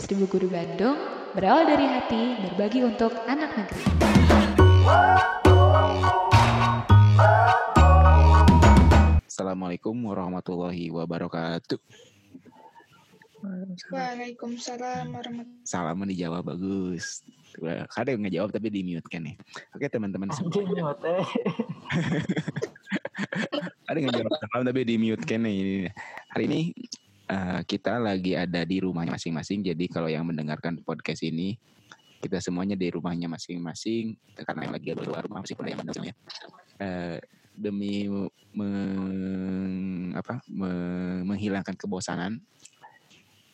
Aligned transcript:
Seribu 0.00 0.24
Guru 0.32 0.48
Bandung 0.48 0.96
berawal 1.36 1.68
dari 1.68 1.84
hati 1.84 2.22
berbagi 2.40 2.80
untuk 2.82 3.12
anak 3.28 3.52
negeri. 3.52 3.84
Assalamualaikum 9.28 9.92
warahmatullahi 10.04 10.88
wabarakatuh. 10.88 11.78
Waalaikumsalam 13.88 15.12
warahmatullahi 15.12 15.64
Salam 15.64 16.04
dijawab 16.04 16.44
bagus. 16.44 17.24
Ada 17.96 18.16
yang 18.16 18.24
ngejawab 18.24 18.50
tapi 18.52 18.68
di 18.68 18.80
mute 18.84 19.08
kan 19.08 19.24
nih. 19.24 19.36
Oke 19.76 19.88
teman-teman 19.88 20.28
semua. 20.32 20.52
Ada 23.88 23.96
yang 23.96 24.06
ngejawab 24.12 24.32
salam 24.32 24.62
tapi 24.64 24.80
di 24.84 24.96
mute 24.96 25.24
kan 25.24 25.44
nih. 25.44 25.56
Ini- 25.56 25.92
Hari 26.30 26.44
ini 26.46 26.60
eh, 27.30 27.60
kita 27.64 28.02
lagi 28.02 28.34
ada 28.34 28.66
di 28.66 28.82
rumahnya 28.82 29.14
masing-masing. 29.14 29.62
Jadi 29.62 29.86
kalau 29.86 30.10
yang 30.10 30.26
mendengarkan 30.26 30.82
podcast 30.82 31.22
ini 31.22 31.54
kita 32.20 32.36
semuanya 32.42 32.76
di 32.76 32.92
rumahnya 32.92 33.32
masing-masing 33.32 34.12
karena 34.44 34.68
yang 34.68 34.74
lagi 34.76 34.88
ada 34.92 35.00
keluar 35.00 35.24
rumah 35.24 35.40
masih 35.40 35.56
pada 35.56 35.68
yang 35.72 35.80
mendengar 35.80 36.12
ya. 36.12 36.14
Eh, 36.80 37.18
demi 37.56 38.08
meng- 38.52 40.12
apa, 40.16 40.42
me- 40.50 41.24
menghilangkan 41.24 41.76
kebosanan 41.76 42.40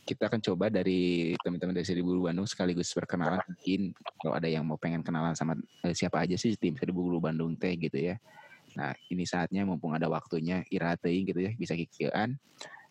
kita 0.07 0.31
akan 0.31 0.39
coba 0.39 0.71
dari 0.71 1.35
teman-teman 1.43 1.75
dari 1.75 1.83
Seribu 1.83 2.23
Bandung 2.23 2.47
sekaligus 2.47 2.95
perkenalan 2.95 3.43
mungkin 3.43 3.91
kalau 4.23 4.39
ada 4.39 4.47
yang 4.47 4.63
mau 4.63 4.79
pengen 4.79 5.03
kenalan 5.03 5.35
sama 5.35 5.59
eh, 5.83 5.91
siapa 5.91 6.23
aja 6.23 6.39
sih 6.39 6.55
tim 6.55 6.79
Seribu 6.79 7.19
Bandung 7.19 7.59
teh 7.59 7.75
gitu 7.75 7.99
ya. 7.99 8.15
Nah 8.79 8.95
ini 9.11 9.27
saatnya 9.27 9.67
mumpung 9.67 9.99
ada 9.99 10.07
waktunya 10.07 10.63
irateing 10.71 11.27
gitu 11.27 11.41
ya 11.43 11.51
bisa 11.59 11.75
kikian 11.75 12.39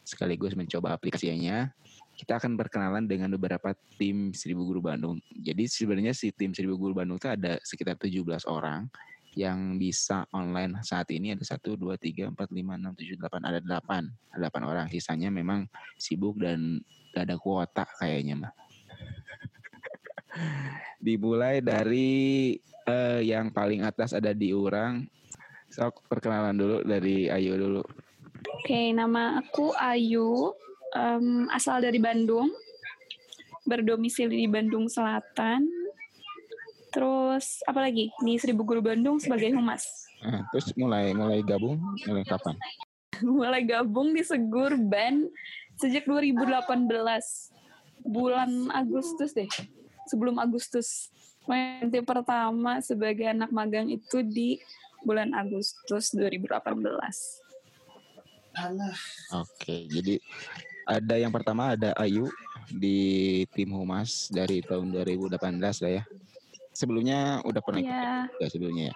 sekaligus 0.05 0.53
mencoba 0.53 0.93
aplikasinya. 0.93 1.73
Kita 2.15 2.39
akan 2.39 2.55
berkenalan 2.55 3.09
dengan 3.09 3.27
beberapa 3.35 3.75
tim 3.99 4.31
Seribu 4.31 4.63
Guru 4.63 4.79
Bandung. 4.79 5.19
Jadi 5.35 5.67
sebenarnya 5.67 6.15
si 6.15 6.31
tim 6.31 6.55
Seribu 6.55 6.79
Guru 6.79 6.95
Bandung 6.95 7.19
itu 7.19 7.27
ada 7.27 7.59
sekitar 7.59 7.99
17 7.99 8.47
orang 8.47 8.87
yang 9.35 9.75
bisa 9.75 10.23
online 10.31 10.79
saat 10.79 11.11
ini 11.11 11.35
ada 11.35 11.43
1, 11.43 11.59
2, 11.59 11.75
3, 11.99 12.31
4, 12.31 12.39
5, 12.39 12.55
6, 12.55 13.19
7, 13.19 13.19
8, 13.19 13.43
ada 13.43 13.59
8. 13.59 14.31
Ada 14.31 14.47
8 14.47 14.63
orang. 14.71 14.87
Sisanya 14.87 15.27
memang 15.27 15.67
sibuk 15.99 16.39
dan 16.39 16.79
gak 17.11 17.27
ada 17.27 17.35
kuota 17.35 17.83
kayaknya 17.99 18.47
mah. 18.47 18.53
Dimulai 21.05 21.59
dari 21.59 22.55
eh, 22.87 23.21
yang 23.27 23.51
paling 23.51 23.83
atas 23.83 24.15
ada 24.15 24.31
di 24.31 24.55
Urang. 24.55 25.03
Sok 25.67 26.07
perkenalan 26.07 26.55
dulu 26.55 26.77
dari 26.87 27.27
Ayu 27.27 27.59
dulu. 27.59 27.83
Oke, 28.43 28.91
nama 28.91 29.39
aku 29.39 29.71
Ayu, 29.77 30.51
em, 30.95 31.47
asal 31.53 31.85
dari 31.85 32.01
Bandung, 32.01 32.51
berdomisili 33.65 34.45
di 34.45 34.49
Bandung 34.49 34.89
Selatan. 34.91 35.65
Terus 36.93 37.59
apa 37.67 37.83
lagi? 37.83 38.13
Di 38.23 38.39
Seribu 38.39 38.63
Guru 38.63 38.79
Bandung 38.79 39.19
sebagai 39.19 39.51
humas. 39.51 40.07
Nah, 40.23 40.47
terus 40.49 40.71
mulai 40.79 41.11
mulai 41.11 41.43
gabung 41.43 41.77
mulai 42.07 42.23
kapan? 42.23 42.55
Mulai 43.23 43.63
gabung 43.63 44.11
di 44.11 44.27
Segur 44.27 44.75
Band 44.75 45.31
sejak 45.79 46.03
2018 46.03 46.51
bulan 48.03 48.67
Agustus 48.75 49.31
deh. 49.31 49.47
Sebelum 50.11 50.35
Agustus. 50.35 51.15
Nanti 51.47 52.03
pertama 52.03 52.83
sebagai 52.83 53.23
anak 53.29 53.55
magang 53.55 53.87
itu 53.87 54.19
di 54.19 54.59
bulan 55.05 55.31
Agustus 55.31 56.11
2018. 56.11 57.44
Oke, 59.35 59.85
jadi 59.91 60.19
ada 60.85 61.15
yang 61.17 61.33
pertama 61.33 61.73
ada 61.75 61.91
Ayu 61.97 62.29
di 62.71 63.43
tim 63.53 63.73
Humas 63.73 64.29
dari 64.29 64.61
tahun 64.61 64.93
2018 64.93 65.39
lah 65.61 65.91
ya. 66.01 66.03
Sebelumnya 66.75 67.39
udah 67.47 67.61
pernah 67.63 67.79
ikut 67.79 67.91
Ya, 67.91 68.27
ya 68.41 68.47
sebelumnya 68.51 68.83
ya. 68.91 68.95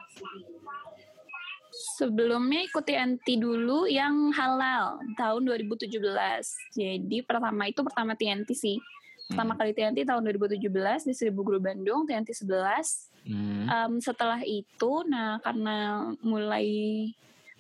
Sebelumnya 2.00 2.66
ikuti 2.66 2.92
TNT 2.92 3.40
dulu 3.40 3.88
yang 3.88 4.36
halal 4.36 5.00
tahun 5.16 5.48
2017. 5.48 5.96
Jadi 6.76 7.18
pertama 7.24 7.72
itu 7.72 7.80
pertama 7.86 8.20
TNT 8.20 8.52
sih. 8.52 8.78
Pertama 9.30 9.54
Hmm. 9.54 9.60
kali 9.62 9.72
TNT 9.78 10.10
tahun 10.10 10.26
2017 10.26 11.06
di 11.06 11.14
Seribu 11.14 11.46
Guru 11.46 11.62
Bandung, 11.62 12.04
TNT 12.10 12.34
11. 12.34 13.14
Hmm. 13.24 13.70
Em, 13.70 13.94
setelah 14.02 14.42
itu, 14.42 14.92
nah 15.06 15.38
karena 15.40 16.10
mulai 16.26 16.68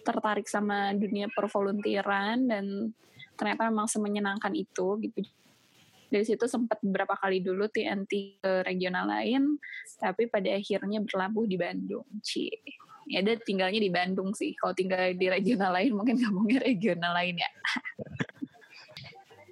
tertarik 0.09 0.49
sama 0.49 0.97
dunia 0.97 1.29
pervolunteeran 1.29 2.49
dan 2.49 2.65
ternyata 3.37 3.69
memang 3.69 3.85
semenyenangkan 3.85 4.57
itu 4.57 4.97
gitu. 5.05 5.21
Dari 6.09 6.25
situ 6.25 6.49
sempat 6.49 6.81
beberapa 6.81 7.13
kali 7.13 7.45
dulu 7.45 7.69
TNT 7.69 8.41
ke 8.41 8.65
regional 8.65 9.05
lain, 9.05 9.61
tapi 10.01 10.25
pada 10.25 10.49
akhirnya 10.49 11.05
berlabuh 11.05 11.45
di 11.45 11.53
Bandung. 11.53 12.09
Cie. 12.25 12.57
Ya 13.05 13.21
ada 13.21 13.37
tinggalnya 13.37 13.77
di 13.77 13.93
Bandung 13.93 14.33
sih. 14.33 14.57
Kalau 14.57 14.73
tinggal 14.73 15.13
di 15.13 15.29
regional 15.29 15.69
lain 15.77 15.93
mungkin 15.93 16.17
gabungnya 16.17 16.65
regional 16.65 17.13
lain 17.13 17.37
ya. 17.37 17.51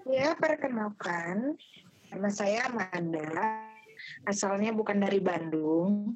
Ya, 0.07 0.29
perkenalkan. 0.39 1.59
Nama 2.09 2.29
saya 2.31 2.72
Amanda. 2.72 3.62
Asalnya 4.24 4.72
bukan 4.72 5.03
dari 5.03 5.19
Bandung. 5.19 6.16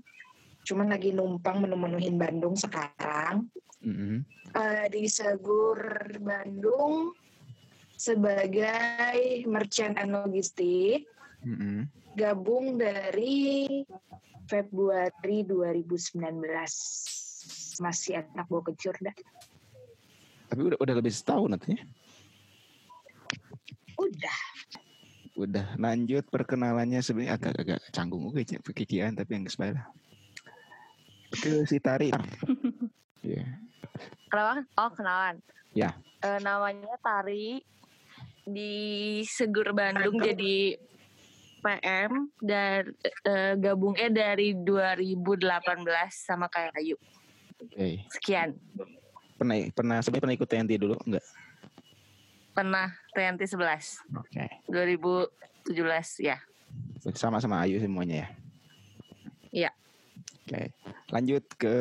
Cuman 0.62 0.94
lagi 0.94 1.12
numpang 1.12 1.66
menu-menuhin 1.66 2.16
Bandung 2.18 2.54
sekarang. 2.54 3.50
Mhm. 3.82 4.22
Eh, 4.52 4.86
di 4.94 5.10
Segur 5.10 5.80
Bandung 6.22 7.18
sebagai 7.98 9.42
merchant 9.50 9.98
and 9.98 10.14
logistik. 10.14 11.10
Mhm. 11.42 11.90
Gabung 12.14 12.78
dari 12.78 13.66
Februari 14.46 15.48
2019. 15.48 17.80
Masih 17.80 18.22
anak 18.22 18.46
bawa 18.52 18.62
kecur 18.68 18.94
dah. 19.00 19.16
Tapi 20.52 20.62
udah 20.68 20.78
udah 20.84 20.96
lebih 21.00 21.16
setahun 21.16 21.56
nantinya. 21.56 21.88
Udah. 23.96 24.40
Udah 25.40 25.66
lanjut 25.80 26.28
perkenalannya 26.28 27.00
sebenarnya 27.00 27.40
agak-agak 27.40 27.80
canggung 27.96 28.28
oke 28.28 28.44
cek 28.44 28.60
pekikian 28.60 29.16
tapi 29.16 29.40
yang 29.40 29.48
sebelah. 29.48 29.88
Ke 31.32 31.64
si 31.66 31.80
Tari. 31.80 32.12
Iya. 33.22 33.46
Kenalan? 34.34 34.66
Oh, 34.82 34.90
kenalan. 34.98 35.38
Ya. 35.78 35.94
Eh, 36.26 36.42
namanya 36.42 36.98
Tari 37.06 37.62
di 38.50 38.74
Segur 39.30 39.78
Bandung 39.78 40.18
jadi 40.18 40.74
PM 41.62 42.34
dan 42.42 42.90
eh, 43.22 43.54
gabungnya 43.62 44.10
dari 44.10 44.58
2018 44.58 45.54
sama 46.10 46.50
kayak 46.50 46.74
Ayu. 46.82 46.98
Oke. 47.62 48.10
Sekian. 48.10 48.58
Pernah 49.38 49.70
pernah 49.70 49.98
sebenarnya 50.02 50.22
pernah 50.26 50.38
ikut 50.42 50.50
TNT 50.50 50.72
dulu 50.82 50.96
enggak? 51.06 51.26
Pernah 52.58 52.90
TNT 53.14 53.46
11 53.46 54.18
Oke. 54.18 54.46
2017 54.66 56.26
ya. 56.26 56.42
Sama-sama 57.14 57.62
Ayu 57.62 57.78
semuanya 57.78 58.26
ya. 58.26 58.41
Oke. 60.46 60.74
Lanjut 61.14 61.44
ke 61.60 61.76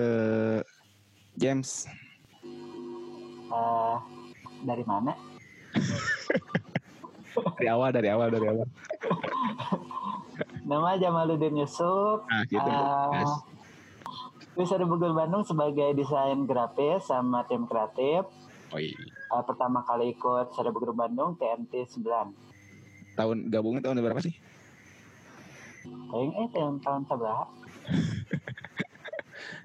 James. 1.37 1.89
Eh, 3.51 3.97
dari 4.67 4.85
mana? 4.87 5.13
Dari 7.31 7.71
awal, 7.71 7.95
dari 7.95 8.11
awal, 8.11 8.29
dari 8.33 8.47
awal. 8.51 8.67
Nama 10.67 10.99
Jamaluddin 10.99 11.63
Yusuf. 11.63 12.27
Nah, 12.27 12.43
gitu. 12.49 12.59
Ah. 12.59 13.11
Yes. 13.15 13.33
Bisa 14.59 14.75
di 14.77 14.85
Bogor 14.85 15.15
Bandung 15.15 15.47
sebagai 15.47 15.95
desain 15.95 16.43
grafis 16.45 17.07
sama 17.07 17.47
tim 17.47 17.71
kreatif. 17.71 18.27
Oh 18.75 18.81
iya. 18.83 18.99
Eh, 19.31 19.43
pertama 19.47 19.87
kali 19.87 20.11
ikut 20.15 20.53
Sada 20.59 20.75
Bogor 20.75 20.91
Bandung 20.91 21.39
TNT 21.39 21.87
9. 21.87 23.15
Tahun 23.15 23.37
gabungnya 23.47 23.83
tahun 23.87 24.03
berapa 24.03 24.21
sih? 24.27 24.35
Kayaknya 26.11 26.35
eh 26.35 26.49
tahun 26.51 26.75
tahun 26.83 27.03
seberapa? 27.07 27.47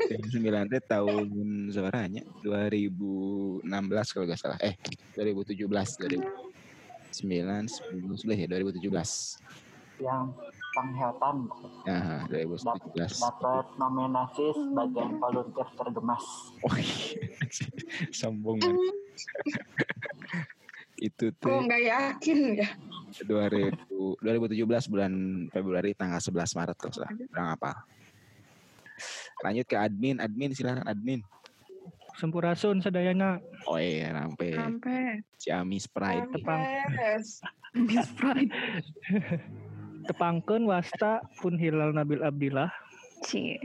Tahun 0.06 0.28
9 0.30 0.72
teh 0.72 0.81
tahun 0.86 1.25
seberanya? 1.74 2.22
2016 2.42 4.13
kalau 4.13 4.25
nggak 4.30 4.40
salah. 4.40 4.60
Eh, 4.62 4.75
2017. 5.18 5.66
2009, 7.16 7.66
10, 7.66 8.38
ya 8.38 8.48
2017. 8.50 9.40
Yang 9.96 10.25
Pangheltan 10.75 11.48
Nah, 11.88 12.28
2017. 12.28 13.16
dapat 13.16 13.66
nominasi 13.80 14.46
sebagai 14.52 15.07
volunteer 15.16 15.68
tergemas. 15.80 16.25
Wih, 16.68 16.92
sombong 18.19 18.60
man. 18.60 18.75
Itu 20.96 21.31
Kok 21.36 21.40
tuh 21.44 21.60
nggak 21.63 21.84
yakin 21.84 22.40
ya? 22.60 22.69
2000, 23.24 24.19
2017 24.19 24.92
bulan 24.92 25.12
Februari 25.48 25.96
tanggal 25.96 26.19
11 26.19 26.56
Maret 26.60 26.75
kalau 26.75 26.94
salah. 26.96 27.12
Kurang 27.16 27.48
apa? 27.56 27.72
Lanjut 29.45 29.65
ke 29.69 29.77
admin, 29.77 30.18
admin 30.18 30.50
silakan 30.57 30.81
admin. 30.89 31.21
Sampurasun 32.18 32.81
sadayana 32.81 33.38
Oh 33.69 33.77
iya, 33.77 34.09
sampai 34.15 34.50
Sampai 34.57 35.01
Ciamis 35.38 35.86
Pride. 35.86 36.33
Tepang. 36.33 36.62
Yes. 36.97 37.44
Miss 37.75 38.09
Pride. 38.18 38.50
tepangkeun 40.06 40.69
wasta 40.69 41.25
pun 41.42 41.57
hilal 41.57 41.89
Nabil 41.94 42.21
Abdillah 42.21 42.69
Cie. 43.25 43.57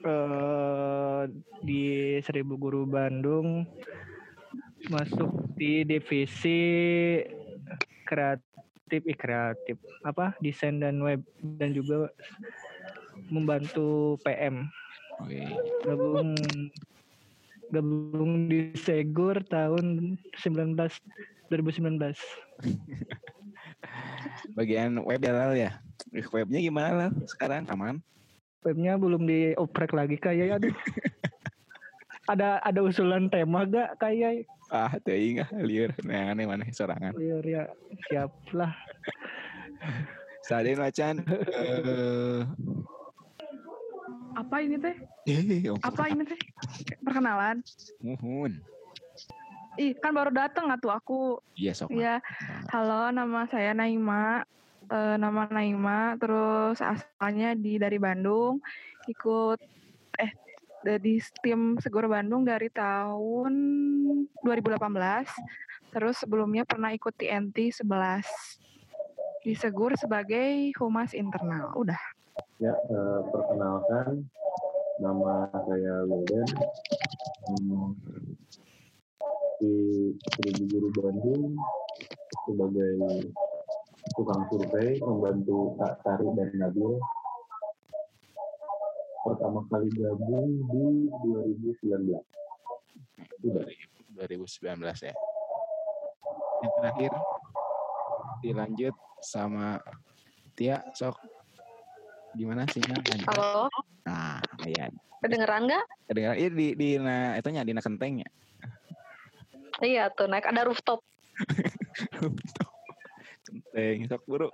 eh 0.00 1.22
di 1.60 2.16
Seribu 2.24 2.56
Guru 2.56 2.88
Bandung 2.88 3.68
masuk 4.88 5.28
di 5.60 5.84
divisi 5.84 6.62
kreatif 8.08 9.02
eh, 9.04 9.18
kreatif 9.18 9.76
apa 10.00 10.32
desain 10.40 10.80
dan 10.80 10.96
web 11.04 11.20
dan 11.60 11.76
juga 11.76 12.08
membantu 13.28 14.16
PM 14.24 14.64
Oke. 15.20 15.44
gabung 15.84 16.32
gabung 17.68 18.48
di 18.48 18.72
Segur 18.74 19.44
tahun 19.44 20.16
19 20.34 20.74
2019 21.52 22.16
Bagian 24.56 24.98
web 25.06 25.20
ya 25.22 25.32
Lal 25.32 25.52
ya. 25.54 25.72
Webnya 26.10 26.60
gimana 26.60 26.88
Lal 26.96 27.12
sekarang? 27.28 27.68
Aman? 27.68 28.00
webnya 28.60 29.00
belum 29.00 29.24
dioprek 29.24 29.96
lagi 29.96 30.20
kayak 30.20 30.60
aduh 30.60 30.76
ada 32.32 32.60
ada 32.60 32.80
usulan 32.84 33.32
tema 33.32 33.64
gak 33.64 33.96
kayak 33.96 34.44
Ah, 34.70 34.94
teuing 35.02 35.42
ah 35.42 35.50
lieur. 35.66 35.90
Nah, 36.06 36.30
aneh 36.30 36.46
mana 36.46 36.62
sorangan. 36.70 37.10
ya, 37.18 37.42
ya 37.42 37.62
siap 38.06 38.30
lah 38.54 38.70
Saden 40.46 40.78
macan. 40.78 41.26
Eh, 41.26 42.46
Apa 44.36 44.62
ini 44.62 44.76
teh? 44.78 44.96
eh, 45.26 45.66
Apa 45.82 46.10
ini 46.10 46.22
teh? 46.22 46.38
Perkenalan. 47.02 47.62
Muhun. 48.02 48.62
Ih, 49.78 49.94
kan 49.98 50.12
baru 50.14 50.30
datang 50.34 50.70
atuh 50.70 50.92
aku. 50.92 51.20
Iya 51.56 51.72
sok. 51.74 51.94
Iya. 51.94 52.18
Halo, 52.70 53.10
nama 53.10 53.46
saya 53.50 53.74
Naima. 53.74 54.44
Eh, 54.90 55.16
nama 55.18 55.46
Naima, 55.50 56.18
terus 56.18 56.82
asalnya 56.82 57.54
di 57.54 57.78
dari 57.78 57.98
Bandung. 57.98 58.58
Ikut 59.06 59.58
eh 60.18 60.32
dari 60.82 61.22
tim 61.42 61.78
Seguro 61.78 62.10
Bandung 62.10 62.42
dari 62.42 62.66
tahun 62.70 63.52
2018. 64.42 65.30
Terus 65.90 66.22
sebelumnya 66.22 66.62
pernah 66.62 66.94
ikut 66.94 67.14
TNT 67.18 67.82
11 67.82 68.22
di 69.42 69.54
Segur 69.58 69.94
sebagai 69.98 70.70
humas 70.78 71.14
internal. 71.14 71.74
Udah. 71.74 71.98
Ya, 72.60 72.76
eh, 72.76 73.20
perkenalkan 73.32 74.28
nama 75.00 75.48
saya 75.64 76.04
Wildan. 76.04 76.48
Hmm, 77.48 77.96
di 79.60 79.74
Seribu 80.36 80.64
Guru 80.68 80.88
Bandung 80.96 81.56
sebagai 82.48 82.92
tukang 84.16 84.48
survei 84.48 84.96
membantu 85.04 85.76
Kak 85.76 86.00
Tari 86.00 86.28
dan 86.36 86.50
Nabil. 86.56 86.96
Pertama 89.20 89.60
kali 89.68 89.88
gabung 89.92 90.48
di 90.72 90.84
2019. 91.76 92.24
Sudah. 93.40 93.64
2019 94.16 94.80
ya. 95.04 95.14
Yang 96.60 96.72
terakhir 96.76 97.12
dilanjut 98.40 98.96
sama 99.20 99.80
Tia 100.56 100.80
sok 100.92 101.16
gimana 102.32 102.62
sih 102.68 102.80
Lanjut. 102.80 103.26
Halo, 103.26 103.66
Nah, 104.02 104.38
iya. 104.64 104.86
kedengeran 105.20 105.66
nggak? 105.66 105.84
Kedengaran 106.06 106.36
iya 106.36 106.48
di 106.48 106.66
di 106.72 106.88
na 106.96 107.34
itu 107.34 107.48
nya 107.48 107.62
di 107.62 107.72
na 107.72 107.80
kentengnya. 107.80 108.28
Iya 109.80 110.08
tuh 110.10 110.26
naik 110.26 110.44
ada 110.44 110.64
rooftop. 110.68 111.00
Kenteng 113.44 114.06
sok 114.06 114.22
buru. 114.24 114.48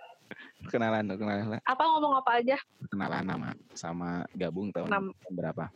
Perkenalan 0.58 1.06
tuh, 1.06 1.16
kenalan. 1.16 1.62
Apa 1.62 1.82
ngomong 1.86 2.18
apa 2.18 2.42
aja? 2.42 2.58
Perkenalan 2.80 3.22
nama 3.22 3.48
sama 3.72 4.26
gabung 4.32 4.70
tahun 4.70 4.90
Nam- 4.90 5.14
berapa? 5.28 5.70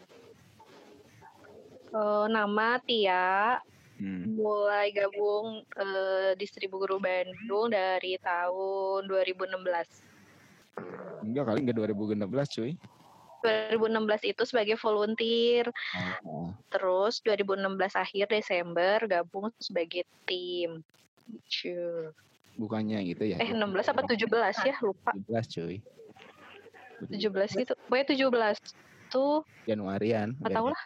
Eh, 1.90 2.26
nama 2.28 2.78
Tia, 2.80 3.58
Hmm. 4.00 4.32
mulai 4.32 4.90
gabung 4.90 5.60
eh, 5.70 6.32
di 6.34 6.46
Seribu 6.46 6.80
Guru 6.80 6.96
Bandung 6.96 7.68
dari 7.68 8.16
tahun 8.16 9.04
2016. 9.04 10.09
Enggak 11.20 11.44
kali 11.52 11.58
enggak 11.64 11.76
2016 11.78 12.56
cuy. 12.56 12.72
2016 13.40 14.36
itu 14.36 14.42
sebagai 14.44 14.76
volunteer, 14.76 15.72
Oh, 16.28 16.52
terus 16.68 17.24
2016 17.24 17.96
akhir 17.96 18.28
Desember 18.28 19.00
gabung 19.08 19.48
sebagai 19.56 20.04
tim. 20.28 20.84
Gitu. 21.48 22.10
bukannya 22.58 23.00
gitu 23.06 23.24
ya. 23.24 23.38
Eh 23.40 23.56
16 23.56 23.88
apa 23.94 24.04
17 24.04 24.28
ya 24.68 24.76
lupa 24.84 25.16
17 25.16 25.46
cuy. 25.56 25.76
17 27.08 27.56
gitu. 27.64 27.72
Pokoknya 27.88 28.06
17 28.12 28.60
tuh 29.08 29.40
Januarian. 29.64 30.36
Nggak 30.36 30.52
tahu 30.52 30.68
lah. 30.68 30.82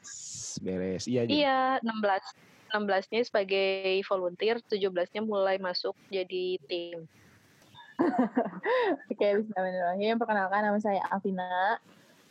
beres. 0.62 1.04
Iya. 1.10 1.26
Iya, 1.26 1.60
16. 1.82 2.22
16-nya 2.74 3.22
sebagai 3.22 4.02
volunteer, 4.10 4.58
17-nya 4.66 5.22
mulai 5.22 5.62
masuk 5.62 5.94
jadi 6.10 6.58
tim. 6.66 7.06
Oke, 9.10 9.26
bismillahirrahmanirrahim. 9.40 10.14
Perkenalkan 10.18 10.62
nama 10.66 10.78
saya 10.82 11.02
Alvina. 11.10 11.78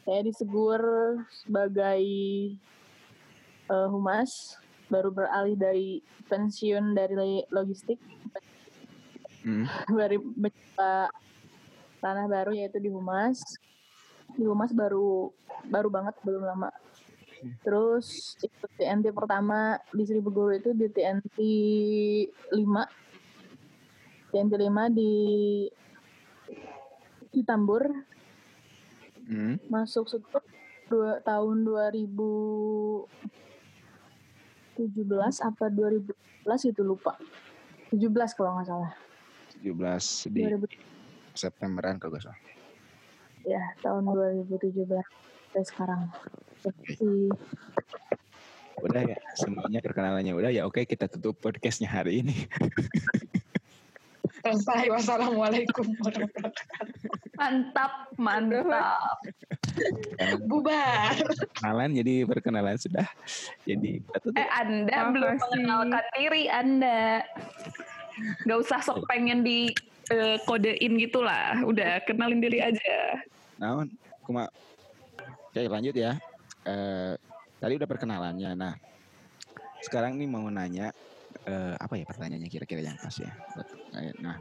Saya 0.03 0.19
disegur 0.23 0.81
sebagai 1.31 2.03
eh, 3.71 3.87
humas, 3.87 4.59
baru 4.91 5.09
beralih 5.15 5.55
dari 5.55 6.03
pensiun 6.27 6.91
dari 6.95 7.43
logistik, 7.51 7.99
Hmm. 9.43 9.67
baru 9.99 10.23
mencoba 10.39 11.11
ranah 11.99 12.27
baru 12.31 12.51
yaitu 12.55 12.79
di 12.79 12.87
humas. 12.87 13.43
Di 14.39 14.47
humas 14.47 14.71
baru 14.71 15.35
baru 15.67 15.91
banget, 15.91 16.15
belum 16.23 16.47
lama. 16.47 16.71
Terus 17.59 18.39
ikut 18.39 18.71
TNT 18.79 19.11
pertama 19.11 19.75
di 19.91 20.07
Seribu 20.07 20.31
Guru 20.31 20.55
itu 20.55 20.71
di 20.71 20.87
TNT 20.87 21.37
5. 22.55 22.55
TNT 24.33 24.57
5 24.57 24.89
di 24.97 25.11
di 27.29 27.41
Tambur 27.45 27.85
Hmm. 29.23 29.55
masuk 29.71 30.11
syukur 30.11 30.43
dua, 30.91 31.23
tahun 31.23 31.63
2017 31.63 33.07
apa 35.39 35.71
2011 35.71 36.11
itu 36.75 36.81
lupa 36.83 37.15
17 37.87 38.35
kalau 38.35 38.59
nggak 38.59 38.67
salah 38.67 38.91
17 39.63 40.27
di 40.27 40.43
2000 40.43 41.39
Septemberan 41.39 41.95
kalau 42.03 42.19
gak 42.19 42.27
salah. 42.27 42.39
ya 43.47 43.63
tahun 43.79 44.11
2017 44.11 44.91
sampai 44.91 45.63
sekarang 45.63 46.01
Jadi, 46.63 47.31
Udah 48.83 49.03
ya, 49.07 49.15
semuanya 49.39 49.79
perkenalannya 49.79 50.35
udah 50.35 50.51
ya. 50.51 50.67
Oke, 50.67 50.83
kita 50.83 51.07
tutup 51.07 51.39
podcastnya 51.39 51.87
hari 51.87 52.19
ini. 52.19 52.35
Selesai. 54.43 54.91
Wassalamualaikum 54.91 55.87
warahmatullahi 56.03 56.27
wabarakatuh. 56.35 57.11
Mantap, 57.39 57.93
mantap. 58.19 59.17
Bubar. 60.51 61.15
perkenalan 61.15 61.89
jadi 61.95 62.13
perkenalan 62.27 62.75
sudah. 62.75 63.07
Jadi. 63.63 64.03
Eh, 64.35 64.49
Anda 64.51 65.15
belum 65.15 65.39
Makasih. 65.39 65.47
mengenalkan 65.47 66.05
diri 66.19 66.43
Anda. 66.51 67.23
Gak 68.43 68.59
usah 68.67 68.83
sok 68.83 69.07
pengen 69.07 69.47
di 69.47 69.71
eh, 70.11 70.35
kodein 70.43 70.99
gitu 70.99 71.23
lah. 71.23 71.63
Udah, 71.63 72.03
kenalin 72.03 72.43
diri 72.43 72.59
aja. 72.59 73.23
Naon, 73.63 73.87
kuma. 74.27 74.51
Oke, 75.55 75.71
lanjut 75.71 75.95
ya. 75.95 76.19
Eh, 76.67 77.15
tadi 77.63 77.79
udah 77.79 77.87
perkenalannya. 77.87 78.59
Nah, 78.59 78.75
sekarang 79.87 80.19
nih 80.19 80.27
mau 80.27 80.43
nanya 80.51 80.91
eh, 81.43 81.75
apa 81.75 81.93
ya 81.99 82.05
pertanyaannya 82.07 82.49
kira-kira 82.51 82.81
yang 82.83 82.97
pas 82.99 83.15
ya. 83.19 83.31
Nah, 84.23 84.37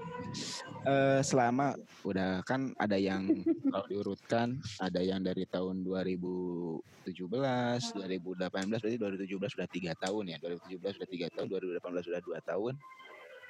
eh, 0.86 1.20
selama 1.20 1.74
udah 2.06 2.42
kan 2.46 2.70
ada 2.78 2.94
yang 2.94 3.26
kalau 3.70 3.86
diurutkan 3.90 4.58
ada 4.78 5.02
yang 5.02 5.22
dari 5.22 5.46
tahun 5.50 5.82
2017, 5.82 6.82
2018 7.02 8.50
berarti 8.50 8.98
2017 8.98 9.54
sudah 9.58 9.68
tiga 9.70 9.92
tahun 9.98 10.24
ya. 10.34 10.38
2017 10.40 10.96
sudah 11.02 11.10
tiga 11.10 11.26
tahun, 11.34 11.46
2018 11.50 12.06
sudah 12.06 12.20
dua 12.22 12.38
tahun. 12.46 12.74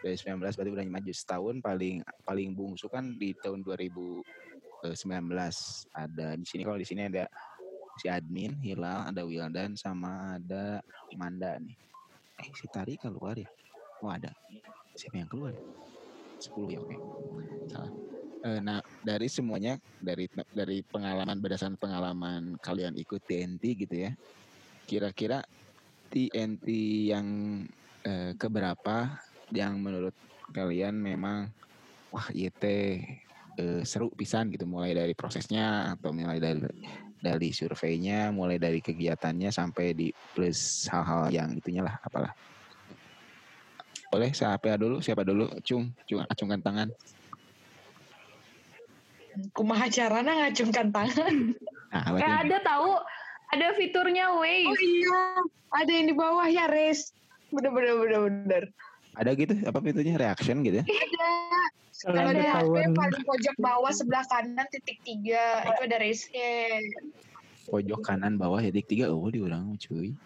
2019 0.02 0.58
berarti 0.58 0.72
udah 0.74 0.86
maju 0.90 1.12
setahun 1.14 1.54
paling 1.62 2.02
paling 2.26 2.50
bungsu 2.58 2.90
kan 2.90 3.14
di 3.22 3.38
tahun 3.38 3.62
2019 3.62 4.26
ada 5.94 6.28
di 6.34 6.42
sini 6.42 6.62
kalau 6.66 6.74
di 6.74 6.82
sini 6.82 7.06
ada 7.06 7.30
si 8.02 8.10
admin 8.10 8.58
Hilal 8.58 9.14
ada 9.14 9.22
Wildan 9.22 9.78
sama 9.78 10.42
ada 10.42 10.82
Manda 11.14 11.54
nih 11.62 11.78
eh 12.42 12.52
si 12.54 12.66
Tari 12.68 12.98
keluar 12.98 13.38
ya? 13.38 13.48
Oh 14.02 14.10
ada. 14.10 14.30
Siapa 14.98 15.16
yang 15.22 15.30
keluar? 15.30 15.54
10 16.42 16.74
ya 16.74 16.78
oke. 16.82 16.96
Salah. 17.70 17.92
Eh, 18.42 18.58
nah 18.58 18.82
dari 18.98 19.30
semuanya 19.30 19.78
dari 20.02 20.26
dari 20.50 20.82
pengalaman 20.82 21.38
berdasarkan 21.38 21.78
pengalaman 21.78 22.58
kalian 22.58 22.98
ikut 22.98 23.22
TNT 23.22 23.86
gitu 23.86 23.94
ya 24.02 24.10
kira-kira 24.82 25.46
TNT 26.10 26.66
yang 27.14 27.26
eh, 28.02 28.34
keberapa 28.34 29.14
yang 29.54 29.78
menurut 29.78 30.12
kalian 30.50 30.98
memang 30.98 31.54
wah 32.10 32.26
iya 32.34 32.50
teh 32.50 32.98
eh, 33.56 33.80
seru 33.86 34.10
pisan 34.10 34.50
gitu 34.50 34.66
mulai 34.66 34.90
dari 34.90 35.14
prosesnya 35.14 35.94
atau 35.94 36.10
mulai 36.10 36.42
dari 36.42 36.66
dari 37.22 37.54
surveinya 37.54 38.34
mulai 38.34 38.58
dari 38.58 38.82
kegiatannya 38.82 39.54
sampai 39.54 39.94
di 39.94 40.10
plus 40.34 40.90
hal-hal 40.90 41.30
yang 41.30 41.54
itunya 41.54 41.86
lah 41.86 41.94
apalah 42.02 42.34
boleh 44.10 44.34
siapa 44.34 44.74
dulu 44.74 44.98
siapa 44.98 45.22
dulu 45.22 45.46
cung 45.62 45.94
cung 46.04 46.26
acungkan 46.26 46.60
tangan 46.60 46.90
Kumaha 49.56 49.88
carana 49.88 50.44
ngacungkan 50.44 50.92
tangan. 50.92 51.56
nah 51.88 52.04
Eh 52.20 52.32
ada 52.44 52.60
tahu 52.60 53.00
ada 53.52 53.72
fiturnya 53.76 54.28
Oh 54.28 54.44
Wave. 54.44 54.76
iya, 54.76 55.20
ada 55.72 55.88
yang 55.88 56.06
di 56.12 56.14
bawah 56.16 56.44
ya, 56.48 56.68
Res. 56.68 57.16
Bener 57.48 57.72
bener 57.72 57.96
bener 57.96 58.20
bener. 58.28 58.62
Ada 59.12 59.30
gitu 59.36 59.52
apa 59.68 59.78
itunya 59.84 60.16
reaction 60.16 60.64
gitu 60.64 60.80
ya? 60.80 60.84
Ada. 60.88 61.32
Kalau 62.02 62.18
ada 62.18 62.34
di 62.34 62.48
HP 62.48 62.74
paling 62.98 63.24
pojok 63.28 63.56
bawah 63.62 63.92
sebelah 63.94 64.24
kanan 64.26 64.66
titik 64.72 64.98
tiga. 65.06 65.62
Itu 65.68 65.80
ada 65.86 65.96
raise-nya. 66.00 66.82
pojok 67.70 68.00
kanan 68.02 68.40
bawah 68.40 68.58
ya 68.58 68.74
titik 68.74 68.90
tiga. 68.90 69.12
Oh 69.12 69.28
diulang 69.30 69.78
cuy. 69.78 70.16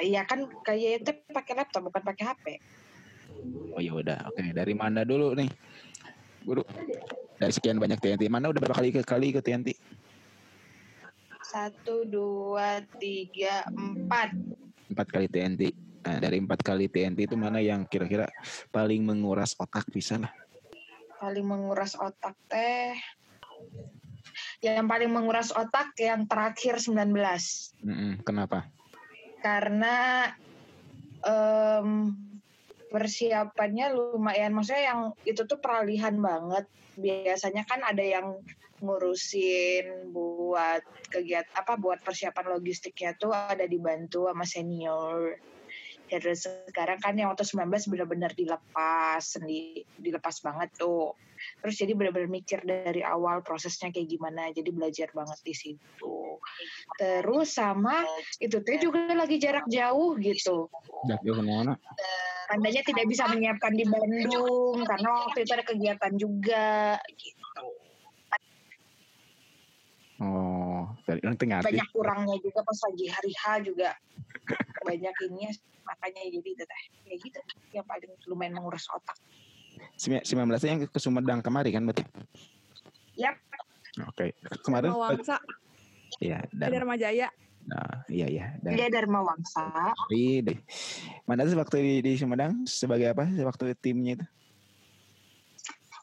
Iya 0.00 0.24
kan 0.24 0.48
kayak 0.64 1.04
itu 1.04 1.10
pakai 1.28 1.52
laptop 1.60 1.92
bukan 1.92 2.02
pakai 2.02 2.24
HP. 2.24 2.46
oh 3.74 3.80
ya 3.82 3.92
udah. 3.92 4.30
Oke 4.32 4.54
dari 4.54 4.72
mana 4.72 5.04
dulu 5.04 5.34
nih. 5.36 5.50
Guru. 6.46 6.62
Dari 7.36 7.52
sekian 7.52 7.82
banyak 7.82 7.98
TNT 7.98 8.30
mana 8.30 8.54
udah 8.54 8.60
berapa 8.62 8.78
kali 8.78 8.94
ke 8.94 9.02
kali 9.02 9.34
ke 9.34 9.42
TNT 9.42 9.74
Satu, 11.42 12.06
dua, 12.06 12.80
tiga, 13.02 13.66
empat. 13.66 14.30
empat 14.88 15.06
kali 15.10 15.26
TNT 15.26 15.91
nah 16.02 16.18
dari 16.18 16.42
empat 16.42 16.60
kali 16.66 16.90
TNT 16.90 17.30
itu 17.30 17.36
mana 17.38 17.62
yang 17.62 17.86
kira-kira 17.86 18.26
paling 18.74 19.06
menguras 19.06 19.54
otak 19.58 19.86
bisa 19.90 20.18
lah 20.18 20.32
Paling 21.22 21.46
menguras 21.46 21.94
otak 21.94 22.34
teh. 22.50 22.98
Yang 24.58 24.86
paling 24.90 25.10
menguras 25.14 25.54
otak 25.54 25.94
yang 25.94 26.26
terakhir 26.26 26.82
19. 26.82 26.98
Mm-mm, 27.78 28.26
kenapa 28.26 28.66
Karena 29.38 30.26
em, 31.22 32.10
persiapannya 32.90 33.94
lumayan. 33.94 34.50
Maksudnya 34.50 34.82
yang 34.90 35.00
itu 35.22 35.46
tuh 35.46 35.62
peralihan 35.62 36.18
banget. 36.18 36.66
Biasanya 36.98 37.70
kan 37.70 37.86
ada 37.86 38.02
yang 38.02 38.42
ngurusin 38.82 40.10
buat 40.10 40.82
kegiatan 41.06 41.54
apa 41.54 41.78
buat 41.78 42.02
persiapan 42.02 42.58
logistiknya 42.58 43.14
tuh 43.14 43.30
ada 43.30 43.62
dibantu 43.70 44.26
sama 44.26 44.42
senior. 44.42 45.38
Terus 46.12 46.44
sekarang 46.68 47.00
kan 47.00 47.16
yang 47.16 47.32
waktu 47.32 47.48
19 47.48 47.88
benar-benar 47.88 48.36
dilepas, 48.36 49.24
sendi, 49.24 49.80
dilepas 49.96 50.44
banget 50.44 50.68
tuh. 50.76 51.16
Terus 51.64 51.74
jadi 51.80 51.92
benar-benar 51.96 52.28
mikir 52.28 52.60
dari 52.62 53.00
awal 53.00 53.40
prosesnya 53.40 53.88
kayak 53.88 54.12
gimana, 54.12 54.52
jadi 54.52 54.68
belajar 54.68 55.08
banget 55.16 55.40
di 55.40 55.54
situ. 55.56 56.16
Terus 57.00 57.48
sama 57.56 58.04
itu 58.36 58.60
tuh 58.60 58.76
juga 58.76 59.08
lagi 59.16 59.40
jarak 59.40 59.64
jauh 59.72 60.18
gitu. 60.20 60.68
Udah 61.08 61.18
jauh 61.24 61.36
ke 61.40 61.44
mana 61.44 61.72
Tandanya 62.52 62.82
tidak 62.84 63.08
bisa 63.08 63.24
menyiapkan 63.32 63.72
di 63.72 63.88
Bandung 63.88 64.84
karena 64.84 65.08
waktu 65.24 65.38
itu 65.40 65.52
ada 65.56 65.64
kegiatan 65.64 66.12
juga. 66.20 67.00
Gitu. 67.08 67.64
oh 70.20 70.71
dari 71.04 71.20
orang 71.24 71.38
tengah 71.38 71.58
Banyak 71.62 71.88
kurangnya 71.90 72.36
juga 72.40 72.60
pas 72.62 72.78
lagi 72.88 73.04
hari 73.10 73.32
H 73.34 73.44
juga 73.66 73.90
banyak 74.88 75.14
ini 75.30 75.46
makanya 75.82 76.20
jadi 76.30 76.48
itu 76.54 76.62
teh 76.62 76.82
kayak 77.04 77.18
gitu 77.26 77.40
yang 77.74 77.86
paling 77.86 78.10
lumayan 78.30 78.54
menguras 78.54 78.86
otak. 78.94 79.18
sembilan 79.98 80.46
belasnya 80.54 80.70
yang 80.78 80.80
ke 80.86 80.98
Sumedang 81.00 81.40
kemarin 81.42 81.72
kan 81.74 81.82
berarti 81.88 82.04
Yap. 83.18 83.36
oke 84.08 84.26
kemarin 84.62 84.90
Wangsa, 84.94 85.36
Iya, 86.20 86.38
dan 86.54 86.70
Dharma 86.70 86.94
Jaya. 86.94 87.28
nah, 87.66 88.02
iya 88.06 88.26
iya 88.28 88.46
dan 88.62 88.74
Dia 88.78 88.88
Dharma 88.92 89.22
Wangsa. 89.26 89.90
Iya 90.12 90.38
deh. 90.52 90.58
Mana 91.26 91.46
sih 91.46 91.56
waktu 91.58 91.76
di, 91.80 91.94
di 92.04 92.12
Sumedang 92.18 92.62
sebagai 92.68 93.10
apa 93.10 93.26
sih 93.32 93.42
waktu 93.42 93.74
timnya 93.78 94.18
itu? 94.20 94.26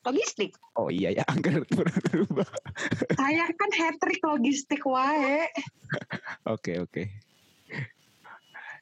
Logistik. 0.07 0.55
Oh 0.79 0.87
iya 0.87 1.11
ya, 1.11 1.23
angker 1.31 1.63
berubah. 1.67 2.47
Saya 3.19 3.45
kan 3.51 3.69
hat 3.75 3.95
trick 3.99 4.23
logistik 4.23 4.83
wae. 4.87 5.47
Oke 6.47 6.79
oke. 6.79 7.03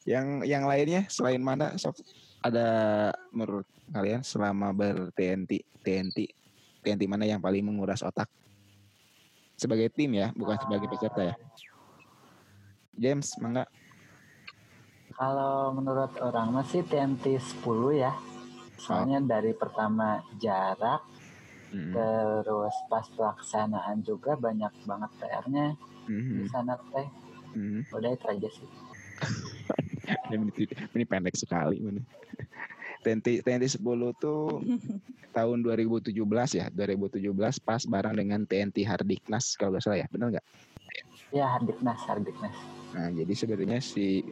Yang 0.08 0.28
yang 0.48 0.64
lainnya 0.70 1.10
selain 1.10 1.42
mana 1.42 1.74
ada 2.46 2.68
menurut 3.34 3.68
kalian 3.92 4.22
selama 4.22 4.72
ber 4.72 5.12
TNT 5.18 5.66
TNT 5.84 6.32
TNT 6.88 7.04
mana 7.10 7.28
yang 7.28 7.44
paling 7.44 7.66
menguras 7.66 8.00
otak? 8.06 8.32
Sebagai 9.58 9.90
tim 9.90 10.14
ya, 10.14 10.30
bukan 10.38 10.56
sebagai 10.62 10.88
peserta 10.88 11.34
ya. 11.34 11.36
James, 12.94 13.34
mangga. 13.42 13.66
Kalau 15.18 15.74
menurut 15.74 16.14
orang 16.22 16.54
mah 16.54 16.64
sih 16.64 16.86
TNT 16.86 17.42
10 17.42 17.66
ya. 17.98 18.14
Soalnya 18.78 19.20
dari 19.20 19.52
pertama 19.58 20.22
jarak, 20.38 21.02
Hmm. 21.68 21.92
terus 21.92 22.72
pas 22.88 23.04
pelaksanaan 23.12 24.00
juga 24.00 24.40
banyak 24.40 24.72
banget 24.88 25.12
PR-nya 25.20 25.76
di 26.08 26.40
Mhm. 26.46 26.48
sana 26.48 26.80
teh. 26.96 27.08
Mhm. 27.52 27.92
Udah 27.92 28.12
itu 28.16 28.26
aja 28.30 28.48
sih. 28.48 28.68
ini, 30.32 30.48
ini 30.96 31.04
pendek 31.04 31.36
sekali 31.36 31.82
ini. 31.84 32.02
TNT 33.04 33.44
TNT 33.44 33.68
10 33.80 34.16
tuh 34.16 34.64
tahun 35.38 35.60
2017 35.60 36.56
ya, 36.56 36.72
2017 36.72 37.60
pas 37.60 37.84
bareng 37.84 38.16
dengan 38.16 38.42
TNT 38.48 38.88
Hardiknas 38.88 39.60
kalau 39.60 39.76
nggak 39.76 39.84
salah 39.84 40.00
ya, 40.00 40.08
benar 40.08 40.40
nggak? 40.40 40.46
Ya 41.36 41.46
Hardiknas, 41.52 42.00
Hardiknas. 42.08 42.56
Nah, 42.96 43.12
jadi 43.12 43.34
sebenarnya 43.36 43.84
si 43.84 44.24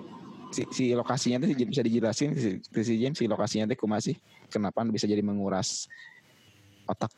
si, 0.56 0.64
si 0.72 0.84
lokasinya 0.96 1.44
tuh 1.44 1.52
bisa 1.52 1.84
dijelasin 1.84 2.32
si, 2.40 2.64
si 2.64 2.94
James 2.96 3.20
si 3.20 3.28
lokasinya 3.28 3.68
tuh 3.68 3.76
kumaha 3.76 4.00
sih? 4.00 4.16
Kenapa 4.50 4.86
bisa 4.88 5.10
jadi 5.10 5.22
menguras 5.26 5.90
otak? 6.86 7.12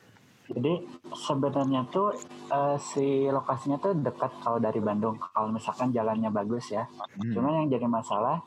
Jadi 0.48 0.79
sebenarnya 1.12 1.84
tuh 1.91 2.15
eh, 2.48 2.77
si 2.79 3.27
lokasinya 3.27 3.75
tuh 3.84 4.00
dekat 4.00 4.31
kalau 4.39 4.63
dari 4.63 4.79
Bandung. 4.79 5.19
Kalau 5.19 5.51
misalkan 5.51 5.91
jalannya 5.91 6.31
bagus 6.31 6.72
ya. 6.72 6.88
Hmm. 6.88 7.36
Cuma 7.36 7.51
yang 7.51 7.67
jadi 7.67 7.88
masalah 7.88 8.39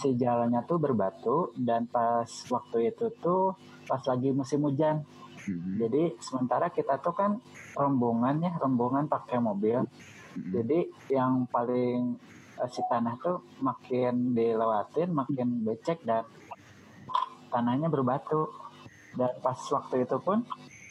si 0.00 0.12
jalannya 0.20 0.64
tuh 0.68 0.76
berbatu 0.76 1.56
dan 1.56 1.88
pas 1.88 2.28
waktu 2.52 2.92
itu 2.92 3.08
tuh 3.24 3.56
pas 3.88 4.00
lagi 4.04 4.36
musim 4.36 4.68
hujan. 4.68 5.00
Hmm. 5.48 5.80
Jadi 5.80 6.20
sementara 6.20 6.68
kita 6.68 7.00
tuh 7.00 7.16
kan 7.16 7.40
rombongan 7.72 8.36
ya, 8.44 8.52
rombongan 8.60 9.08
pakai 9.08 9.40
mobil. 9.40 9.80
Hmm. 9.80 10.52
Jadi 10.52 10.92
yang 11.08 11.48
paling 11.48 12.20
eh, 12.60 12.68
si 12.68 12.84
tanah 12.84 13.16
tuh 13.16 13.56
makin 13.64 14.36
dilewatin, 14.36 15.08
makin 15.08 15.64
becek 15.64 16.04
dan 16.04 16.28
tanahnya 17.56 17.88
berbatu. 17.88 18.52
Dan 19.16 19.32
pas 19.40 19.56
waktu 19.56 20.04
itu 20.04 20.20
pun 20.20 20.44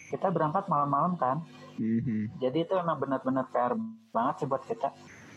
kita 0.10 0.34
berangkat 0.34 0.65
malam-malam 0.65 1.13
kan. 1.15 1.45
Mhm. 1.77 2.41
Jadi 2.41 2.65
itu 2.65 2.74
emang 2.74 2.98
benar-benar 2.98 3.45
PR 3.48 3.77
banget 4.10 4.36
sih 4.41 4.48
buat 4.50 4.65
kita 4.65 4.89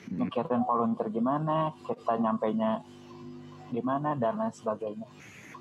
Hmm. 0.09 0.25
mikirin 0.25 0.65
volunteer 0.65 1.13
gimana, 1.13 1.77
kita 1.85 2.17
nyampainya 2.17 2.81
gimana 3.69 4.17
dan 4.17 4.41
lain 4.41 4.55
sebagainya. 4.57 5.05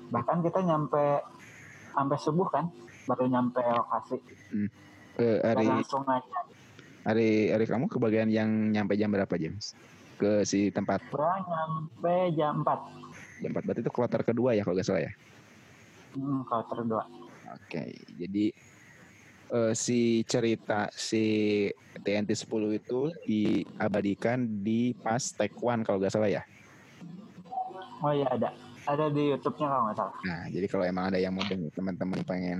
Bahkan 0.08 0.40
kita 0.40 0.64
nyampe 0.64 1.20
sampai 1.92 2.16
subuh 2.16 2.48
kan, 2.48 2.72
baru 3.04 3.28
nyampe 3.28 3.60
lokasi. 3.60 4.16
Eh, 5.20 5.36
Dan 5.44 5.52
hari 5.52 5.66
langsung 5.68 6.00
aja. 6.08 6.40
hari 7.04 7.52
hari 7.52 7.64
kamu 7.68 7.92
ke 7.92 8.00
bagian 8.00 8.32
yang 8.32 8.48
nyampe 8.72 8.96
jam 8.96 9.12
berapa 9.12 9.36
James? 9.36 9.76
Ke 10.16 10.48
si 10.48 10.72
tempat 10.72 11.04
Gua 11.12 11.36
nyampe 11.44 12.32
jam 12.32 12.64
4. 12.64 12.80
jam 13.44 13.50
4 13.52 13.62
berarti 13.68 13.80
itu 13.84 13.92
kloter 13.92 14.22
kedua 14.24 14.56
ya 14.56 14.64
kalau 14.64 14.80
nggak 14.80 14.88
salah 14.88 15.04
ya. 15.04 15.12
Hmm, 16.18 16.42
kalau 16.50 16.64
terdua. 16.66 17.04
Oke, 17.54 17.94
jadi 18.18 18.50
eh, 19.54 19.72
si 19.72 20.26
cerita 20.26 20.90
si 20.92 21.24
TNT 22.02 22.34
10 22.34 22.80
itu 22.82 23.00
diabadikan 23.24 24.42
di 24.42 24.92
pas 24.98 25.22
Take 25.22 25.56
One 25.62 25.86
kalau 25.86 26.02
nggak 26.02 26.12
salah 26.12 26.30
ya. 26.30 26.42
Oh 28.02 28.10
iya 28.10 28.26
ada. 28.30 28.50
Ada 28.88 29.12
di 29.12 29.30
YouTube-nya 29.30 29.66
kalau 29.68 29.82
nggak 29.88 29.98
salah. 30.00 30.14
Nah, 30.26 30.42
jadi 30.50 30.66
kalau 30.66 30.84
emang 30.84 31.04
ada 31.12 31.18
yang 31.20 31.32
mau 31.36 31.44
teman-teman 31.46 32.20
pengen 32.26 32.58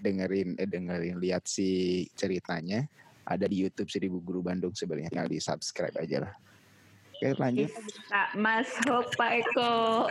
dengerin 0.00 0.56
eh, 0.60 0.68
dengerin 0.68 1.16
lihat 1.20 1.44
si 1.48 2.04
ceritanya 2.16 2.84
ada 3.24 3.46
di 3.46 3.62
YouTube 3.62 3.88
Seribu 3.88 4.18
Guru 4.20 4.44
Bandung 4.44 4.74
sebenarnya 4.74 5.12
tinggal 5.12 5.30
di 5.30 5.38
subscribe 5.38 5.96
aja 5.96 6.28
lah. 6.28 6.34
Oke 7.20 7.36
lanjut 7.36 7.68
Bisa 7.68 8.20
masuk 8.32 9.04
Pak 9.12 9.30
Eko. 9.44 10.08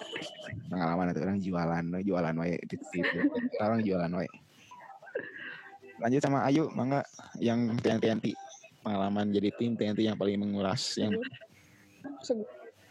pengalaman 0.69 1.09
itu 1.09 1.19
orang 1.25 1.39
jualan 1.41 1.83
jualan 2.05 2.35
wae 2.37 2.57
orang 3.57 3.81
jualan 3.81 4.11
wae. 4.13 4.29
Lanjut 5.99 6.21
sama 6.21 6.45
Ayu, 6.45 6.69
mangga 6.77 7.01
yang 7.41 7.73
TNT 7.81 8.37
pengalaman 8.85 9.33
jadi 9.33 9.49
tim 9.57 9.73
TNT 9.73 10.05
yang 10.05 10.15
paling 10.15 10.37
menguras 10.37 10.95
yang 11.01 11.17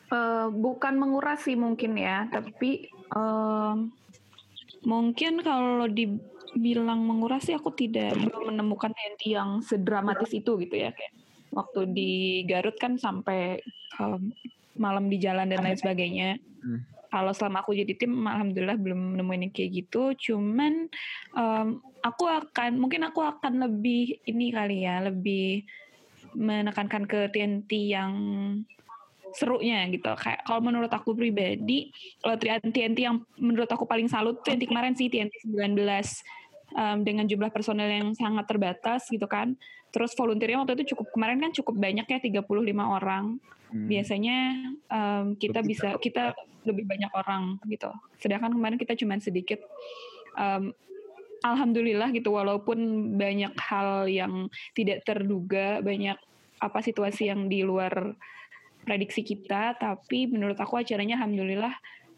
Eh, 0.08 0.46
bukan 0.48 0.96
menguras 0.96 1.44
sih 1.44 1.52
mungkin 1.52 1.92
ya, 2.00 2.24
tapi 2.32 2.88
em, 3.12 3.92
mungkin 4.88 5.44
kalau 5.44 5.84
di 5.84 6.16
bilang 6.56 7.04
menguras 7.04 7.44
sih 7.44 7.52
aku 7.52 7.76
tidak 7.76 8.16
belum 8.16 8.56
menemukan 8.56 8.88
TNT 8.88 9.36
yang 9.36 9.60
sedramatis 9.60 10.32
itu 10.32 10.56
gitu 10.64 10.80
ya 10.80 10.96
kayak 10.96 11.12
waktu 11.52 11.88
di 11.90 12.12
Garut 12.44 12.76
kan 12.76 12.96
sampai 13.00 13.60
um, 14.00 14.32
malam 14.78 15.10
di 15.10 15.18
jalan 15.18 15.50
dan 15.50 15.64
lain 15.64 15.78
sebagainya. 15.78 16.38
Hmm. 16.62 16.82
Kalau 17.08 17.32
selama 17.32 17.64
aku 17.64 17.72
jadi 17.72 17.96
tim, 17.96 18.12
alhamdulillah 18.20 18.76
belum 18.76 19.16
nemuin 19.16 19.48
yang 19.48 19.52
kayak 19.52 19.70
gitu. 19.84 20.12
Cuman 20.28 20.92
um, 21.32 21.80
aku 22.04 22.28
akan 22.28 22.76
mungkin 22.76 23.08
aku 23.08 23.24
akan 23.24 23.64
lebih 23.64 24.20
ini 24.28 24.52
kali 24.52 24.84
ya, 24.84 25.00
lebih 25.00 25.64
menekankan 26.36 27.08
ke 27.08 27.32
TNT 27.32 27.72
yang 27.96 28.12
serunya 29.32 29.88
gitu. 29.88 30.12
Kayak 30.20 30.44
kalau 30.44 30.60
menurut 30.60 30.92
aku 30.92 31.16
pribadi, 31.16 31.92
kalau 32.20 32.36
TNT 32.40 32.98
yang 33.00 33.24
menurut 33.40 33.68
aku 33.68 33.88
paling 33.88 34.08
salut 34.08 34.40
TNT 34.44 34.68
kemarin 34.68 34.92
sih 34.92 35.08
TNT 35.08 35.32
19 35.48 35.76
um, 36.74 37.04
dengan 37.04 37.24
jumlah 37.24 37.48
personel 37.52 37.88
yang 37.88 38.12
sangat 38.16 38.44
terbatas 38.48 39.08
gitu 39.08 39.24
kan. 39.24 39.56
Terus 39.88 40.12
volunteernya 40.12 40.60
waktu 40.60 40.76
itu 40.80 40.94
cukup 40.96 41.12
kemarin 41.16 41.38
kan 41.40 41.52
cukup 41.56 41.74
banyak 41.76 42.06
ya 42.08 42.18
35 42.20 42.44
orang. 42.76 43.40
Hmm. 43.68 43.86
Biasanya 43.88 44.38
um, 44.88 45.26
kita 45.36 45.60
Lebih 45.60 45.70
bisa 45.72 45.88
kita 46.00 46.24
lebih 46.64 46.84
banyak 46.84 47.12
orang 47.12 47.56
gitu. 47.68 47.88
Sedangkan 48.20 48.52
kemarin 48.52 48.76
kita 48.76 48.92
cuma 48.98 49.16
sedikit. 49.20 49.60
Um, 50.36 50.76
Alhamdulillah 51.38 52.10
gitu 52.10 52.34
walaupun 52.34 53.14
banyak 53.14 53.54
hal 53.62 54.10
yang 54.10 54.50
tidak 54.74 55.06
terduga, 55.06 55.78
banyak 55.78 56.18
apa 56.58 56.78
situasi 56.82 57.30
yang 57.30 57.46
di 57.46 57.62
luar 57.62 58.18
prediksi 58.82 59.22
kita, 59.22 59.78
tapi 59.78 60.26
menurut 60.26 60.58
aku 60.58 60.82
acaranya 60.82 61.20
alhamdulillah 61.22 61.70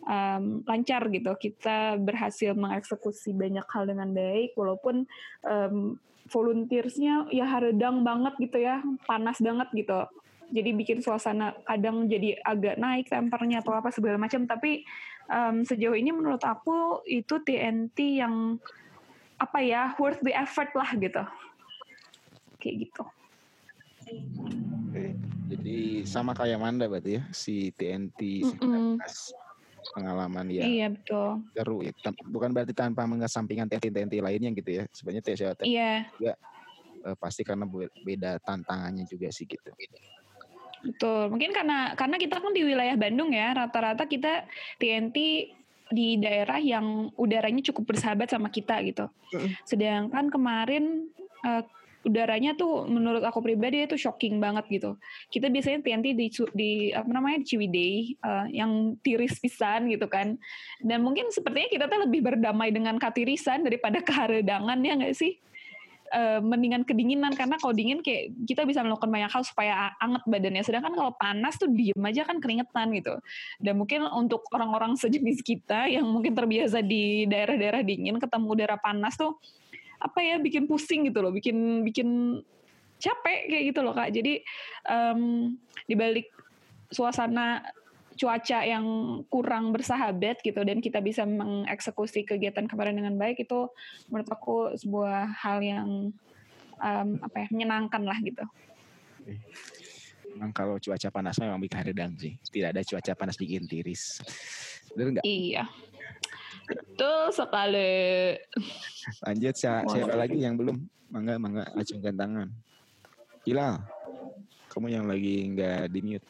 um, 0.06 0.64
lancar 0.64 1.08
gitu. 1.12 1.32
Kita 1.36 1.96
berhasil 2.00 2.56
mengeksekusi 2.56 3.36
banyak 3.36 3.66
hal 3.68 3.84
dengan 3.88 4.12
baik, 4.12 4.56
walaupun 4.56 5.04
um, 5.44 5.96
volunteersnya 6.30 7.26
ya 7.34 7.48
haredang 7.48 8.06
banget 8.06 8.34
gitu 8.38 8.58
ya, 8.62 8.80
panas 9.04 9.42
banget 9.42 9.68
gitu. 9.74 10.00
Jadi 10.50 10.70
bikin 10.74 10.98
suasana 10.98 11.54
kadang 11.62 12.10
jadi 12.10 12.34
agak 12.42 12.74
naik 12.78 13.06
tempernya 13.06 13.62
atau 13.62 13.74
apa 13.74 13.94
segala 13.94 14.18
macam. 14.18 14.46
Tapi 14.46 14.82
um, 15.30 15.62
sejauh 15.62 15.94
ini 15.94 16.10
menurut 16.10 16.42
aku 16.42 17.06
itu 17.06 17.38
TNT 17.42 18.22
yang 18.22 18.58
apa 19.40 19.58
ya 19.62 19.94
worth 19.96 20.20
the 20.26 20.34
effort 20.34 20.74
lah 20.74 20.90
gitu. 20.98 21.22
Kayak 22.58 22.76
gitu. 22.90 23.04
Oke. 24.90 25.14
Jadi 25.50 26.06
sama 26.06 26.34
kayak 26.34 26.58
Manda 26.58 26.86
berarti 26.86 27.18
ya 27.18 27.22
si 27.30 27.70
TNT 27.74 28.42
19 28.58 28.58
Mm-mm. 28.58 28.98
Pengalaman 29.90 30.46
ya 30.48 30.64
Iya 30.64 30.86
betul. 30.94 31.42
seru 31.52 31.82
ya. 31.82 31.92
Bukan 32.26 32.50
berarti 32.54 32.72
tanpa 32.72 33.04
mengesampingkan 33.04 33.66
TNT-TNT 33.66 34.22
lainnya 34.22 34.50
gitu 34.54 34.70
ya. 34.70 34.82
Sebenarnya 34.94 35.22
TNT 35.24 35.60
Iya. 35.66 35.92
juga 36.14 36.32
eh, 37.00 37.16
pasti 37.16 37.42
karena 37.42 37.64
be- 37.64 37.92
beda 38.04 38.38
tantangannya 38.44 39.08
juga 39.08 39.32
sih 39.32 39.48
gitu. 39.48 39.72
Betul. 40.80 41.32
Mungkin 41.32 41.52
karena 41.52 41.92
karena 41.92 42.16
kita 42.16 42.40
kan 42.40 42.52
di 42.52 42.62
wilayah 42.64 42.96
Bandung 42.96 43.32
ya, 43.32 43.52
rata-rata 43.52 44.04
kita 44.04 44.48
TNT 44.76 45.16
di 45.90 46.08
daerah 46.22 46.62
yang 46.62 47.10
udaranya 47.18 47.60
cukup 47.66 47.92
bersahabat 47.92 48.30
sama 48.30 48.48
kita 48.48 48.78
gitu. 48.86 49.10
Sedangkan 49.66 50.30
kemarin 50.30 51.10
eh, 51.40 51.62
udaranya 52.00 52.56
tuh 52.56 52.88
menurut 52.88 53.20
aku 53.20 53.44
pribadi 53.44 53.84
itu 53.84 53.96
shocking 53.96 54.40
banget 54.40 54.64
gitu. 54.72 54.96
Kita 55.28 55.52
biasanya 55.52 55.84
TNT 55.84 56.06
di 56.16 56.26
di 56.56 56.70
apa 56.96 57.08
namanya 57.08 57.44
di 57.44 57.46
Ciwidey 57.46 57.92
eh, 58.16 58.46
yang 58.56 58.96
tiris 59.04 59.36
pisan 59.40 59.92
gitu 59.92 60.08
kan. 60.08 60.40
Dan 60.80 61.04
mungkin 61.04 61.28
sepertinya 61.28 61.68
kita 61.68 61.84
tuh 61.88 62.08
lebih 62.08 62.20
berdamai 62.24 62.72
dengan 62.72 62.96
katirisan 62.96 63.64
daripada 63.64 64.00
keharedangan 64.08 64.78
ya 64.80 64.94
nggak 64.96 65.16
sih? 65.16 65.36
eh, 66.10 66.40
mendingan 66.42 66.82
kedinginan 66.82 67.32
karena 67.38 67.56
kalau 67.56 67.72
dingin 67.72 68.02
kayak 68.02 68.34
kita 68.44 68.66
bisa 68.66 68.82
melakukan 68.82 69.08
banyak 69.08 69.30
hal 69.30 69.42
supaya 69.46 69.94
anget 70.02 70.22
badannya 70.26 70.62
sedangkan 70.66 70.94
kalau 70.94 71.12
panas 71.14 71.54
tuh 71.56 71.70
diem 71.70 72.02
aja 72.02 72.26
kan 72.26 72.42
keringetan 72.42 72.90
gitu 72.98 73.14
dan 73.62 73.74
mungkin 73.78 74.04
untuk 74.10 74.44
orang-orang 74.50 74.98
sejenis 74.98 75.40
kita 75.46 75.86
yang 75.86 76.04
mungkin 76.10 76.34
terbiasa 76.34 76.82
di 76.82 77.24
daerah-daerah 77.30 77.86
dingin 77.86 78.18
ketemu 78.18 78.46
udara 78.50 78.76
panas 78.76 79.14
tuh 79.14 79.38
apa 80.00 80.18
ya 80.24 80.36
bikin 80.40 80.64
pusing 80.64 81.06
gitu 81.08 81.20
loh 81.20 81.32
bikin 81.32 81.84
bikin 81.84 82.40
capek 83.00 83.48
kayak 83.48 83.64
gitu 83.72 83.80
loh 83.80 83.92
kak 83.96 84.12
jadi 84.12 84.40
em, 84.88 85.20
dibalik 85.88 86.28
suasana 86.92 87.64
cuaca 88.20 88.60
yang 88.66 88.84
kurang 89.32 89.72
bersahabat 89.72 90.44
gitu 90.44 90.60
dan 90.60 90.84
kita 90.84 91.00
bisa 91.00 91.24
mengeksekusi 91.24 92.28
kegiatan 92.28 92.68
kemarin 92.68 93.00
dengan 93.00 93.16
baik 93.16 93.48
itu 93.48 93.70
menurut 94.12 94.28
aku 94.28 94.56
sebuah 94.76 95.32
hal 95.40 95.64
yang 95.64 96.12
em, 96.84 97.08
apa 97.24 97.36
ya 97.44 97.46
menyenangkan 97.48 98.02
lah 98.04 98.18
gitu. 98.20 98.44
Memang 100.30 100.52
kalau 100.54 100.76
cuaca 100.78 101.08
panas 101.10 101.36
memang 101.40 101.58
bikin 101.58 101.78
haredang 101.80 102.12
sih. 102.20 102.36
Tidak 102.38 102.70
ada 102.76 102.82
cuaca 102.84 103.12
panas 103.16 103.36
bikin 103.40 103.66
tiris. 103.66 104.20
Bener 104.94 105.18
nggak? 105.18 105.24
Iya. 105.26 105.64
Betul 106.70 107.22
sekali. 107.34 108.38
Lanjut 109.26 109.54
siapa, 109.58 109.90
siapa 109.90 110.14
lagi 110.14 110.38
yang 110.38 110.54
belum? 110.54 110.78
Mangga, 111.10 111.34
mangga, 111.42 111.64
acungkan 111.74 112.14
tangan. 112.14 112.48
Hilal, 113.42 113.82
kamu 114.70 114.86
yang 114.94 115.06
lagi 115.10 115.50
nggak 115.50 115.90
di 115.90 116.00
mute. 116.06 116.26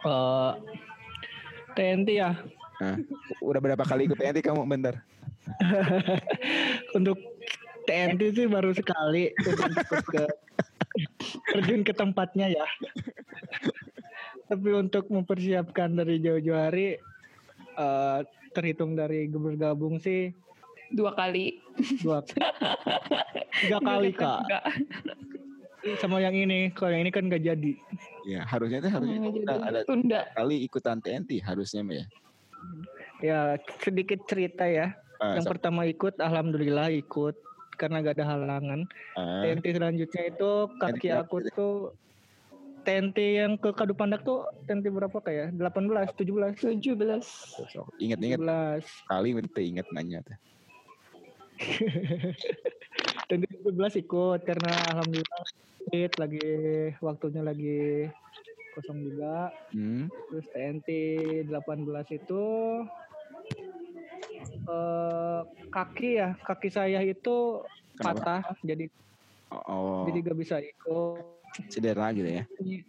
Eh, 0.00 0.52
TNT 1.76 2.08
ya. 2.16 2.32
Nah, 2.80 2.96
udah 3.44 3.60
berapa 3.60 3.84
kali 3.84 4.08
ikut 4.08 4.16
TNT 4.16 4.40
kamu? 4.40 4.64
Bentar. 4.64 5.04
Untuk 6.96 7.20
TNT 7.84 8.20
sih 8.32 8.46
baru 8.48 8.72
sekali 8.72 9.34
terjun 9.36 9.72
ke 10.08 10.24
terjun 11.52 11.82
ke 11.84 11.92
tempatnya 11.92 12.48
ya. 12.48 12.66
Tapi 14.50 14.68
untuk 14.74 15.06
mempersiapkan 15.06 15.94
dari 15.94 16.18
jauh-jauh 16.18 16.58
hari 16.58 16.98
eh, 17.78 18.20
terhitung 18.50 18.92
dari 18.92 19.26
bergabung 19.26 19.96
sih 19.96 20.34
Dua 20.90 21.14
kali. 21.14 21.62
dua 22.02 22.18
tiga 23.60 23.78
kali 23.78 24.10
kak 24.10 24.42
Enggak. 24.42 24.64
sama 25.96 26.18
yang 26.18 26.34
ini 26.34 26.68
kalau 26.70 26.90
yang 26.90 27.02
ini 27.02 27.10
kan 27.10 27.24
nggak 27.24 27.40
jadi 27.42 27.72
Ya, 28.22 28.44
harusnya 28.44 28.80
tuh 28.80 28.90
harusnya 28.90 29.16
Nggak 29.16 29.32
kita 29.32 29.52
jadi. 29.54 29.64
ada 29.64 29.80
Tunda. 29.82 30.20
kali 30.34 30.56
ikutan 30.60 30.98
TNT 30.98 31.30
harusnya 31.40 31.82
ya. 31.86 32.04
ya 33.20 33.40
sedikit 33.78 34.20
cerita 34.24 34.64
ya 34.64 34.92
Ah, 35.16 35.36
yang 35.36 35.44
so- 35.44 35.52
pertama 35.52 35.84
ikut 35.84 36.16
alhamdulillah 36.16 36.88
ikut 36.90 37.36
karena 37.76 38.00
gak 38.00 38.16
ada 38.16 38.26
halangan 38.30 38.88
ah, 39.14 39.40
TNT 39.40 39.72
selanjutnya 39.72 40.22
itu 40.26 40.50
kaki 40.76 41.08
aku 41.10 41.36
tuh 41.50 41.92
TNT 42.82 43.18
yang 43.40 43.52
ke 43.56 43.70
Kadu 43.72 43.92
Pandak 43.92 44.24
tuh 44.24 44.44
TNT 44.64 44.88
berapa 44.88 45.18
kayak 45.20 45.52
18 45.54 46.16
17 46.16 46.56
17. 46.60 47.22
so- 47.68 47.88
Ingat-ingat 48.00 48.40
17 48.40 49.08
kali 49.08 49.28
itu 49.36 49.60
ingat 49.60 49.86
nanya 49.92 50.18
tuh. 50.24 50.36
TNT 53.28 53.44
17 53.64 54.02
ikut 54.02 54.40
karena 54.42 54.72
alhamdulillah 54.90 55.42
fit 55.90 56.12
lagi 56.16 56.40
waktunya 57.00 57.42
lagi 57.44 58.08
kosong 58.72 59.02
juga 59.02 59.50
Hmm. 59.70 60.06
terus 60.30 60.46
TNT 60.50 60.88
18 61.46 62.06
itu 62.10 62.42
eh 64.70 65.40
kaki 65.70 66.10
ya 66.18 66.34
kaki 66.42 66.68
saya 66.70 67.00
itu 67.02 67.62
Kenapa? 67.98 68.42
patah 68.42 68.56
jadi 68.62 68.86
Oh, 69.50 70.06
jadi 70.06 70.30
gak 70.30 70.38
bisa 70.38 70.56
ikut 70.62 71.39
cedera 71.68 72.12
gitu 72.14 72.28
ya. 72.28 72.44
Ny- 72.62 72.84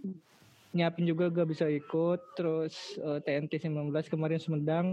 nyiapin 0.71 1.03
juga 1.03 1.27
gak 1.27 1.51
bisa 1.51 1.67
ikut 1.67 2.19
terus 2.39 2.95
eh, 2.95 3.19
TNT 3.23 3.67
19 3.67 3.91
kemarin 4.07 4.39
Sumedang 4.39 4.87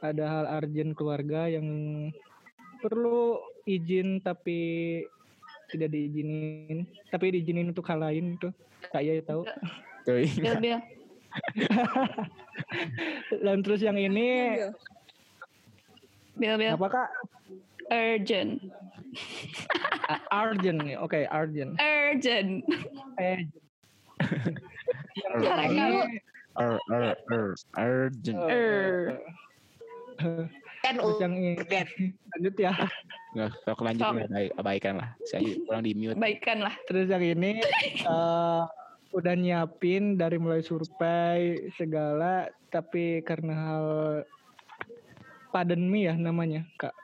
ada 0.00 0.24
hal 0.24 0.64
urgent 0.64 0.96
keluarga 0.96 1.44
yang 1.44 1.68
perlu 2.80 3.36
izin 3.68 4.24
tapi 4.24 5.04
tidak 5.68 5.92
diizinin 5.92 6.88
tapi 7.12 7.36
diizinin 7.36 7.68
untuk 7.68 7.84
hal 7.92 8.00
lain 8.00 8.40
tuh 8.40 8.48
saya 8.88 9.20
tahu 9.20 9.44
Tuh, 10.08 10.24
bel. 10.40 10.80
dan 13.44 13.60
terus 13.60 13.84
yang 13.84 14.00
ini 14.00 14.56
Bel, 16.40 16.56
bel. 16.56 16.80
apa 16.80 16.86
kak 16.88 17.08
Urgent. 17.90 18.70
Urgent 20.30 20.78
nih 20.86 20.96
oke 20.96 21.26
urgent 21.28 21.74
Urgent. 21.78 22.62
urgent. 27.76 28.38
Er. 28.46 29.18
Kan 30.80 30.94
terus 30.96 31.18
yang 31.20 31.34
ini 31.36 31.56
lanjut 32.32 32.54
ya 32.56 32.72
Nggak, 33.30 33.50
kalau 33.62 33.86
lanjut 33.86 34.04
nggak 34.10 34.30
baik, 34.34 34.50
abaikan 34.58 34.94
lah. 34.98 35.10
Saya 35.22 35.54
kurang 35.62 35.86
di 35.86 35.94
mute. 35.94 36.18
baikkan 36.18 36.58
lah. 36.66 36.74
Terus 36.90 37.06
yang 37.06 37.22
ini 37.22 37.62
eh, 38.02 38.62
udah 39.14 39.34
nyiapin 39.38 40.18
dari 40.18 40.34
mulai 40.42 40.66
survei 40.66 41.70
segala, 41.78 42.50
tapi 42.74 43.22
karena 43.22 43.54
hal 43.54 43.86
pandemi 45.54 46.10
ya 46.10 46.18
namanya 46.18 46.66
kak. 46.74 46.94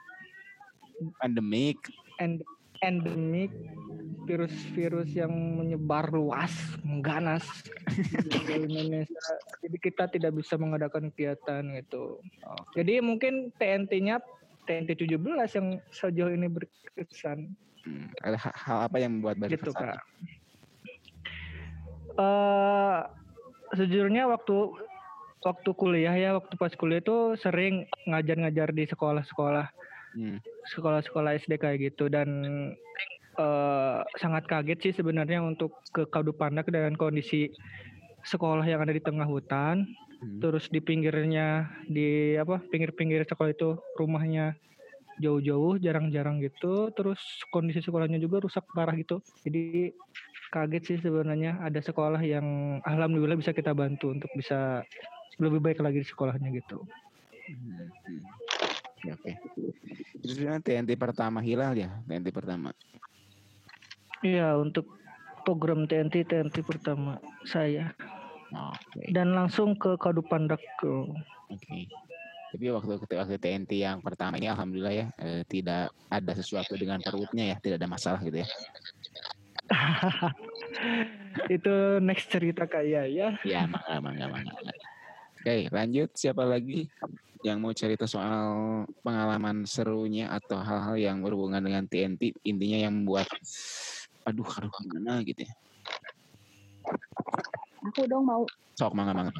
Pandemik 1.21 1.77
end 2.17 2.41
endemik 2.81 3.53
virus-virus 4.27 5.15
yang 5.15 5.31
menyebar 5.31 6.11
luas, 6.11 6.51
mengganas 6.83 7.47
di 8.27 8.59
Indonesia. 8.59 9.23
Jadi 9.63 9.77
kita 9.79 10.11
tidak 10.11 10.35
bisa 10.35 10.59
mengadakan 10.59 11.09
kegiatan 11.15 11.63
gitu. 11.79 12.19
Jadi 12.75 12.99
mungkin 12.99 13.55
TNT-nya 13.55 14.19
TNT 14.67 15.07
17 15.07 15.15
yang 15.55 15.67
sejauh 15.95 16.31
ini 16.35 16.51
berkesan. 16.51 17.55
Hmm, 17.87 18.11
ada 18.19 18.35
ha- 18.35 18.57
hal 18.59 18.77
apa 18.91 18.99
yang 18.99 19.17
membuat 19.17 19.39
gitu 19.47 19.71
berkesan? 19.71 19.95
kak. 19.95 19.99
Eh 22.19 22.99
sejujurnya 23.79 24.27
waktu 24.27 24.57
waktu 25.39 25.69
kuliah 25.71 26.15
ya 26.19 26.35
waktu 26.35 26.53
pas 26.59 26.73
kuliah 26.75 26.99
itu 26.99 27.39
sering 27.39 27.87
ngajar-ngajar 28.09 28.75
di 28.75 28.83
sekolah-sekolah 28.91 29.71
Hmm. 30.17 30.41
sekolah-sekolah 30.73 31.37
SD 31.37 31.61
kayak 31.61 31.93
gitu 31.93 32.09
dan 32.09 32.29
eh 33.37 33.99
sangat 34.17 34.49
kaget 34.49 34.79
sih 34.89 34.93
sebenarnya 34.97 35.45
untuk 35.45 35.77
ke 35.93 36.09
Kadupandak 36.09 36.65
dengan 36.73 36.97
kondisi 36.97 37.53
sekolah 38.25 38.65
yang 38.65 38.81
ada 38.81 38.93
di 38.93 39.03
tengah 39.03 39.29
hutan. 39.29 39.85
Hmm. 40.17 40.41
terus 40.41 40.65
di 40.73 40.81
pinggirnya 40.81 41.69
di 41.85 42.33
apa 42.41 42.57
pinggir-pinggir 42.73 43.21
sekolah 43.29 43.53
itu 43.53 43.77
rumahnya 44.01 44.57
jauh-jauh 45.21 45.77
jarang-jarang 45.77 46.41
gitu. 46.41 46.89
Terus 46.93 47.21
kondisi 47.53 47.85
sekolahnya 47.85 48.17
juga 48.17 48.41
rusak 48.41 48.65
parah 48.73 48.97
gitu. 48.97 49.21
Jadi 49.45 49.93
kaget 50.49 50.83
sih 50.89 50.97
sebenarnya 51.03 51.59
ada 51.61 51.77
sekolah 51.77 52.21
yang 52.23 52.79
alhamdulillah 52.81 53.37
bisa 53.37 53.51
kita 53.51 53.77
bantu 53.77 54.09
untuk 54.15 54.31
bisa 54.33 54.81
lebih 55.37 55.61
baik 55.61 55.79
lagi 55.85 56.01
di 56.01 56.07
sekolahnya 56.07 56.49
gitu. 56.55 56.81
Hmm, 57.47 57.87
Ya, 59.07 59.15
Oke. 59.15 59.33
Itu 60.19 60.25
sebenarnya 60.35 60.59
TNT 60.59 60.91
pertama 60.99 61.39
Hilal 61.39 61.79
ya, 61.79 61.89
TNT 62.03 62.27
pertama. 62.35 62.75
Iya 64.19 64.59
untuk 64.59 64.99
program 65.47 65.87
TNT 65.87 66.27
TNT 66.27 66.59
pertama 66.65 67.23
saya 67.47 67.95
Oke. 68.51 69.13
dan 69.15 69.31
langsung 69.31 69.79
ke 69.79 69.95
Kadupandak 69.95 70.59
ke 70.81 70.91
Oke. 71.47 71.87
Tapi 72.47 72.65
waktu 72.71 72.99
waktu 72.99 73.35
TNT 73.39 73.71
yang 73.79 74.03
pertama 74.03 74.35
ini 74.35 74.51
alhamdulillah 74.51 74.91
ya 74.91 75.07
eh, 75.23 75.47
tidak 75.47 75.95
ada 76.11 76.31
sesuatu 76.35 76.75
dengan 76.75 76.99
perutnya 76.99 77.55
ya, 77.55 77.55
tidak 77.63 77.79
ada 77.79 77.87
masalah 77.87 78.19
gitu 78.19 78.43
ya. 78.43 78.47
itu 81.55 81.99
next 82.03 82.31
cerita 82.31 82.63
kayak 82.67 83.11
ya 83.11 83.29
Ya, 83.43 83.63
mangga 83.67 83.99
mangga 84.03 84.25
mangga. 84.31 84.51
Oke, 85.37 85.71
lanjut 85.71 86.09
siapa 86.15 86.43
lagi 86.43 86.91
yang 87.45 87.61
mau 87.61 87.73
cerita 87.73 88.05
soal 88.09 88.83
pengalaman 89.05 89.65
serunya 89.67 90.29
atau 90.31 90.57
hal-hal 90.61 90.95
yang 90.97 91.17
berhubungan 91.21 91.61
dengan 91.61 91.85
TNT 91.85 92.33
intinya 92.45 92.77
yang 92.87 92.93
membuat 93.03 93.27
aduh 94.27 94.47
aduh 94.47 94.73
gimana 94.83 95.23
gitu 95.23 95.45
ya. 95.45 95.53
Aku 97.87 98.03
dong 98.09 98.27
mau 98.27 98.43
Sok 98.77 98.93
mangga 98.93 99.13
mangga. 99.17 99.33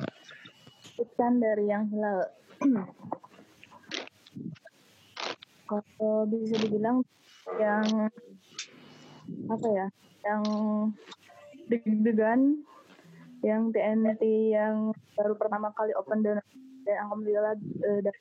sebutkan 0.81 1.37
dari 1.37 1.69
yang 1.69 1.85
hilal. 1.93 2.25
Kalau 5.69 6.25
bisa 6.25 6.57
dibilang 6.63 7.05
yang 7.59 8.09
apa 9.51 9.67
ya, 9.67 9.87
yang 10.25 10.41
deg-degan, 11.67 12.65
yang 13.43 13.69
TNT 13.69 14.23
yang 14.55 14.95
baru 15.13 15.37
pertama 15.37 15.69
kali 15.75 15.93
open 15.93 16.25
dan, 16.25 16.39
dan 16.87 16.97
alhamdulillah 17.03 17.53
dan 18.01 18.15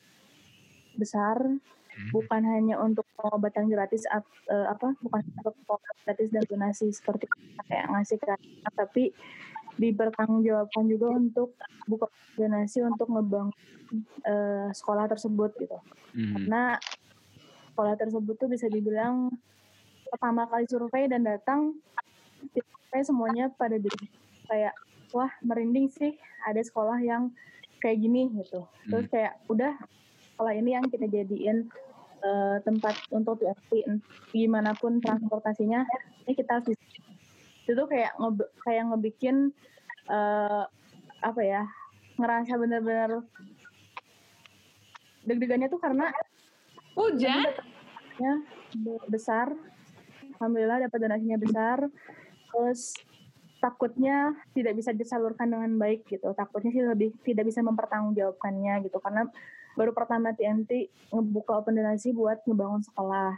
besar, 0.99 1.39
bukan 2.11 2.43
hanya 2.45 2.77
untuk 2.83 3.07
pengobatan 3.17 3.71
gratis, 3.71 4.05
eh, 4.11 4.67
apa, 4.69 4.93
bukan 5.01 5.21
untuk 5.23 5.55
pengobatan 5.65 5.97
gratis 6.05 6.29
dan 6.35 6.43
donasi 6.45 6.87
seperti 6.93 7.31
kayak 7.69 7.87
ngasih 7.93 8.19
ke 8.21 8.29
anak, 8.35 8.75
tapi 8.75 9.05
dipertanggungjawabkan 9.77 10.85
juga 10.89 11.07
untuk 11.17 11.49
buka 11.89 12.09
donasi 12.37 12.85
untuk 12.85 13.09
ngebangun 13.13 13.55
eh, 14.27 14.69
sekolah 14.75 15.07
tersebut 15.07 15.51
gitu. 15.63 15.79
Mhm. 16.17 16.33
Karena 16.35 16.63
sekolah 17.73 17.95
tersebut 17.97 18.35
tuh 18.41 18.49
bisa 18.49 18.67
dibilang 18.73 19.29
pertama 20.09 20.49
kali 20.49 20.65
survei 20.65 21.07
dan 21.13 21.29
datang 21.29 21.77
survei 22.57 23.03
semuanya 23.05 23.53
pada 23.53 23.77
bilang 23.77 24.09
kayak 24.49 24.75
wah 25.13 25.29
merinding 25.45 25.93
sih 25.93 26.17
ada 26.47 26.63
sekolah 26.63 26.99
yang 27.05 27.29
kayak 27.83 27.99
gini 28.01 28.33
gitu. 28.41 28.65
Terus 28.89 29.07
kayak 29.11 29.41
udah 29.51 29.73
sekolah 30.37 30.53
ini 30.53 30.77
yang 30.77 30.85
kita 30.89 31.09
jadiin 31.09 31.69
eh, 32.21 32.57
tempat 32.61 32.95
untuk 33.09 33.41
TFP 33.41 33.89
gimana 34.37 34.77
pun 34.77 35.01
transportasinya 35.01 35.85
ini 36.29 36.33
kita 36.37 36.61
harus 36.61 36.77
itu 37.67 37.73
tuh 37.75 37.89
kayak 37.89 38.15
nge 38.21 38.47
kayak 38.62 38.85
ngebikin 38.93 39.51
eh, 40.12 40.65
apa 41.25 41.41
ya 41.41 41.65
ngerasa 42.21 42.53
bener-bener 42.61 43.25
deg-degannya 45.27 45.69
tuh 45.73 45.81
karena 45.83 46.12
hujan 46.95 47.45
ya 48.17 48.35
besar 49.11 49.53
alhamdulillah 50.39 50.87
dapat 50.87 50.99
donasinya 51.01 51.39
besar 51.41 51.79
terus 52.53 52.95
takutnya 53.59 54.37
tidak 54.53 54.77
bisa 54.77 54.92
disalurkan 54.92 55.49
dengan 55.49 55.71
baik 55.81 56.05
gitu. 56.07 56.33
Takutnya 56.37 56.71
sih 56.73 56.85
lebih 56.85 57.11
tidak 57.25 57.49
bisa 57.49 57.64
mempertanggungjawabkannya 57.64 58.75
gitu. 58.88 58.99
Karena 59.01 59.27
baru 59.77 59.92
pertama 59.92 60.33
TNT 60.33 60.88
ngebuka 61.12 61.64
open 61.64 61.77
donasi 61.77 62.12
buat 62.12 62.45
ngebangun 62.45 62.83
sekolah. 62.85 63.35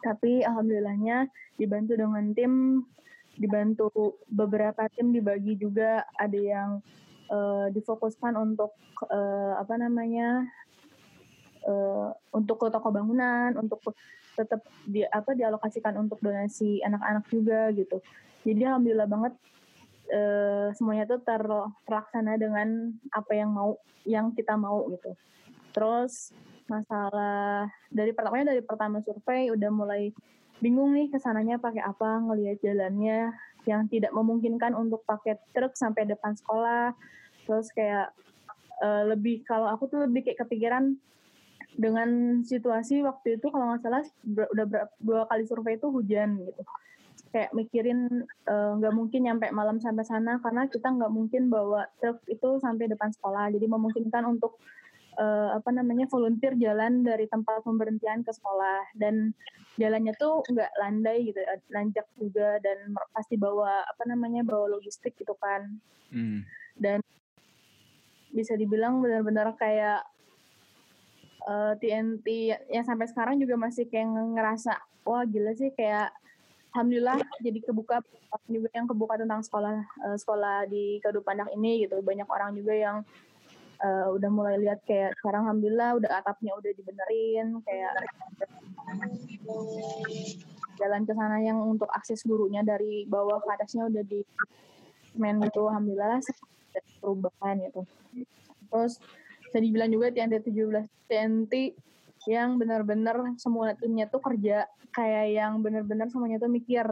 Tapi 0.00 0.44
alhamdulillahnya 0.44 1.28
dibantu 1.60 1.92
dengan 1.96 2.24
tim 2.32 2.52
dibantu 3.36 3.88
beberapa 4.28 4.88
tim 4.92 5.12
dibagi 5.12 5.56
juga. 5.56 6.04
Ada 6.16 6.38
yang 6.38 6.70
eh, 7.28 7.66
difokuskan 7.72 8.36
untuk 8.36 8.76
eh, 9.08 9.52
apa 9.56 9.76
namanya 9.76 10.48
eh, 11.64 12.08
untuk 12.32 12.56
ke 12.60 12.66
toko 12.72 12.88
bangunan 12.92 13.52
untuk 13.58 13.80
tetap 14.38 14.64
di 14.86 15.04
apa 15.04 15.36
dialokasikan 15.36 15.98
untuk 16.00 16.22
donasi 16.22 16.80
anak-anak 16.80 17.24
juga 17.28 17.68
gitu. 17.74 18.00
Jadi 18.46 18.62
alhamdulillah 18.64 19.08
banget 19.10 19.34
eh, 20.08 20.68
semuanya 20.74 21.04
ter- 21.06 21.20
terlaksana 21.86 22.40
dengan 22.40 22.94
apa 23.12 23.32
yang 23.36 23.50
mau 23.52 23.76
yang 24.08 24.32
kita 24.32 24.56
mau 24.56 24.88
gitu. 24.88 25.12
Terus 25.76 26.32
masalah 26.70 27.66
dari 27.90 28.14
pertamanya 28.14 28.54
dari 28.54 28.62
pertama 28.62 29.02
survei 29.02 29.50
udah 29.50 29.70
mulai 29.74 30.14
bingung 30.62 30.94
nih 30.94 31.10
ke 31.10 31.18
sananya 31.18 31.58
pakai 31.58 31.82
apa 31.82 32.20
ngelihat 32.20 32.62
jalannya 32.62 33.34
yang 33.68 33.88
tidak 33.90 34.12
memungkinkan 34.14 34.72
untuk 34.72 35.02
pakai 35.04 35.36
truk 35.52 35.76
sampai 35.76 36.08
depan 36.08 36.32
sekolah. 36.36 36.96
Terus 37.44 37.68
kayak 37.76 38.14
eh, 38.80 39.04
lebih 39.10 39.44
kalau 39.44 39.68
aku 39.68 39.90
tuh 39.90 40.08
lebih 40.08 40.30
kayak 40.30 40.46
kepikiran 40.46 40.96
dengan 41.74 42.40
situasi 42.42 43.02
waktu 43.06 43.38
itu 43.38 43.46
kalau 43.48 43.72
nggak 43.72 43.82
salah 43.82 44.02
ber- 44.26 44.50
udah 44.52 44.66
ber- 44.66 44.92
dua 45.00 45.24
kali 45.30 45.44
survei 45.46 45.78
itu 45.78 45.88
hujan 45.88 46.40
gitu. 46.44 46.62
Kayak 47.30 47.54
mikirin 47.54 48.26
eh, 48.26 48.72
nggak 48.78 48.94
mungkin 48.94 49.20
nyampe 49.26 49.46
malam 49.54 49.78
sampai 49.78 50.02
sana 50.02 50.42
karena 50.42 50.66
kita 50.66 50.90
nggak 50.90 51.12
mungkin 51.14 51.46
bawa 51.46 51.86
truk 52.02 52.20
itu 52.26 52.58
sampai 52.58 52.90
depan 52.90 53.14
sekolah. 53.14 53.50
Jadi 53.54 53.66
memungkinkan 53.70 54.26
untuk 54.26 54.58
eh, 55.18 55.50
apa 55.54 55.70
namanya 55.70 56.10
volunteer 56.10 56.58
jalan 56.58 57.06
dari 57.06 57.30
tempat 57.30 57.62
pemberhentian 57.62 58.26
ke 58.26 58.32
sekolah. 58.34 58.90
Dan 58.98 59.30
jalannya 59.78 60.12
tuh 60.18 60.42
nggak 60.50 60.70
landai 60.76 61.30
gitu 61.30 61.40
nanjak 61.72 62.04
juga 62.18 62.58
dan 62.60 62.92
pasti 63.14 63.38
bawa 63.38 63.86
apa 63.86 64.02
namanya 64.10 64.42
bawa 64.42 64.66
logistik 64.68 65.14
gitu 65.16 65.32
kan. 65.38 65.80
Hmm. 66.10 66.42
dan 66.74 66.98
bisa 68.34 68.54
dibilang 68.58 68.98
benar-benar 68.98 69.54
kayak 69.58 70.02
eh, 71.46 71.72
TNT 71.80 72.26
yang 72.68 72.84
sampai 72.84 73.06
sekarang 73.08 73.36
juga 73.40 73.56
masih 73.56 73.88
kayak 73.88 74.08
nge- 74.10 74.32
ngerasa 74.36 74.72
wah 75.06 75.24
gila 75.24 75.52
sih 75.56 75.72
kayak 75.72 76.12
alhamdulillah 76.74 77.18
jadi 77.42 77.58
kebuka 77.64 78.04
juga 78.46 78.70
yang 78.76 78.86
kebuka 78.86 79.14
tentang 79.18 79.42
sekolah 79.42 79.74
eh, 79.80 80.16
sekolah 80.20 80.68
di 80.70 80.98
Kadupandak 81.02 81.50
ini 81.56 81.86
gitu. 81.86 81.98
Banyak 82.00 82.28
orang 82.30 82.54
juga 82.54 82.74
yang 82.76 82.96
eh, 83.80 84.06
udah 84.12 84.30
mulai 84.30 84.56
lihat 84.60 84.80
kayak 84.84 85.16
sekarang 85.18 85.48
alhamdulillah 85.48 85.98
udah 85.98 86.10
atapnya 86.20 86.52
udah 86.54 86.72
dibenerin 86.76 87.58
kayak 87.64 87.92
jalan 90.80 91.02
ke 91.04 91.12
sana 91.12 91.36
yang 91.44 91.60
untuk 91.60 91.90
akses 91.92 92.24
gurunya 92.24 92.64
dari 92.64 93.04
bawah 93.04 93.40
ke 93.44 93.48
atasnya 93.52 93.84
udah 93.88 94.04
di 94.04 94.24
men 95.18 95.42
gitu. 95.44 95.68
Alhamdulillah 95.68 96.22
perubahan 97.02 97.56
gitu. 97.66 97.82
Terus 98.70 99.02
bisa 99.50 99.58
dibilang 99.58 99.90
juga 99.90 100.14
TNT 100.14 100.46
17 100.46 101.10
TNT 101.10 101.74
yang 102.30 102.54
benar-benar 102.54 103.18
semua 103.34 103.74
timnya 103.74 104.06
tuh 104.06 104.22
kerja 104.22 104.70
kayak 104.94 105.26
yang 105.34 105.58
benar-benar 105.58 106.06
semuanya 106.06 106.38
tuh 106.38 106.46
mikir 106.46 106.86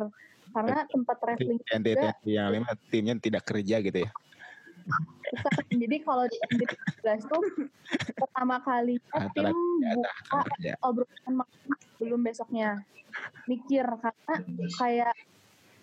karena 0.50 0.82
tempat 0.90 1.16
traveling 1.22 1.62
TNT 1.62 1.86
juga 1.94 2.10
TNT 2.10 2.24
yang 2.26 2.50
lima 2.50 2.74
timnya 2.90 3.14
tidak 3.22 3.46
kerja 3.46 3.78
gitu 3.78 3.98
ya. 4.02 4.10
Jadi 5.70 5.96
kalau 6.02 6.26
di 6.26 6.34
NT 6.50 6.62
17 6.98 7.30
tuh 7.30 7.42
pertama 8.18 8.58
kalinya 8.66 9.06
Antara 9.14 9.54
tim 9.54 9.94
buka 9.94 10.40
obrolan 10.82 11.46
belum 12.02 12.20
besoknya. 12.26 12.82
Mikir 13.46 13.86
karena 13.86 14.34
kayak 14.82 15.14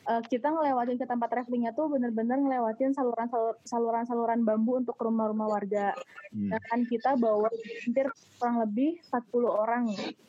eh, 0.06 0.22
kita 0.30 0.48
ngelewatin 0.54 0.98
ke 1.02 1.06
tempat 1.06 1.30
travelingnya 1.32 1.72
tuh 1.74 1.90
bener-bener 1.90 2.38
ngelewatin 2.38 2.94
saluran 2.94 3.28
saluran 3.66 4.04
saluran 4.06 4.40
bambu 4.46 4.80
untuk 4.82 4.98
rumah-rumah 4.98 5.48
warga. 5.50 5.94
Hmm. 6.32 6.54
Dan 6.54 6.62
kan 6.62 6.80
kita 6.86 7.18
bawa 7.18 7.50
hampir 7.86 8.08
kurang 8.38 8.58
lebih 8.62 9.02
40 9.10 9.50
orang 9.50 9.84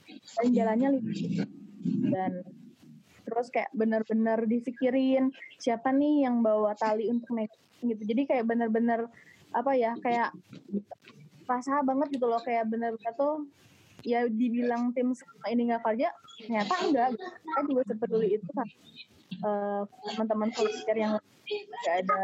dan 0.07 0.47
jalannya 0.55 0.89
licin 1.01 1.47
dan 2.11 2.33
terus 3.27 3.51
kayak 3.51 3.71
bener-bener 3.75 4.39
dipikirin 4.47 5.35
siapa 5.59 5.91
nih 5.91 6.31
yang 6.31 6.41
bawa 6.41 6.79
tali 6.79 7.11
untuk 7.11 7.35
naik 7.35 7.51
gitu. 7.83 8.03
Jadi 8.07 8.23
kayak 8.31 8.45
bener-bener 8.47 9.11
apa 9.51 9.73
ya 9.75 9.95
kayak 9.99 10.31
rasa 11.47 11.83
banget 11.87 12.19
gitu 12.19 12.27
loh 12.27 12.43
kayak 12.43 12.67
bener-bener 12.67 13.15
tuh 13.15 13.47
ya 14.07 14.27
dibilang 14.29 14.93
tim 14.93 15.15
ini 15.51 15.73
nggak 15.73 15.83
kerja 15.83 16.11
ternyata 16.39 16.75
enggak 16.85 17.09
kita 17.17 17.61
juga 17.67 17.83
sepeduli 17.91 18.29
itu 18.39 18.51
eh, 19.42 19.83
teman-teman 20.12 20.49
volunteer 20.53 20.96
yang 20.96 21.12
nggak 21.46 21.96
ada 22.07 22.20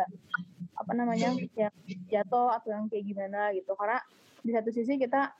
apa 0.72 0.92
namanya 0.98 1.30
yang 1.54 1.74
jatuh 2.10 2.50
atau 2.58 2.68
yang 2.74 2.84
kayak 2.90 3.04
gimana 3.06 3.54
gitu. 3.54 3.72
Karena 3.76 3.98
di 4.42 4.50
satu 4.50 4.70
sisi 4.74 4.98
kita 4.98 5.30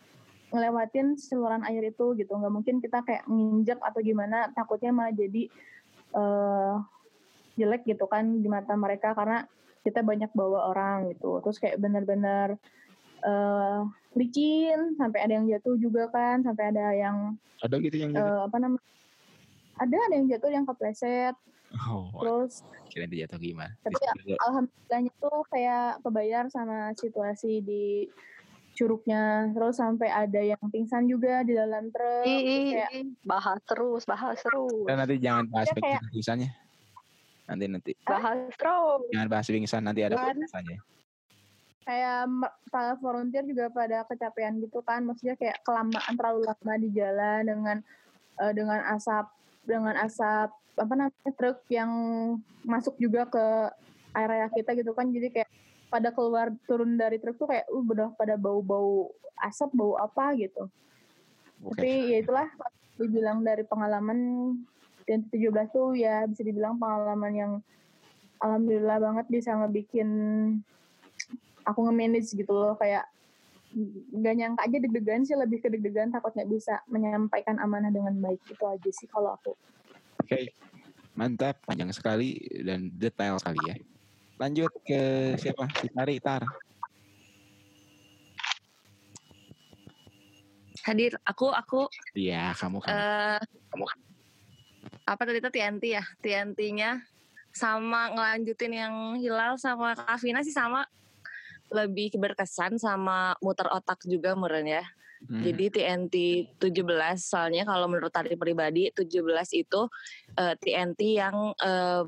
ngelewatin 0.52 1.16
saluran 1.18 1.64
air 1.66 1.88
itu 1.88 2.14
gitu. 2.14 2.32
Nggak 2.36 2.52
mungkin 2.52 2.76
kita 2.78 3.02
kayak 3.02 3.24
nginjek 3.26 3.80
atau 3.80 4.00
gimana 4.04 4.52
takutnya 4.52 4.92
malah 4.94 5.14
jadi 5.14 5.48
eh 6.12 6.74
jelek 7.56 7.84
gitu 7.84 8.04
kan 8.06 8.40
di 8.40 8.48
mata 8.48 8.76
mereka. 8.78 9.16
Karena 9.16 9.42
kita 9.82 10.04
banyak 10.04 10.30
bawa 10.36 10.70
orang 10.70 11.10
gitu. 11.16 11.42
Terus 11.42 11.58
kayak 11.58 11.80
bener-bener 11.80 12.60
eh 13.22 13.80
licin 14.12 14.94
sampai 15.00 15.24
ada 15.24 15.32
yang 15.40 15.46
jatuh 15.48 15.74
juga 15.80 16.10
kan 16.12 16.44
sampai 16.44 16.74
ada 16.74 16.92
yang 16.92 17.16
Ada 17.62 17.78
gitu 17.78 17.96
yang 17.96 18.12
eh, 18.12 18.40
apa 18.44 18.56
namanya 18.58 18.84
ada 19.78 19.96
ada 20.10 20.14
yang 20.14 20.26
jatuh 20.28 20.50
yang 20.52 20.64
kepleset 20.66 21.34
Oh, 21.82 22.12
terus 22.18 22.60
kira 22.86 23.06
dia 23.06 23.24
jatuh 23.24 23.40
gimana? 23.40 23.72
tapi 23.80 23.96
ya, 23.96 24.36
alhamdulillahnya 24.42 25.12
tuh 25.16 25.40
kayak 25.48 26.00
kebayar 26.00 26.44
sama 26.46 26.92
situasi 26.92 27.58
di 27.58 28.04
curugnya 28.72 29.48
terus 29.50 29.76
sampai 29.76 30.08
ada 30.08 30.40
yang 30.40 30.60
pingsan 30.68 31.04
juga 31.04 31.40
di 31.40 31.52
dalam 31.52 31.88
truk 31.88 32.24
terus 32.24 32.44
Ih, 32.44 32.64
kayak 32.74 32.90
bahas 33.22 33.60
terus, 33.64 34.02
bahas 34.04 34.36
terus. 34.38 34.84
Dan 34.84 34.96
nanti 34.98 35.16
jangan 35.16 35.44
bahas 35.46 35.66
Ya, 35.66 35.72
kayak- 35.72 35.84
pingsan 35.98 36.08
pingsannya. 36.10 36.50
Nanti 37.42 37.64
nanti 37.66 37.90
Bahas 38.02 38.38
terus. 38.54 39.00
jangan 39.08 39.28
bahas 39.28 39.46
pingsan 39.46 39.82
nanti 39.82 40.00
ada 40.00 40.14
pingsannya. 40.16 40.78
kayak 41.82 42.30
para 42.70 42.94
volunteer 42.96 43.42
juga 43.42 43.66
pada 43.68 44.06
kecapean 44.06 44.62
gitu 44.62 44.78
kan 44.80 45.02
maksudnya 45.02 45.34
kayak 45.34 45.58
kelamaan 45.62 46.14
terlalu 46.14 46.46
lama 46.46 46.74
di 46.78 46.88
jalan 46.92 47.42
dengan 47.42 47.76
eh, 48.38 48.52
dengan 48.54 48.80
asap 48.88 49.26
dengan 49.62 49.98
asap 49.98 50.54
apa 50.76 50.92
namanya 50.96 51.32
truk 51.36 51.58
yang 51.68 51.90
masuk 52.64 52.96
juga 52.96 53.28
ke 53.28 53.44
area 54.16 54.48
kita 54.52 54.72
gitu 54.76 54.92
kan. 54.96 55.08
Jadi 55.12 55.28
kayak 55.32 55.50
pada 55.92 56.08
keluar 56.12 56.48
turun 56.64 56.96
dari 56.96 57.20
truk 57.20 57.36
tuh 57.36 57.48
kayak 57.52 57.68
uh 57.68 57.84
udah 57.84 58.16
pada 58.16 58.40
bau-bau 58.40 59.12
asap 59.44 59.72
bau 59.76 60.00
apa 60.00 60.32
gitu. 60.40 60.68
Tapi 61.62 62.16
ya 62.16 62.16
itulah 62.24 62.48
dibilang 62.96 63.44
dari 63.44 63.62
pengalaman 63.68 64.18
dan 65.04 65.26
17 65.28 65.52
tuh 65.74 65.98
ya 65.98 66.24
bisa 66.24 66.42
dibilang 66.46 66.78
pengalaman 66.78 67.32
yang 67.34 67.52
alhamdulillah 68.40 68.98
banget 69.02 69.26
bisa 69.28 69.50
ngebikin 69.54 70.08
aku 71.66 71.78
nge-manage 71.84 72.32
gitu 72.32 72.52
loh. 72.52 72.74
Kayak 72.80 73.04
gak 74.20 74.34
nyangka 74.36 74.68
aja 74.68 74.76
deg-degan 74.84 75.24
sih 75.24 75.36
lebih 75.36 75.64
ke 75.64 75.72
deg-degan 75.72 76.12
takut 76.12 76.36
nggak 76.36 76.50
bisa 76.50 76.84
menyampaikan 76.88 77.60
amanah 77.60 77.92
dengan 77.92 78.16
baik. 78.20 78.40
Itu 78.48 78.64
aja 78.64 78.90
sih 78.92 79.08
kalau 79.08 79.36
aku 79.36 79.52
Oke, 80.32 80.48
mantap, 81.12 81.60
panjang 81.68 81.92
sekali 81.92 82.40
dan 82.64 82.88
detail 82.96 83.36
sekali 83.36 83.68
ya. 83.68 83.76
Lanjut 84.40 84.72
ke 84.80 85.36
siapa? 85.36 85.68
Si 85.76 85.92
Tari 85.92 86.16
Tar. 86.24 86.48
Hadir, 90.88 91.20
aku 91.28 91.52
aku 91.52 91.84
Iya, 92.16 92.56
kamu 92.56 92.80
kamu. 92.80 92.96
eh 92.96 93.40
apa 95.04 95.22
tadi 95.28 95.44
itu 95.44 95.52
TNT 95.52 95.84
ya? 96.00 96.04
TNT-nya 96.24 97.04
sama 97.52 98.08
ngelanjutin 98.16 98.72
yang 98.72 98.94
Hilal 99.20 99.60
sama 99.60 99.92
Kavina 99.92 100.40
sih 100.40 100.56
sama 100.56 100.88
lebih 101.68 102.16
berkesan 102.16 102.80
sama 102.80 103.36
muter 103.44 103.68
otak 103.68 104.00
juga 104.08 104.32
meren 104.32 104.64
ya. 104.64 104.84
Hmm. 105.22 105.42
Jadi 105.42 105.64
TNT 105.70 106.14
17 106.58 106.82
soalnya 107.18 107.62
kalau 107.62 107.86
menurut 107.86 108.10
Tari 108.10 108.34
pribadi 108.34 108.90
17 108.90 109.22
itu 109.54 109.80
eh, 110.34 110.54
TNT 110.58 111.00
yang 111.18 111.54
eh, 111.62 112.04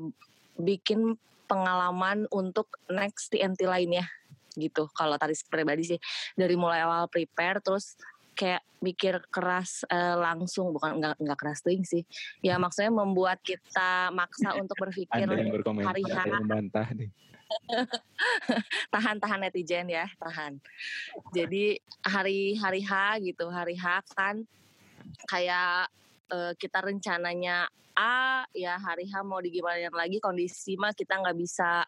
bikin 0.59 1.15
pengalaman 1.45 2.25
untuk 2.33 2.81
next 2.91 3.31
TNT 3.31 3.69
lainnya 3.69 4.05
gitu. 4.57 4.87
Kalau 4.91 5.15
Tari 5.15 5.35
pribadi 5.47 5.95
sih 5.95 5.99
dari 6.35 6.55
mulai 6.59 6.83
awal 6.83 7.07
prepare 7.11 7.63
terus 7.63 7.95
kayak 8.35 8.61
mikir 8.83 9.17
keras 9.33 9.87
eh, 9.89 10.15
langsung 10.19 10.69
bukan 10.75 11.01
nggak 11.01 11.15
nggak 11.17 11.39
keras 11.39 11.63
tuh 11.65 11.73
sih. 11.87 12.03
Ya 12.43 12.59
maksudnya 12.61 12.91
membuat 12.93 13.41
kita 13.41 14.13
maksa 14.13 14.53
untuk 14.61 14.77
berpikir 14.77 15.25
Anda 15.25 15.39
yang 15.39 15.55
berkomentar, 15.55 15.95
hari 15.95 16.03
H 16.05 16.13
saya 16.13 16.33
membantah 16.37 16.87
nih. 16.93 17.09
tahan 18.93 19.21
tahan 19.21 19.39
netizen 19.47 19.85
ya 19.85 20.09
tahan 20.17 20.57
jadi 21.29 21.77
hari 22.01 22.57
hari 22.57 22.81
H 22.81 23.21
gitu 23.21 23.45
hari 23.53 23.77
H 23.77 24.01
kan 24.17 24.43
kayak 25.29 25.89
eh, 26.33 26.53
kita 26.57 26.81
rencananya 26.81 27.69
A 27.95 28.43
ya 28.51 28.75
hari 28.75 29.07
H 29.07 29.23
mau 29.23 29.39
digimanain 29.39 29.93
lagi 29.93 30.19
kondisi 30.19 30.75
mah 30.75 30.91
kita 30.91 31.21
nggak 31.21 31.37
bisa 31.37 31.85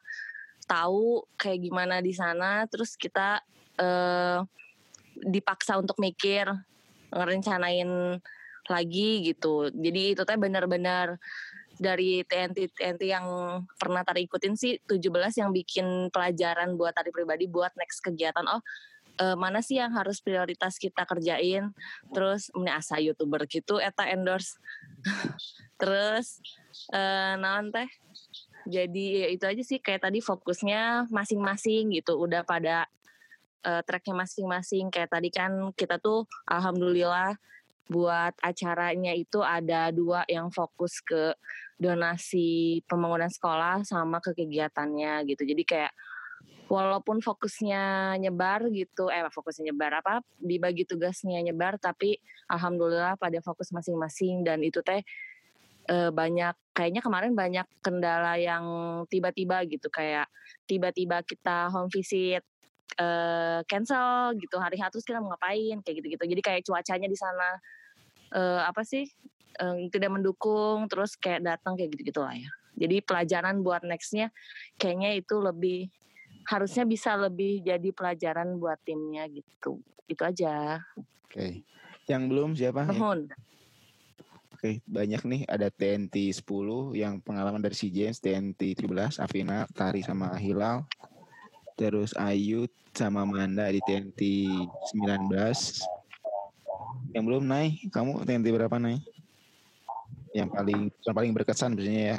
tahu 0.68 1.24
kayak 1.36 1.64
gimana 1.64 2.00
di 2.00 2.14
sana 2.16 2.64
terus 2.70 2.96
kita 2.96 3.42
eh, 3.80 4.40
dipaksa 5.26 5.80
untuk 5.80 5.98
mikir 5.98 6.50
ngerencanain 7.12 8.20
lagi 8.68 9.10
gitu. 9.24 9.72
Jadi 9.72 10.02
itu 10.14 10.22
teh 10.28 10.38
benar-benar 10.38 11.16
dari 11.78 12.26
TNT 12.26 12.74
TNT 12.74 13.02
yang 13.06 13.26
pernah 13.78 14.02
tari 14.02 14.26
ikutin 14.26 14.58
sih 14.58 14.82
17 14.84 15.14
yang 15.40 15.54
bikin 15.54 16.10
pelajaran 16.10 16.74
buat 16.74 16.92
tari 16.98 17.14
pribadi 17.14 17.46
buat 17.48 17.72
next 17.78 18.02
kegiatan. 18.02 18.44
Oh 18.50 18.62
eh, 19.22 19.38
mana 19.38 19.62
sih 19.62 19.78
yang 19.78 19.94
harus 19.94 20.20
prioritas 20.20 20.82
kita 20.82 21.06
kerjain? 21.06 21.72
Terus 22.12 22.50
ini 22.58 22.70
asa 22.74 22.98
youtuber 23.00 23.46
gitu 23.48 23.78
eta 23.78 24.10
endorse. 24.10 24.58
Terus 25.82 26.42
eh 26.92 27.34
naon 27.40 27.72
teh? 27.72 27.88
Jadi 28.68 29.24
ya 29.24 29.28
itu 29.32 29.46
aja 29.48 29.64
sih 29.64 29.80
kayak 29.80 30.12
tadi 30.12 30.20
fokusnya 30.20 31.08
masing-masing 31.08 31.96
gitu 31.96 32.20
udah 32.20 32.44
pada 32.44 32.90
eh, 33.66 33.82
tracknya 33.86 34.16
masing-masing. 34.28 34.94
Kayak 34.94 35.10
tadi 35.14 35.30
kan 35.34 35.74
kita 35.74 35.98
tuh 35.98 36.26
alhamdulillah 36.46 37.38
buat 37.88 38.36
acaranya 38.44 39.16
itu 39.16 39.40
ada 39.40 39.90
dua 39.96 40.28
yang 40.28 40.52
fokus 40.52 41.00
ke 41.00 41.32
donasi 41.80 42.82
pembangunan 42.90 43.32
sekolah 43.32 43.88
sama 43.88 44.20
ke 44.20 44.36
kegiatannya 44.36 45.24
gitu. 45.30 45.48
Jadi 45.48 45.64
kayak 45.64 45.94
walaupun 46.68 47.24
fokusnya 47.24 48.16
nyebar 48.20 48.68
gitu, 48.76 49.08
eh 49.08 49.24
fokusnya 49.32 49.72
nyebar 49.72 50.04
apa 50.04 50.20
dibagi 50.36 50.84
tugasnya 50.84 51.40
nyebar, 51.40 51.80
tapi 51.80 52.20
alhamdulillah 52.52 53.16
pada 53.16 53.40
fokus 53.40 53.72
masing-masing. 53.72 54.44
Dan 54.44 54.66
itu 54.68 54.84
teh 54.84 55.00
eh, 55.88 56.12
banyak 56.12 56.56
kayaknya 56.76 57.00
kemarin 57.00 57.34
banyak 57.38 57.68
kendala 57.80 58.36
yang 58.36 58.66
tiba-tiba 59.08 59.64
gitu. 59.70 59.88
Kayak 59.88 60.28
tiba-tiba 60.68 61.24
kita 61.24 61.72
home 61.72 61.88
visit 61.88 62.44
eh, 62.96 63.60
cancel 63.68 64.38
gitu 64.40 64.56
hari 64.58 64.80
H 64.80 64.88
terus 64.94 65.04
kita 65.04 65.20
mau 65.20 65.36
ngapain 65.36 65.84
kayak 65.84 65.96
gitu-gitu. 66.00 66.24
Jadi 66.24 66.42
kayak 66.42 66.62
cuacanya 66.64 67.08
di 67.12 67.18
sana 67.20 67.50
eh, 68.32 68.62
apa 68.64 68.82
sih 68.88 69.04
eh, 69.60 69.76
tidak 69.92 70.12
mendukung 70.16 70.88
terus 70.88 71.20
kayak 71.20 71.44
datang 71.44 71.76
kayak 71.76 71.92
gitu-gitu 71.98 72.24
lah 72.24 72.36
ya. 72.36 72.52
Jadi 72.78 73.02
pelajaran 73.02 73.66
buat 73.66 73.82
nextnya 73.84 74.30
kayaknya 74.78 75.18
itu 75.18 75.36
lebih 75.42 75.90
harusnya 76.48 76.88
bisa 76.88 77.18
lebih 77.20 77.60
jadi 77.66 77.90
pelajaran 77.92 78.56
buat 78.56 78.80
timnya 78.88 79.28
gitu. 79.28 79.84
Itu 80.08 80.24
aja. 80.24 80.80
Oke. 81.28 81.68
Yang 82.08 82.24
belum 82.32 82.50
siapa? 82.56 82.88
Nuhun. 82.88 83.28
Oke, 84.58 84.82
banyak 84.90 85.22
nih 85.22 85.42
ada 85.46 85.70
TNT 85.70 86.34
10 86.34 86.98
yang 86.98 87.22
pengalaman 87.22 87.62
dari 87.62 87.78
si 87.78 87.94
James, 87.94 88.18
TNT 88.18 88.74
17, 88.74 89.22
Avina, 89.22 89.70
Tari 89.70 90.02
sama 90.02 90.34
Hilal. 90.34 90.82
Terus 91.78 92.10
Ayu 92.18 92.66
sama 92.90 93.22
Manda 93.22 93.70
di 93.70 93.78
TNT 93.86 94.50
19. 94.98 95.30
Yang 97.14 97.24
belum 97.24 97.46
naik, 97.46 97.94
kamu 97.94 98.26
TNT 98.26 98.50
berapa 98.50 98.82
naik? 98.82 99.06
Yang 100.34 100.50
paling 100.58 100.80
yang 100.90 101.16
paling 101.16 101.32
berkesan 101.38 101.78
biasanya 101.78 102.02
ya 102.02 102.18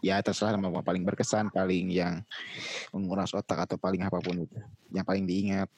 Ya 0.00 0.16
terserah 0.24 0.56
mau 0.56 0.80
paling 0.80 1.04
berkesan, 1.04 1.52
paling 1.52 1.92
yang 1.92 2.24
menguras 2.88 3.36
otak 3.36 3.68
atau 3.68 3.76
paling 3.76 4.00
apa 4.00 4.24
pun 4.24 4.40
itu. 4.40 4.56
Yang 4.88 5.04
paling 5.04 5.24
diingat. 5.28 5.68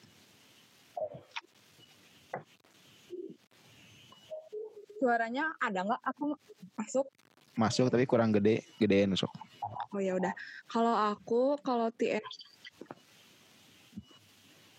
Suaranya 5.03 5.51
ada 5.59 5.83
nggak? 5.83 6.01
Aku 6.15 6.39
masuk. 6.79 7.11
Masuk 7.59 7.91
tapi 7.91 8.07
kurang 8.07 8.31
gede, 8.31 8.63
gedean 8.79 9.11
sok. 9.19 9.35
Oh 9.91 9.99
ya 9.99 10.15
udah. 10.15 10.31
Kalau 10.71 10.95
aku 10.95 11.59
kalau 11.59 11.91
TNT 11.91 12.50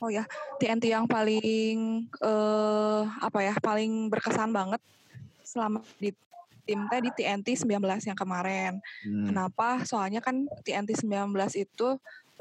Oh 0.02 0.10
ya, 0.10 0.26
TNT 0.58 0.90
yang 0.90 1.06
paling 1.06 2.10
eh 2.10 3.02
apa 3.06 3.38
ya? 3.38 3.54
Paling 3.62 4.10
berkesan 4.10 4.50
banget 4.50 4.82
selama 5.46 5.86
di 6.02 6.10
tim 6.66 6.82
teh 6.90 6.98
di 6.98 7.10
TNT 7.14 7.54
19 7.54 8.02
yang 8.02 8.18
kemarin. 8.18 8.82
Hmm. 9.06 9.30
Kenapa? 9.30 9.86
Soalnya 9.86 10.18
kan 10.18 10.42
TNT 10.66 11.06
19 11.06 11.30
itu 11.54 11.88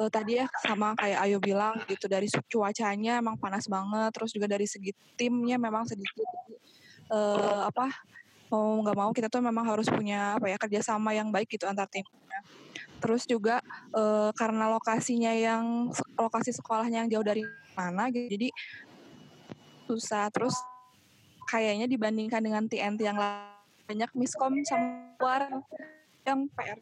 eh, 0.02 0.10
tadi 0.10 0.42
ya 0.42 0.50
sama 0.66 0.98
kayak 0.98 1.22
Ayu 1.22 1.38
bilang 1.38 1.78
gitu 1.86 2.10
dari 2.10 2.26
cuacanya 2.50 3.22
emang 3.22 3.38
panas 3.38 3.70
banget, 3.70 4.10
terus 4.10 4.34
juga 4.34 4.50
dari 4.50 4.66
segi 4.66 4.90
timnya 5.14 5.62
memang 5.62 5.86
sedikit 5.86 6.26
eh, 7.14 7.62
apa 7.70 7.94
mau 8.50 8.82
nggak 8.84 8.98
mau 8.98 9.12
kita 9.14 9.30
tuh 9.30 9.40
memang 9.40 9.64
harus 9.64 9.86
punya 9.86 10.36
apa 10.36 10.50
ya 10.50 10.58
kerjasama 10.58 11.14
yang 11.14 11.30
baik 11.30 11.46
gitu 11.46 11.70
antar 11.70 11.86
timnya. 11.86 12.42
Terus 13.02 13.26
juga 13.26 13.60
eh, 13.98 14.30
karena 14.38 14.70
lokasinya 14.70 15.34
yang 15.34 15.90
lokasi 16.16 16.54
sekolahnya 16.54 17.04
yang 17.06 17.10
jauh 17.10 17.26
dari 17.26 17.44
mana 17.74 18.08
gitu, 18.14 18.30
jadi 18.30 18.48
susah. 19.90 20.30
Terus 20.30 20.56
kayaknya 21.50 21.90
dibandingkan 21.90 22.40
dengan 22.40 22.64
TNT 22.70 23.02
yang 23.04 23.18
banyak 23.90 24.12
miskom 24.16 24.56
sama 24.64 25.52
yang 26.24 26.48
PR 26.54 26.78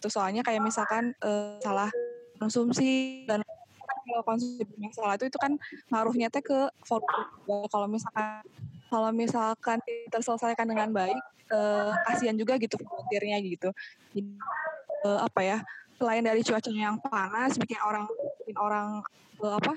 itu 0.00 0.08
soalnya 0.08 0.40
kayak 0.40 0.64
misalkan 0.64 1.12
eh, 1.20 1.60
salah 1.60 1.92
konsumsi 2.40 3.28
dan 3.28 3.44
kalau 3.84 4.24
konsumsi 4.24 4.64
salah 4.96 5.14
itu 5.20 5.28
itu 5.28 5.36
kan 5.36 5.60
ngaruhnya 5.92 6.32
teh 6.32 6.40
ke 6.40 6.72
volume. 6.88 7.68
Kalau 7.68 7.84
misalkan 7.84 8.40
kalau 8.88 9.10
misalkan 9.12 9.78
terselesaikan 10.08 10.66
dengan 10.66 10.88
baik 10.88 11.20
eh, 11.52 11.92
kasihan 12.08 12.34
juga 12.34 12.56
gitu 12.56 12.80
volunteernya 12.80 13.44
gitu. 13.44 13.68
jadi 14.16 14.40
eh, 15.04 15.20
apa 15.20 15.40
ya 15.40 15.58
selain 16.00 16.24
dari 16.24 16.40
cuacanya 16.40 16.92
yang 16.92 16.98
panas 17.00 17.60
bikin 17.60 17.76
orang 17.84 18.08
bikin 18.40 18.56
orang 18.56 18.88
eh, 19.44 19.54
apa 19.56 19.72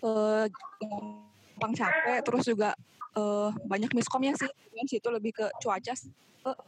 gampang 0.00 1.72
capek 1.76 2.18
terus 2.24 2.48
juga 2.48 2.72
eh, 3.16 3.50
banyak 3.68 3.92
miskomnya 3.92 4.32
sih 4.36 4.48
yang 4.72 4.88
situ 4.88 5.08
lebih 5.12 5.36
ke 5.36 5.46
cuaca 5.60 5.92
sih. 5.92 6.12
Eh, 6.48 6.58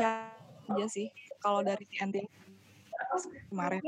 ya 0.00 0.32
aja 0.68 0.86
sih 0.88 1.08
kalau 1.40 1.64
dari 1.64 1.84
TNT 1.88 2.24
kemarin 3.50 3.82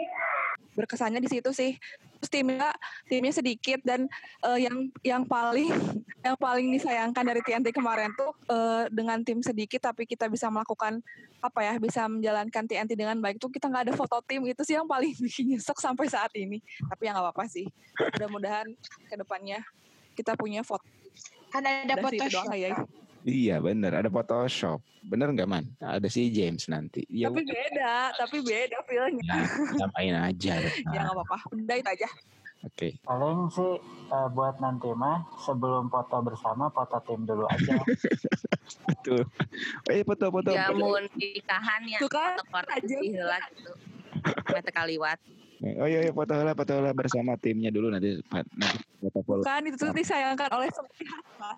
berkesannya 0.74 1.20
di 1.20 1.30
situ 1.30 1.50
sih. 1.50 1.74
Terus 2.20 2.30
timnya 2.30 2.70
timnya 3.08 3.32
sedikit 3.32 3.80
dan 3.82 4.06
eh, 4.44 4.58
yang 4.68 4.92
yang 5.02 5.22
paling 5.24 5.68
yang 6.26 6.36
paling 6.36 6.68
disayangkan 6.72 7.24
dari 7.24 7.40
TNT 7.40 7.72
kemarin 7.72 8.12
tuh 8.14 8.32
eh, 8.48 8.84
dengan 8.92 9.20
tim 9.24 9.40
sedikit 9.40 9.92
tapi 9.92 10.04
kita 10.04 10.28
bisa 10.28 10.52
melakukan 10.52 11.00
apa 11.40 11.60
ya 11.64 11.74
bisa 11.80 12.04
menjalankan 12.04 12.68
TNT 12.68 12.92
dengan 12.92 13.16
baik 13.18 13.40
tuh 13.40 13.48
kita 13.48 13.68
nggak 13.68 13.90
ada 13.90 13.94
foto 13.96 14.20
tim. 14.24 14.44
Itu 14.46 14.62
sih 14.62 14.76
yang 14.76 14.88
paling 14.88 15.16
bikin 15.24 15.56
nyesek 15.56 15.78
sampai 15.80 16.06
saat 16.08 16.32
ini. 16.36 16.60
Tapi 16.86 17.02
ya 17.08 17.16
nggak 17.16 17.24
apa-apa 17.28 17.44
sih. 17.48 17.66
Mudah-mudahan 17.96 18.66
ke 19.08 19.14
depannya 19.16 19.64
kita 20.14 20.36
punya 20.36 20.60
foto. 20.60 20.84
Kan 21.50 21.66
ada 21.66 21.98
itu 21.98 22.04
Photoshop. 22.04 22.46
doang 22.46 22.54
ya. 22.54 22.72
Iya 23.20 23.60
bener, 23.60 23.92
ada 23.92 24.08
Photoshop. 24.08 24.80
Bener 25.04 25.32
nggak 25.32 25.48
man? 25.48 25.64
Ada 25.80 26.08
si 26.08 26.32
James 26.32 26.64
nanti. 26.72 27.04
Ya 27.08 27.28
tapi 27.28 27.44
udah, 27.44 27.52
beda 27.52 27.94
tapi 28.16 28.36
beda 28.40 28.78
feelnya 28.88 29.36
samain 29.76 30.16
aja. 30.16 30.52
deh. 30.56 30.74
ya 30.94 30.98
nggak 31.04 31.16
apa-apa 31.16 31.36
udah 31.52 31.76
itu 31.76 31.90
aja 32.00 32.08
Oke. 32.60 33.00
Paling 33.08 33.48
sih 33.48 33.80
eh, 34.12 34.28
buat 34.36 34.60
nanti 34.60 34.92
mah 34.92 35.24
sebelum 35.40 35.88
foto 35.88 36.20
bersama 36.20 36.68
foto 36.68 37.00
tim 37.08 37.24
dulu 37.24 37.48
aja. 37.48 37.80
Betul. 38.92 39.24
Eh 39.88 40.04
foto-foto. 40.04 40.52
Jamun 40.52 41.08
nikahan 41.16 41.80
ya. 41.88 41.96
Tuh 42.04 42.12
kan, 42.12 42.36
Foto 42.36 42.68
aja. 42.68 42.96
heula 43.00 43.40
gitu. 43.56 43.72
Mete 44.52 44.70
kaliwat. 44.76 45.16
Oh 45.80 45.88
iya, 45.88 46.08
iya 46.08 46.12
foto 46.12 46.36
lah, 46.36 46.52
foto 46.52 46.72
lah 46.84 46.92
bersama 46.92 47.36
timnya 47.40 47.68
dulu 47.72 47.92
nanti 47.92 48.16
nanti 48.32 48.76
foto 49.12 49.44
kan 49.44 49.60
itu 49.64 49.76
tuh 49.76 49.92
disayangkan 49.92 50.48
oleh 50.56 50.68
semua. 50.72 51.52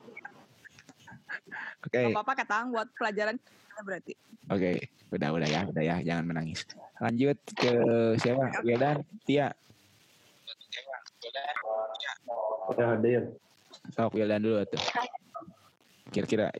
Oke, 1.82 1.98
Gak 1.98 2.14
apa-apa 2.14 2.32
ketang 2.44 2.70
buat 2.72 2.88
pelajaran 2.96 3.36
berarti 3.82 4.12
oke, 4.52 4.70
udah 5.16 5.28
udah 5.32 5.48
ya, 5.48 5.60
udah 5.64 5.84
ya, 5.84 5.96
jangan 6.04 6.24
menangis. 6.28 6.60
Lanjut 7.00 7.38
ke 7.56 7.72
siapa? 8.20 8.60
Wildan, 8.62 9.00
Tia. 9.24 9.48
Ya, 12.76 12.86
ada 12.94 13.08
yang 13.08 13.26
Sok 13.96 14.12
Wildan 14.14 14.44
dulu 14.44 14.60
tuh. 14.68 14.82
Kira-kira 16.12 16.52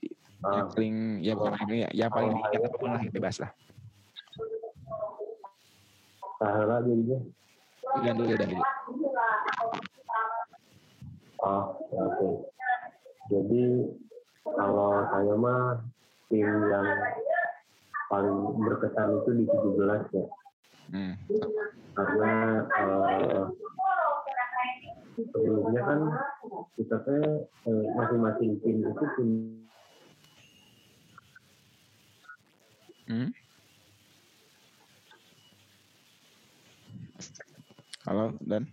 yang 0.43 0.69
paling 0.73 0.97
ya 1.23 1.35
paling 1.37 1.69
ya, 1.71 1.89
ya 1.93 2.07
paling 2.09 2.33
diingat 2.35 2.61
apa 2.67 2.77
pun 2.81 2.89
lah 2.91 3.03
bebas 3.13 3.37
lah. 3.39 3.51
Sahara 6.41 6.77
jadinya. 6.83 7.19
Wildan 8.01 8.15
dulu, 8.17 8.29
Wildan 8.33 8.49
dulu. 8.57 8.65
Ah, 11.43 11.65
oke. 11.93 12.29
Jadi 13.31 13.63
kalau 14.47 15.07
saya 15.11 15.35
mah 15.39 15.79
tim 16.27 16.51
yang 16.51 16.87
paling 18.11 18.37
berkesan 18.59 19.09
itu 19.23 19.31
di 19.39 19.45
17 19.47 20.17
ya. 20.17 20.27
Hmm. 20.93 21.15
Karena 21.93 22.33
eh, 22.67 23.45
sebelumnya 25.31 25.83
kan 25.87 26.01
kita 26.75 26.97
teh 27.07 27.25
eh, 27.47 27.85
masing-masing 27.95 28.59
tim 28.61 28.77
itu 28.83 29.05
punya 29.17 29.63
Hmm? 33.13 33.29
Halo, 38.09 38.33
Dan. 38.41 38.73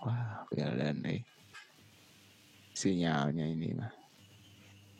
Wah, 0.00 0.48
Wildan 0.48 1.04
eh. 1.04 1.20
Sinyalnya 2.72 3.44
ini 3.44 3.76
mah. 3.76 3.92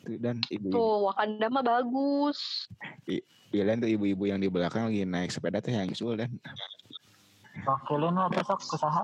Tuh, 0.05 0.17
dan 0.21 0.37
ibu-ibu. 0.49 0.77
Tuh, 0.77 0.97
Wakanda 1.09 1.47
mah 1.49 1.65
bagus. 1.65 2.69
Wildan 3.51 3.81
tuh 3.81 3.89
ibu-ibu 3.89 4.29
yang 4.29 4.39
di 4.39 4.47
belakang 4.47 4.87
lagi 4.93 5.03
naik 5.03 5.33
sepeda 5.33 5.59
teh 5.59 5.73
yang 5.73 5.89
usul 5.89 6.15
dan. 6.15 6.29
Wakilin 7.65 8.15
lah 8.15 8.29
besok 8.29 8.61
usaha. 8.61 9.03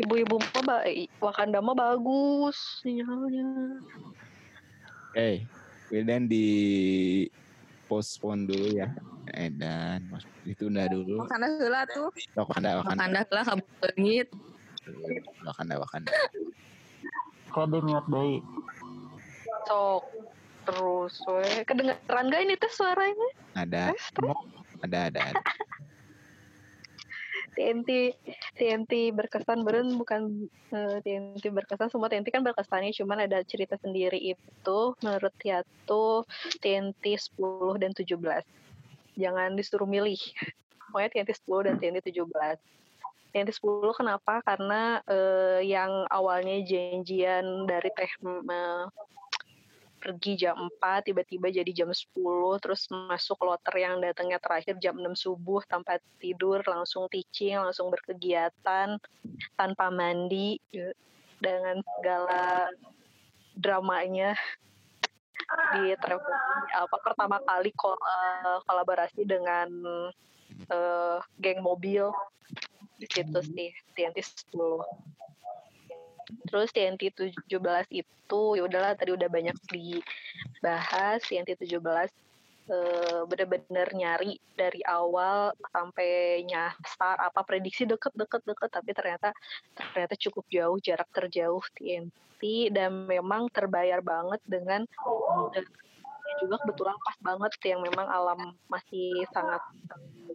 Ibu-ibu 0.00 0.40
mah 0.40 0.62
ba- 0.64 0.86
Wakanda 1.20 1.60
mah 1.60 1.76
bagus 1.76 2.56
sinyalnya. 2.80 3.78
Eh, 5.12 5.44
Wildan 5.92 6.26
di 6.26 6.46
postpone 7.84 8.48
dulu 8.48 8.68
ya. 8.72 8.88
Eh, 9.36 9.52
dan 9.52 10.08
mas- 10.08 10.26
ditunda 10.42 10.88
dulu. 10.88 11.20
Wakanda 11.22 11.46
heula 11.60 11.84
tuh 11.86 12.08
Wakanda, 12.34 12.80
Wakanda, 12.80 13.04
Wakanda 13.06 13.20
lah 13.30 13.44
kabengit. 13.44 14.28
Wakanda, 15.46 15.74
Wakanda. 15.80 16.12
Di 17.50 17.78
mute 17.82 18.08
deui. 18.10 18.36
Sok 19.66 20.04
terus 20.68 21.14
we. 21.26 21.44
Kedengeran 21.66 22.30
gak 22.30 22.42
ini 22.46 22.54
teh 22.54 22.70
suaranya? 22.70 23.28
Ada, 23.58 23.90
ada, 24.84 24.98
ada, 25.10 25.20
ada. 25.34 25.42
TNT 27.50 28.14
TNT 28.56 29.12
berkesan 29.12 29.66
beren 29.66 29.98
bukan 29.98 30.48
eh, 30.70 30.98
TNT 31.02 31.50
berkesan 31.50 31.90
semua 31.90 32.06
TNT 32.06 32.30
kan 32.30 32.46
berkesannya 32.46 32.94
cuman 32.94 33.26
ada 33.26 33.42
cerita 33.42 33.74
sendiri 33.76 34.16
itu 34.16 34.80
menurut 35.02 35.34
Tiatu 35.36 36.24
TNT 36.62 37.04
10 37.18 37.82
dan 37.82 37.90
17 37.92 38.16
jangan 39.18 39.48
disuruh 39.58 39.84
milih 39.84 40.18
pokoknya 40.88 41.10
TNT 41.10 41.30
10 41.36 41.66
dan 41.66 41.74
TNT 41.82 41.98
17 42.14 42.79
TNT 43.30 43.50
10 43.54 43.94
kenapa? 43.94 44.42
Karena 44.42 44.98
eh, 45.06 45.62
yang 45.66 46.06
awalnya 46.10 46.60
janjian 46.66 47.64
dari 47.66 47.90
teh 47.94 48.10
eh, 48.10 48.84
pergi 50.00 50.32
jam 50.40 50.56
4 50.56 51.12
tiba-tiba 51.12 51.52
jadi 51.52 51.84
jam 51.84 51.92
10 51.92 52.16
terus 52.64 52.88
masuk 52.88 53.36
kloter 53.36 53.74
yang 53.76 54.00
datangnya 54.00 54.40
terakhir 54.40 54.80
jam 54.80 54.96
6 54.96 55.12
subuh 55.12 55.60
tanpa 55.68 56.00
tidur 56.16 56.64
langsung 56.64 57.04
teaching 57.12 57.60
langsung 57.60 57.92
berkegiatan 57.92 58.96
tanpa 59.60 59.86
mandi 59.92 60.56
ya, 60.72 60.88
dengan 61.36 61.84
segala 61.84 62.72
dramanya 63.52 64.32
di 65.76 65.92
travel 66.00 66.32
apa 66.72 66.96
pertama 67.04 67.36
kali 67.44 67.70
ko- 67.76 68.00
eh, 68.00 68.58
kolaborasi 68.64 69.22
dengan 69.28 69.68
eh, 70.64 71.18
geng 71.36 71.60
mobil 71.60 72.08
di 73.00 73.08
situ 73.08 73.40
sih 73.40 73.72
TNT 73.96 74.20
10 74.52 75.10
Terus 76.46 76.70
TNT 76.70 77.10
17 77.10 77.50
itu 77.90 78.42
ya 78.54 78.62
udahlah 78.62 78.94
tadi 78.94 79.10
udah 79.10 79.26
banyak 79.26 79.56
dibahas 79.66 81.18
TNT 81.26 81.58
17 81.58 81.74
eh, 82.70 83.22
bener-bener 83.26 83.88
nyari 83.90 84.38
dari 84.54 84.78
awal 84.86 85.50
sampai 85.74 86.44
nyasar 86.46 87.18
apa 87.18 87.42
prediksi 87.42 87.82
deket 87.82 88.14
deket 88.14 88.46
deket 88.46 88.70
tapi 88.70 88.94
ternyata 88.94 89.34
ternyata 89.74 90.14
cukup 90.14 90.44
jauh 90.46 90.78
jarak 90.78 91.10
terjauh 91.10 91.64
TNT 91.74 92.70
dan 92.70 93.10
memang 93.10 93.50
terbayar 93.50 93.98
banget 93.98 94.38
dengan 94.46 94.86
juga 96.40 96.56
kebetulan 96.62 96.96
pas 96.96 97.16
banget 97.20 97.52
yang 97.66 97.80
memang 97.82 98.06
alam 98.06 98.40
masih 98.70 99.26
sangat 99.34 99.60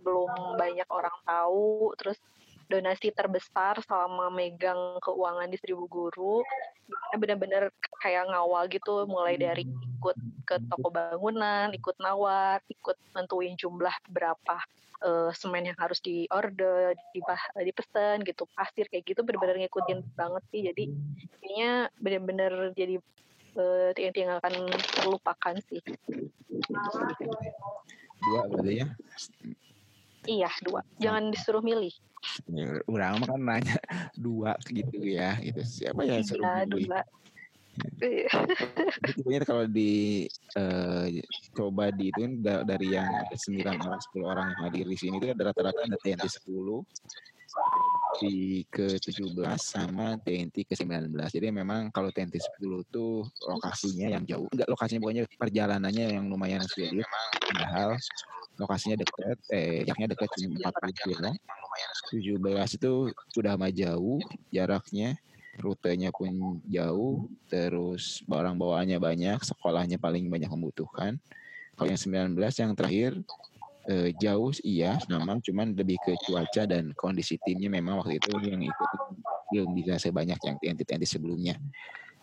belum 0.06 0.30
banyak 0.60 0.86
orang 0.92 1.16
tahu 1.26 1.96
terus 1.98 2.20
donasi 2.66 3.14
terbesar 3.14 3.78
selama 3.86 4.34
megang 4.34 4.98
keuangan 5.02 5.50
di 5.50 5.58
Seribu 5.62 5.86
Guru 5.86 6.42
gimana 6.86 7.16
benar-benar 7.18 7.64
kayak 8.02 8.30
ngawal 8.30 8.70
gitu 8.70 9.10
mulai 9.10 9.42
dari 9.42 9.66
ikut 9.66 10.18
ke 10.46 10.56
toko 10.70 10.94
bangunan, 10.94 11.74
ikut 11.74 11.98
nawar, 11.98 12.62
ikut 12.70 12.94
nentuin 13.18 13.58
jumlah 13.58 13.94
berapa 14.06 14.58
eh, 15.02 15.32
semen 15.34 15.66
yang 15.74 15.78
harus 15.82 15.98
di 16.06 16.30
order, 16.30 16.94
dipesan 17.66 18.22
gitu, 18.22 18.46
pasir 18.54 18.86
kayak 18.94 19.02
gitu 19.10 19.26
benar-benar 19.26 19.58
ngikutin 19.66 20.06
banget 20.14 20.44
sih. 20.54 20.62
Jadi 20.70 20.84
kayaknya 21.42 21.72
benar-benar 21.98 22.54
jadi 22.78 23.02
TNT 23.96 24.18
yang 24.20 24.38
akan 24.38 24.54
terlupakan 25.00 25.56
sih. 25.72 25.82
Dua 28.22 28.42
berarti 28.52 28.74
ya. 28.84 28.88
Iya 30.26 30.50
dua, 30.62 30.82
jangan 30.98 31.30
disuruh 31.30 31.62
milih. 31.62 31.94
Ya, 32.50 32.82
Udah 32.90 33.14
lama 33.14 33.26
kan 33.30 33.42
nanya 33.42 33.78
dua 34.18 34.58
gitu 34.66 34.98
ya. 35.06 35.38
Itu 35.40 35.62
siapa 35.62 36.02
ya 36.06 36.18
yang 36.18 36.26
suruh 36.26 36.46
Iya 36.46 36.66
milih? 36.66 36.86
dua. 36.90 37.02
Iya. 38.02 38.30
Jadi 39.06 39.12
Pokoknya 39.20 39.42
kalau 39.44 39.66
di 39.68 40.26
eh, 40.56 41.06
coba 41.52 41.92
di 41.92 42.10
itu 42.10 42.20
kan 42.24 42.34
da- 42.40 42.64
dari 42.66 42.88
yang 42.96 43.06
ada 43.06 43.36
9 43.36 43.78
orang 43.84 44.02
10 44.02 44.26
orang 44.26 44.48
yang 44.56 44.62
hadir 44.66 44.86
di 44.88 44.98
sini 44.98 45.16
itu 45.20 45.28
ada 45.30 45.44
rata-rata 45.52 45.80
ada 45.84 45.98
TNT 46.00 46.26
10 46.28 46.82
di 48.16 48.64
ke 48.72 48.96
17 48.96 49.36
sama 49.60 50.16
TNT 50.24 50.64
ke 50.64 50.74
19. 50.74 51.12
Jadi 51.28 51.52
memang 51.52 51.92
kalau 51.92 52.08
TNT 52.10 52.40
10 52.40 52.88
tuh 52.88 53.28
lokasinya 53.44 54.08
yang 54.08 54.24
jauh. 54.24 54.48
Enggak 54.56 54.68
lokasinya 54.72 55.02
pokoknya 55.04 55.24
perjalanannya 55.36 56.06
yang 56.16 56.26
lumayan 56.32 56.64
sulit. 56.64 57.04
Padahal 57.44 58.00
lokasinya 58.56 58.98
dekat, 59.00 59.38
eh 59.52 59.84
jaraknya 59.84 60.08
dekat 60.16 60.30
cuma 60.40 60.72
40 60.72 60.96
kilo. 61.04 61.32
17 62.12 62.78
itu 62.80 62.94
sudah 63.36 63.60
mah 63.60 63.72
jauh 63.72 64.20
jaraknya, 64.48 65.20
rutenya 65.60 66.12
pun 66.16 66.64
jauh, 66.68 67.28
terus 67.52 68.24
barang 68.24 68.56
bawaannya 68.56 69.00
banyak, 69.00 69.40
sekolahnya 69.44 70.00
paling 70.00 70.28
banyak 70.32 70.48
membutuhkan. 70.48 71.20
Kalau 71.76 71.90
yang 71.92 72.00
19 72.00 72.40
yang 72.56 72.72
terakhir 72.72 73.12
eh, 73.92 74.10
jauh 74.16 74.52
iya 74.64 74.96
memang 75.12 75.44
cuman 75.44 75.76
lebih 75.76 76.00
ke 76.00 76.16
cuaca 76.24 76.64
dan 76.64 76.96
kondisi 76.96 77.36
timnya 77.44 77.68
memang 77.68 78.00
waktu 78.00 78.18
itu 78.18 78.32
yang 78.48 78.64
ikut 78.64 78.90
belum 79.52 79.70
bisa 79.78 80.00
sebanyak 80.02 80.40
yang 80.42 80.56
TNT 80.58 80.82
TNT 80.88 81.06
sebelumnya. 81.06 81.60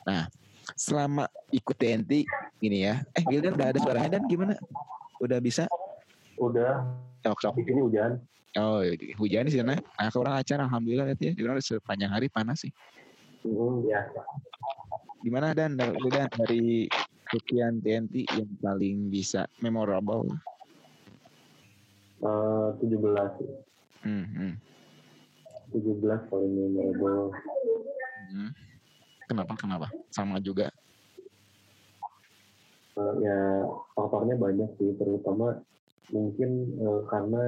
Nah, 0.03 0.27
selama 0.75 1.31
ikut 1.55 1.77
TNT 1.79 2.27
ini 2.63 2.79
ya, 2.87 3.03
eh 3.15 3.25
Wildan 3.27 3.55
udah 3.55 3.69
ada 3.71 3.79
suaranya 3.79 4.19
dan 4.19 4.25
gimana? 4.27 4.59
Udah 5.23 5.39
bisa? 5.39 5.71
Udah. 6.39 6.87
Sok 7.25 7.39
sok. 7.43 7.55
Di 7.59 7.65
sini 7.67 7.81
hujan. 7.83 8.21
Oh, 8.61 8.85
hujan 9.17 9.49
di 9.49 9.53
sana. 9.57 9.81
Nah, 9.81 10.09
kurang 10.13 10.37
acar 10.37 10.61
alhamdulillah 10.61 11.13
lihat 11.13 11.21
ya. 11.25 11.33
Di 11.33 11.43
sepanjang 11.65 12.13
hari 12.13 12.29
panas 12.29 12.61
sih. 12.65 12.73
Hmm, 13.43 13.83
ya. 13.89 14.05
Gimana 15.25 15.57
dan 15.57 15.79
Wildan 15.79 16.29
dari 16.37 16.91
sekian 17.33 17.81
TNT 17.81 18.29
yang 18.37 18.51
paling 18.61 19.09
bisa 19.09 19.49
memorable? 19.65 20.29
Eh, 22.23 22.69
17 22.79 23.41
sih. 23.41 23.51
Hmm, 24.05 24.27
hmm. 24.29 24.55
17 25.73 26.29
paling 26.29 26.53
memorable. 26.53 27.33
Hmm. 28.31 28.53
Kenapa? 29.27 29.53
Kenapa? 29.57 29.87
Sama 30.13 30.37
juga. 30.45 30.69
Eh, 32.93 33.15
ya 33.25 33.65
faktornya 33.97 34.37
banyak 34.37 34.69
sih, 34.77 34.93
terutama 35.01 35.65
mungkin 36.11 36.51
eh, 36.81 37.01
karena 37.07 37.43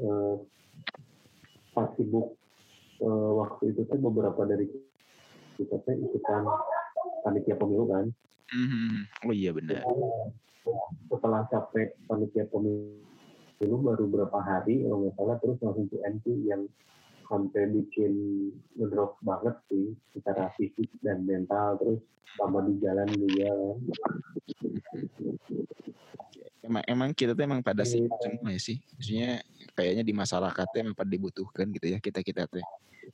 eh, 0.00 0.34
pas 1.76 1.92
sibuk 1.98 2.38
eh, 3.04 3.30
waktu 3.36 3.76
itu 3.76 3.84
tuh 3.84 3.98
beberapa 4.00 4.48
dari 4.48 4.70
kita 5.56 5.76
tuh 5.84 5.96
ikutan 5.96 6.44
panitia 7.24 7.56
pemilu 7.58 7.84
kan. 7.90 8.06
Hmm. 8.52 9.08
Oh 9.26 9.34
iya 9.34 9.50
benar. 9.50 9.82
Setelah 11.10 11.48
capek 11.50 11.96
panitia 12.06 12.46
pemilu 12.48 13.76
baru 13.82 14.04
berapa 14.06 14.38
hari 14.38 14.84
kalau 14.84 15.04
nggak 15.04 15.14
salah 15.16 15.36
terus 15.42 15.58
langsung 15.64 15.86
TNT 15.90 16.26
yang 16.46 16.62
sampai 17.26 17.62
bikin 17.70 18.12
ngedrop 18.78 19.18
banget 19.22 19.56
sih 19.70 19.94
secara 20.14 20.50
fisik 20.54 20.88
dan 21.02 21.26
mental 21.26 21.78
terus 21.78 22.00
sama 22.36 22.62
di 22.66 22.74
jalan 22.82 23.08
juga 23.16 23.48
kan. 23.48 23.76
Emang, 26.66 26.84
emang 26.90 27.10
kita 27.14 27.32
tuh 27.38 27.46
emang 27.46 27.62
pada 27.62 27.86
sibuk 27.86 28.10
semua 28.18 28.50
ya 28.50 28.58
sih. 28.58 28.82
Maksudnya 28.98 29.38
kayaknya 29.78 30.02
di 30.02 30.10
masyarakatnya 30.10 30.78
emang 30.90 30.96
pada 30.98 31.10
dibutuhkan 31.10 31.70
gitu 31.70 31.86
ya 31.94 31.98
kita 32.02 32.20
kita 32.26 32.50
tuh. 32.50 32.62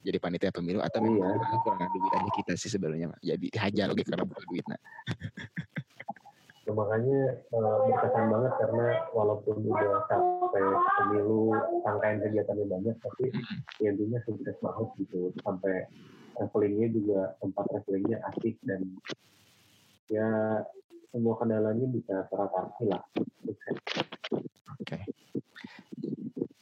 Jadi 0.01 0.17
panitia 0.17 0.49
pemilu 0.49 0.81
atau 0.81 1.05
memang 1.05 1.37
Iya. 1.37 1.61
kurang 1.61 1.85
duit 1.93 2.13
aja 2.17 2.31
kita 2.33 2.53
sih 2.57 2.73
sebenarnya. 2.73 3.13
Jadi 3.21 3.53
hajar 3.53 3.93
lagi 3.93 4.03
karena 4.09 4.25
bukan 4.25 4.45
duit 4.49 4.65
nah. 4.65 4.81
Nah, 6.63 6.75
makanya 6.79 7.19
eh, 7.51 7.77
berkesan 7.91 8.27
banget 8.31 8.53
karena 8.63 8.87
walaupun 9.11 9.57
udah 9.67 10.07
sampai 10.07 10.63
pemilu 10.95 11.51
rangkaian 11.83 12.23
kegiatannya 12.23 12.67
banyak 12.71 12.97
tapi 13.03 13.25
intinya 13.83 14.23
sukses 14.23 14.55
banget 14.63 14.89
gitu 15.03 15.35
sampai 15.43 15.91
travelingnya 16.39 16.89
juga 16.95 17.21
tempat 17.43 17.65
travelingnya 17.67 18.19
asik 18.31 18.55
dan 18.63 18.81
ya 20.07 20.29
semua 21.11 21.35
kendalanya 21.37 21.87
bisa 21.91 22.31
teratasi 22.31 22.85
lah. 22.89 23.03
Oke. 24.81 24.99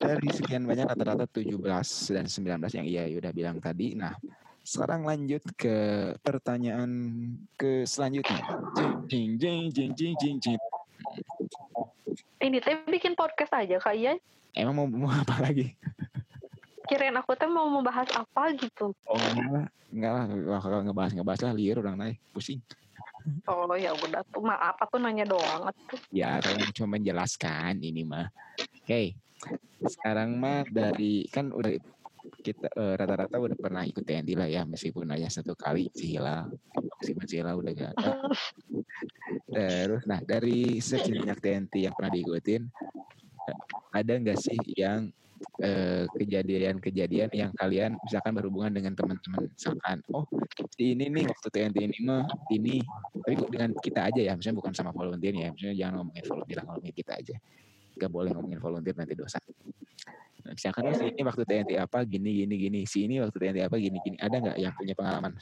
Dari 0.01 0.29
sekian 0.33 0.65
banyak 0.65 0.91
rata-rata 0.91 1.29
17 1.29 1.61
dan 2.17 2.25
19 2.27 2.73
yang 2.73 2.87
iya 2.89 3.05
udah 3.21 3.33
bilang 3.37 3.61
tadi. 3.61 3.95
Nah, 3.95 4.17
sekarang 4.71 5.03
lanjut 5.03 5.43
ke 5.59 5.75
pertanyaan 6.23 6.91
ke 7.59 7.83
selanjutnya. 7.83 8.39
Jing 9.11 9.35
jing 9.35 9.67
jing 9.75 9.91
jing 9.99 10.15
jing 10.15 10.37
jing. 10.39 10.61
Ini 12.39 12.63
teh 12.63 12.79
bikin 12.87 13.19
podcast 13.19 13.51
aja 13.51 13.83
kak 13.83 13.99
Ian. 13.99 14.23
Emang 14.55 14.79
mau, 14.79 14.87
mau 14.87 15.11
apa 15.11 15.43
lagi? 15.43 15.75
Kirain 16.87 17.19
aku 17.19 17.35
teh 17.35 17.51
mau 17.51 17.67
membahas 17.67 18.07
apa 18.15 18.55
gitu. 18.55 18.95
Oh 19.11 19.19
enggak 19.19 19.51
lah, 19.51 19.67
enggak 19.91 20.13
lah. 20.55 20.61
Kalau 20.63 20.79
ngebahas 20.87 21.13
ngebahas 21.19 21.41
lah 21.51 21.53
liar 21.59 21.77
orang 21.83 21.97
naik 21.99 22.23
pusing. 22.31 22.63
Oh 23.51 23.75
ya 23.75 23.91
udah 23.91 24.23
tuh 24.31 24.39
maaf 24.39 24.79
aku 24.79 25.03
nanya 25.03 25.27
doang 25.27 25.67
tuh. 25.91 25.99
Ya, 26.15 26.39
kalau 26.39 26.63
cuma 26.73 26.95
menjelaskan 26.97 27.83
ini 27.83 28.07
mah. 28.07 28.31
Oke, 28.81 29.19
sekarang 29.83 30.39
mah 30.39 30.63
dari 30.71 31.27
kan 31.29 31.51
udah 31.51 31.75
kita 32.41 32.69
eh, 32.73 32.95
rata-rata 32.97 33.37
udah 33.37 33.57
pernah 33.57 33.83
ikut 33.85 34.03
TNT 34.03 34.35
lah 34.35 34.49
ya 34.49 34.63
meskipun 34.65 35.07
hanya 35.13 35.29
satu 35.29 35.53
kali 35.53 35.93
Cila 35.93 36.49
meskipun 37.01 37.25
Cila 37.29 37.53
udah 37.55 37.73
gak 37.77 37.91
ada. 37.97 38.13
Terus 39.51 40.03
nah 40.09 40.21
dari 40.25 40.81
sekian 40.81 41.23
banyak 41.25 41.39
TNT 41.39 41.75
yang 41.87 41.95
pernah 41.95 42.13
diikutin 42.13 42.63
eh, 43.49 43.59
ada 43.93 44.13
nggak 44.17 44.39
sih 44.41 44.59
yang 44.75 45.13
eh, 45.61 46.05
kejadian-kejadian 46.11 47.31
yang 47.33 47.51
kalian 47.57 47.97
misalkan 48.01 48.33
berhubungan 48.33 48.73
dengan 48.73 48.93
teman-teman? 48.97 49.49
Misalkan 49.53 50.01
oh 50.11 50.25
ini 50.81 51.07
nih 51.13 51.25
waktu 51.29 51.49
TNT 51.53 51.77
ini 51.79 51.99
mah 52.03 52.25
ini. 52.51 52.81
Tapi 53.21 53.35
dengan 53.53 53.71
kita 53.79 54.11
aja 54.11 54.21
ya 54.21 54.33
misalnya 54.35 54.59
bukan 54.65 54.73
sama 54.73 54.91
volunteer 54.91 55.37
ya 55.37 55.49
misalnya 55.53 55.77
jangan 55.77 55.95
ngomongin 56.03 56.25
volunteer 56.25 56.59
ngomongin 56.65 56.95
kita 56.97 57.15
aja 57.21 57.37
nggak 57.97 58.11
boleh 58.11 58.31
ngomongin 58.35 58.61
volunteer 58.61 58.97
nanti 58.99 59.15
dosa. 59.17 59.39
Nah, 60.45 60.53
misalkan 60.57 60.83
oh, 60.89 60.95
si 60.97 61.05
ini 61.11 61.23
waktu 61.23 61.43
TNT 61.45 61.71
apa 61.77 62.03
gini 62.03 62.43
gini 62.45 62.55
gini. 62.57 62.81
Si 62.89 63.07
ini 63.07 63.21
waktu 63.23 63.37
TNT 63.37 63.59
apa 63.67 63.77
gini 63.77 63.99
gini. 64.03 64.17
Ada 64.19 64.37
nggak 64.41 64.57
yang 64.59 64.73
punya 64.75 64.95
pengalaman? 64.97 65.33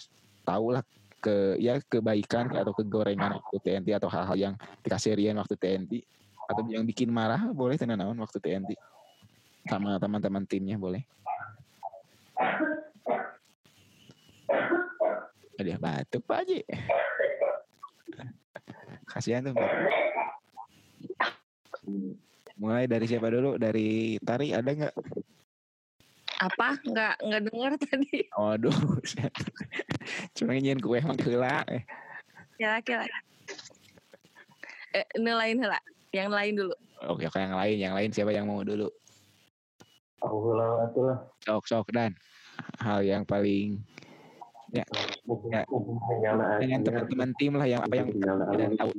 Tahu 0.44 0.66
lah 0.74 0.82
ke 1.18 1.59
ya 1.59 1.82
kebaikan 1.82 2.55
atau 2.55 2.70
kegorengan 2.70 3.42
waktu 3.42 3.57
TNT 3.62 3.88
atau 3.99 4.07
hal-hal 4.07 4.36
yang 4.38 4.55
dikasih 4.86 5.18
Rian 5.18 5.36
waktu 5.38 5.59
TNT 5.59 6.03
atau 6.49 6.62
yang 6.70 6.86
bikin 6.86 7.11
marah 7.11 7.51
boleh 7.51 7.76
tenan 7.76 8.01
naon 8.01 8.16
waktu 8.22 8.38
TNT 8.40 8.72
sama 9.68 10.01
teman-teman 10.01 10.46
timnya 10.49 10.80
boleh. 10.80 11.03
Ada 15.59 15.74
batuk 15.76 16.22
Pak 16.22 16.38
Haji. 16.46 16.61
Kasihan 19.11 19.42
tuh 19.42 19.53
Pak. 19.59 19.70
Mulai 22.59 22.84
dari 22.84 23.06
siapa 23.06 23.30
dulu 23.30 23.54
dari 23.56 24.18
Tari 24.18 24.50
ada 24.50 24.66
nggak 24.68 24.94
Apa? 26.38 26.78
Nggak 26.82 27.14
nggak 27.18 27.42
dengar 27.50 27.72
tadi. 27.82 28.18
Waduh. 28.30 28.78
Cuma 30.38 30.54
ingin 30.54 30.78
kue 30.78 31.02
heula. 31.02 31.66
Eh, 31.66 31.82
Ya 32.59 32.78
kira. 32.78 33.06
Eh, 34.94 35.06
ini 35.14 35.30
lain 35.30 35.62
lah. 35.62 35.82
Yang 36.11 36.30
lain 36.30 36.52
dulu. 36.54 36.74
Oke, 37.06 37.26
oke 37.26 37.38
yang 37.38 37.54
lain, 37.54 37.76
yang 37.78 37.94
lain 37.94 38.11
siapa 38.11 38.30
yang 38.30 38.46
mau 38.46 38.62
dulu? 38.62 38.86
Aku 40.18 40.50
lah 40.54 40.86
atulah 40.86 41.18
Sok 41.42 41.66
sok 41.66 41.90
dan 41.90 42.14
hal 42.82 43.02
yang 43.02 43.22
paling 43.22 43.78
ya 44.70 44.82
Ya. 45.46 45.62
dengan 46.59 46.82
teman-teman 46.82 47.30
tim 47.34 47.54
lah 47.54 47.64
yang 47.64 47.80
apa 47.80 47.94
yang 47.94 48.09
kalian 48.18 48.72
tahu 48.74 48.92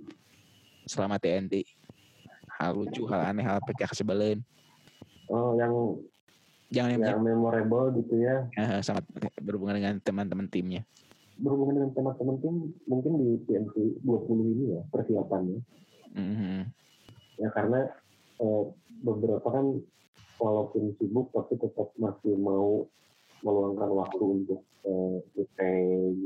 selama 0.88 1.20
TNT 1.20 1.62
hal 2.60 2.76
lucu 2.76 3.08
hal 3.08 3.22
aneh 3.24 3.48
hal 3.48 3.64
pecah 3.64 3.90
sebelen 3.96 4.44
Oh, 5.30 5.54
yang 5.56 5.72
jangan 6.74 6.98
yang 6.98 7.02
yang 7.06 7.22
memorable 7.22 7.94
gitu 8.02 8.18
ya. 8.18 8.50
eh, 8.58 8.82
sangat 8.82 9.06
berhubungan 9.40 9.78
dengan 9.78 9.96
teman-teman 10.02 10.50
timnya 10.50 10.82
Berhubungan 11.40 11.80
dengan 11.80 11.92
teman-teman 11.96 12.36
tim 12.44 12.56
mungkin 12.84 13.14
di 13.16 13.30
TNT 13.48 14.04
20 14.04 14.44
ini 14.60 14.66
ya 14.76 14.82
persiapannya. 14.92 15.64
Mhm. 16.12 16.60
Ya 17.40 17.50
karena 17.56 17.88
eh, 18.42 18.64
beberapa 19.06 19.48
kan 19.48 19.80
walaupun 20.36 20.98
sibuk 21.00 21.32
tapi 21.32 21.56
tetap 21.62 21.96
masih 21.96 22.36
mau 22.36 22.90
meluangkan 23.40 23.88
waktu 23.94 24.24
untuk 24.26 24.68
eh, 24.84 25.16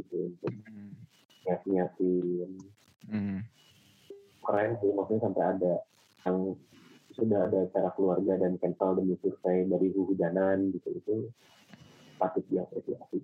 gitu 0.02 0.34
untuk 0.34 0.54
nyiapin 1.68 2.50
Mhm. 3.04 3.40
keren 4.42 4.72
sih 4.80 4.90
maksudnya 4.96 5.22
sampai 5.28 5.44
ada 5.44 5.74
yang 6.24 6.56
sudah 7.14 7.46
ada 7.46 7.70
acara 7.70 7.90
keluarga 7.94 8.34
dan 8.42 8.58
cancel 8.58 8.98
demi 8.98 9.14
survei 9.22 9.70
dari 9.70 9.88
hujanan 9.94 10.74
gitu 10.74 10.90
itu 10.98 11.16
patut 12.18 12.42
diapresiasi. 12.50 13.22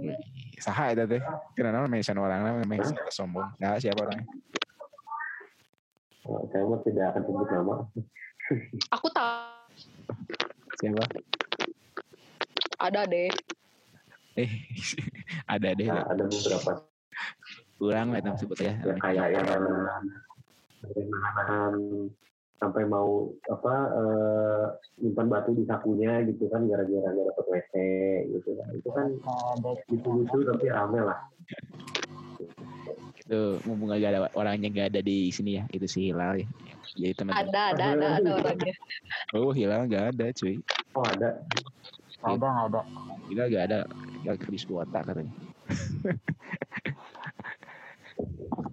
Wih, 0.00 0.18
saha 0.58 0.94
itu 0.94 1.04
teh 1.06 1.22
kenapa 1.54 1.86
mention 1.86 2.18
orang 2.18 2.42
namanya 2.42 2.86
sombong. 3.12 3.46
Nah 3.62 3.78
siapa 3.78 4.02
orangnya? 4.02 4.26
Eh, 6.26 6.42
saya 6.50 6.64
mah 6.66 6.80
tidak 6.82 7.04
akan 7.14 7.22
sebut 7.22 7.46
nama. 7.54 7.74
Aku 8.98 9.06
tahu. 9.14 9.38
Siapa? 10.82 11.04
Ada 12.82 13.06
deh. 13.06 13.30
eh 14.36 14.50
ada 15.54 15.68
deh 15.72 15.86
Nah, 15.88 16.04
ada 16.10 16.24
beberapa. 16.26 16.70
Kurang 17.76 18.12
lah 18.12 18.20
itu 18.20 18.30
sebut 18.44 18.58
ya 18.60 18.72
yang 18.84 18.98
kayak 19.00 19.26
yang 19.32 19.46
nahan 20.94 21.74
sampai 22.56 22.88
mau 22.88 23.28
apa 23.52 23.74
eh, 23.92 24.64
nyimpan 25.04 25.28
batu 25.28 25.52
di 25.52 25.68
sakunya 25.68 26.24
gitu 26.24 26.48
kan 26.48 26.64
gara-gara 26.64 27.08
nggak 27.12 27.26
dapet 27.32 27.46
WC 27.52 27.74
gitu 28.32 28.50
kan. 28.56 28.68
Itu 28.72 28.88
kan 28.92 29.06
lucu-lucu 29.92 30.38
tapi 30.46 30.66
rame 30.72 31.00
lah. 31.04 31.18
Itu 33.26 33.58
mumpung 33.66 33.90
gak 33.90 34.06
ada 34.06 34.30
orangnya 34.38 34.70
gak 34.70 34.88
ada 34.94 35.00
di 35.02 35.28
sini 35.34 35.58
ya 35.60 35.64
itu 35.74 35.86
si 35.90 36.08
Hilal 36.08 36.46
ya. 36.46 36.48
Jadi 36.96 37.12
teman 37.12 37.34
Ada, 37.34 37.62
ada, 37.74 37.84
ada, 37.92 38.06
ada 38.22 38.30
orangnya. 38.40 38.74
oh 39.36 39.50
Hilal 39.52 39.90
gak 39.90 40.04
ada 40.16 40.26
cuy. 40.32 40.62
Oh 40.96 41.04
ada. 41.04 41.42
Nggak 42.22 42.34
ada, 42.40 42.46
nggak 42.48 42.66
ada. 42.70 42.80
Hilal 43.26 43.46
gak 43.50 43.64
ada 43.68 43.78
gak 44.26 44.42
habis 44.42 44.66
kuota 44.66 44.98
katanya 45.06 45.34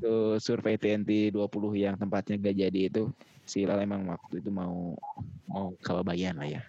waktu 0.03 0.43
survei 0.43 0.75
TNT 0.75 1.31
20 1.31 1.47
yang 1.79 1.95
tempatnya 1.95 2.35
gak 2.35 2.59
jadi 2.59 2.79
itu 2.91 3.07
si 3.47 3.63
Hilal 3.63 3.87
emang 3.87 4.03
waktu 4.03 4.43
itu 4.43 4.51
mau 4.51 4.99
mau 5.47 5.71
kababayan 5.79 6.35
lah 6.35 6.47
ya 6.49 6.61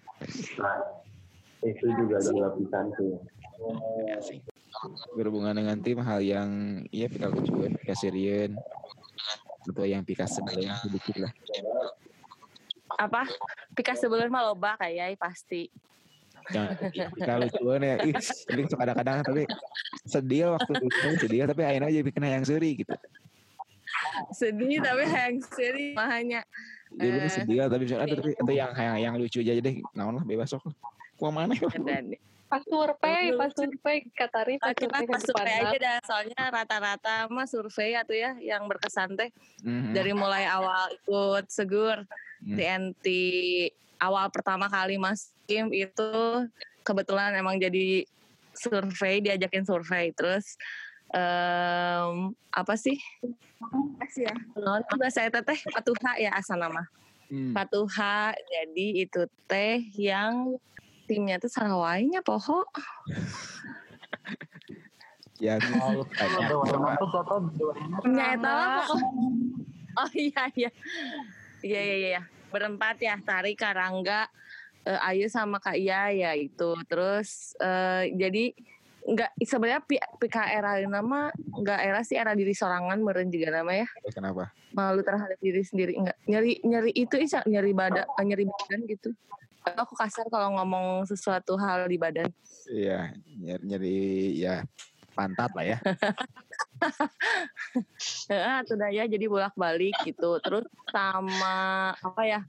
nah 0.55 0.79
itu 1.59 1.83
juga 1.99 2.15
ada 2.15 2.31
lapisan 2.47 2.85
tuh 2.95 3.19
Ya 4.07 4.19
sih. 4.23 4.39
berhubungan 5.15 5.51
dengan 5.51 5.75
tim 5.79 5.99
hal 5.99 6.23
yang 6.23 6.47
iya 6.91 7.11
pika 7.11 7.27
lucuan 7.27 7.75
pika 7.75 7.91
serius 7.91 8.55
atau 9.67 9.83
yang 9.83 10.03
pika 10.03 10.23
sebelumnya 10.27 10.79
sedikit 10.79 11.27
lah 11.27 11.31
Apa? 12.95 13.27
Pika 13.75 13.91
sebelum 13.99 14.31
mah 14.31 14.47
loba 14.47 14.79
kayak 14.79 15.19
pasti. 15.19 15.67
yang 16.95 17.11
pika 17.11 17.35
lucuan 17.35 17.83
ya 17.83 17.95
ih 17.99 18.15
tapi 18.47 18.63
suka 18.63 18.79
kadang-kadang 18.79 19.17
tapi 19.27 19.43
sedih 20.07 20.55
waktu 20.55 20.71
itu 20.79 20.87
sedih 21.19 21.43
tapi 21.49 21.61
akhirnya 21.67 21.91
jadi 21.91 22.05
bikin 22.05 22.23
yang 22.23 22.45
seri 22.47 22.71
gitu 22.79 22.95
Sedih 24.31 24.79
tapi 24.79 25.03
yang 25.03 25.35
seri 25.41 25.91
mahanya. 25.91 26.41
jadi 26.91 27.17
Eh. 27.19 27.27
sedih 27.27 27.57
tapi 27.65 27.83
misalnya 27.83 28.05
ada 28.05 28.15
tapi 28.15 28.31
ada 28.33 28.53
yang 28.53 28.71
yang 28.71 28.97
yang 29.01 29.13
lucu 29.15 29.39
aja 29.41 29.51
deh 29.53 29.75
naon 29.91 30.15
lah 30.15 30.23
bebas 30.23 30.47
sok 30.47 30.63
Kuah 31.15 31.29
mana 31.29 31.51
ya? 31.51 31.67
Dan 31.73 32.15
Pas 32.45 32.61
survei, 32.61 33.33
pas 33.33 33.49
survei 33.49 34.05
Katari 34.11 34.55
pas 34.55 34.71
kita 34.71 34.85
survei 34.93 35.09
pas 35.09 35.19
survei 35.19 35.55
aja 35.57 35.77
dah 35.77 35.97
soalnya 36.05 36.41
rata-rata 36.47 37.15
mah 37.27 37.43
survei 37.45 37.93
atau 37.93 38.13
ya 38.13 38.37
yang 38.37 38.63
berkesan 38.65 39.11
teh 39.13 39.33
Mhm. 39.59 39.91
dari 39.91 40.13
mulai 40.13 40.45
awal 40.45 40.93
ikut 40.93 41.49
segur. 41.49 42.05
TNT 42.45 43.05
awal 43.97 44.29
pertama 44.29 44.67
kali 44.67 44.95
mas 44.95 45.33
Kim 45.43 45.69
itu 45.69 46.11
kebetulan 46.81 47.33
emang 47.33 47.57
jadi 47.57 48.05
survei 48.53 49.19
diajakin 49.19 49.63
survei 49.63 50.11
terus 50.11 50.55
em, 51.13 52.33
apa 52.49 52.73
sih? 52.79 52.97
Ya. 54.15 54.33
Bahasa 54.95 55.25
eta 55.25 55.41
teh 55.43 55.59
patuha 55.73 56.17
ya 56.17 56.31
asal 56.37 56.57
nama. 56.61 56.85
Hmm. 57.25 57.57
patuha 57.57 58.37
jadi 58.37 58.87
itu 59.01 59.25
teh 59.49 59.81
yang 59.97 60.61
timnya 61.09 61.41
tuh 61.41 61.49
sarawainya 61.49 62.21
poho. 62.21 62.61
Siapa? 65.41 65.65
timnya 68.05 68.25
eta 68.37 68.51
lah 68.53 68.69
poho. 68.85 68.97
Oh 69.95 70.11
iya. 70.11 70.43
Iya 70.51 70.71
iya 71.63 71.81
iya 71.81 71.95
iya. 72.19 72.21
Berempat 72.51 72.99
ya 72.99 73.15
Tari 73.23 73.55
Karangga 73.55 74.27
eh, 74.83 75.07
Ayu 75.07 75.31
sama 75.31 75.63
Kak 75.63 75.79
Iya 75.79 76.11
ya 76.11 76.31
itu. 76.35 76.75
Terus 76.83 77.55
eh, 77.63 78.11
jadi 78.11 78.51
nggak 79.05 79.37
sebenarnya 79.37 79.85
PKR 80.17 80.89
nama 80.89 81.29
nggak 81.37 81.79
era 81.85 82.01
sih 82.01 82.17
era 82.17 82.33
diri 82.33 82.57
sorangan 82.57 82.97
meren 82.97 83.29
juga 83.29 83.53
nama 83.53 83.85
ya 83.85 83.87
kenapa? 84.09 84.49
Malu 84.73 85.05
terhadap 85.05 85.37
diri 85.37 85.61
sendiri 85.61 85.93
enggak 85.93 86.17
nyeri 86.25 86.57
nyeri 86.65 86.89
itu 86.89 87.13
isa 87.21 87.45
nyeri 87.45 87.77
badan 87.77 88.09
eh, 88.09 88.25
nyeri 88.25 88.49
badan 88.49 88.81
gitu. 88.89 89.13
Aku 89.65 89.97
kasar 89.97 90.29
kalau 90.29 90.53
ngomong 90.57 91.09
sesuatu 91.09 91.57
hal 91.57 91.89
di 91.89 91.97
badan. 91.97 92.29
Iya 92.69 93.13
nyari, 93.41 93.61
nyari 93.65 93.97
ya 94.41 94.65
pantat 95.13 95.53
lah 95.53 95.65
ya. 95.65 95.77
Heeh, 98.29 98.57
tuh 98.65 98.75
dah 98.77 98.89
ya 98.89 99.05
jadi 99.05 99.25
bolak 99.29 99.53
balik 99.53 99.93
gitu. 100.01 100.41
Terus 100.41 100.65
sama 100.89 101.93
apa 101.93 102.21
ya 102.25 102.41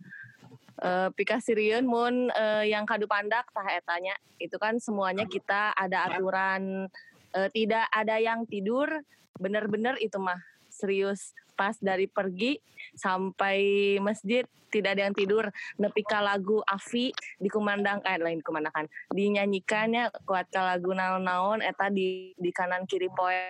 eh 0.77 1.09
Pika 1.16 1.41
Sirion 1.41 1.89
mun 1.89 2.29
eh, 2.29 2.68
yang 2.68 2.85
kadu 2.85 3.09
pandak 3.09 3.49
tah 3.53 3.64
etanya 3.72 4.12
itu 4.37 4.61
kan 4.61 4.77
semuanya 4.77 5.24
kita 5.24 5.72
ada 5.72 6.12
aturan 6.12 6.93
eh, 7.33 7.49
tidak 7.53 7.89
ada 7.93 8.16
yang 8.20 8.45
tidur. 8.45 8.89
Bener-bener 9.37 9.97
itu 10.01 10.16
mah 10.20 10.41
serius. 10.68 11.33
Pas 11.57 11.72
dari 11.81 12.05
pergi 12.05 12.61
sampai 12.93 13.97
masjid 14.05 14.45
tidak 14.68 15.01
ada 15.01 15.09
yang 15.09 15.16
tidur. 15.16 15.49
Nepika 15.81 16.20
lagu 16.20 16.61
Afi 16.68 17.16
dikumandangkan 17.41 18.20
lain 18.20 18.45
dikumandangkan. 18.45 18.93
Dinyanyikannya 19.16 20.12
kuat 20.29 20.53
ka 20.53 20.77
lagu 20.77 20.93
naon-naon 20.93 21.64
eta 21.64 21.89
di 21.89 22.37
di 22.37 22.51
kanan 22.53 22.85
kiri 22.85 23.09
poe 23.09 23.41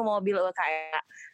mobil 0.00 0.40
eueuh 0.40 0.52
ka 0.56 0.64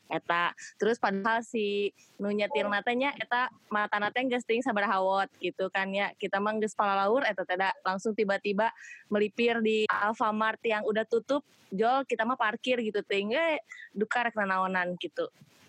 eta. 0.08 0.56
Terus 0.80 0.96
padahal 0.96 1.44
si 1.44 1.92
nu 2.16 2.32
nyetir 2.32 2.66
natanya 2.66 3.12
eta 3.20 3.52
mata 3.68 4.00
nate 4.00 4.24
geus 4.26 4.42
teuing 4.48 4.64
sabaraha 4.64 4.98
watt 5.04 5.30
gitu 5.38 5.68
kan 5.68 5.92
ya. 5.92 6.10
Kita 6.16 6.40
mah 6.40 6.56
geus 6.56 6.74
palalaur 6.74 7.22
eta 7.28 7.44
teda 7.44 7.76
langsung 7.84 8.16
tiba-tiba 8.16 8.72
melipir 9.12 9.60
di 9.60 9.84
Alfamart 9.88 10.60
yang 10.64 10.82
udah 10.88 11.04
tutup 11.04 11.44
jol 11.68 12.08
kita 12.08 12.24
mah 12.24 12.40
parkir 12.40 12.80
gitu 12.80 13.04
teuing 13.04 13.36
eh 13.36 13.60
duka 13.92 14.24
rek 14.24 14.34
nanaonan 14.34 14.96
gitu. 14.96 15.28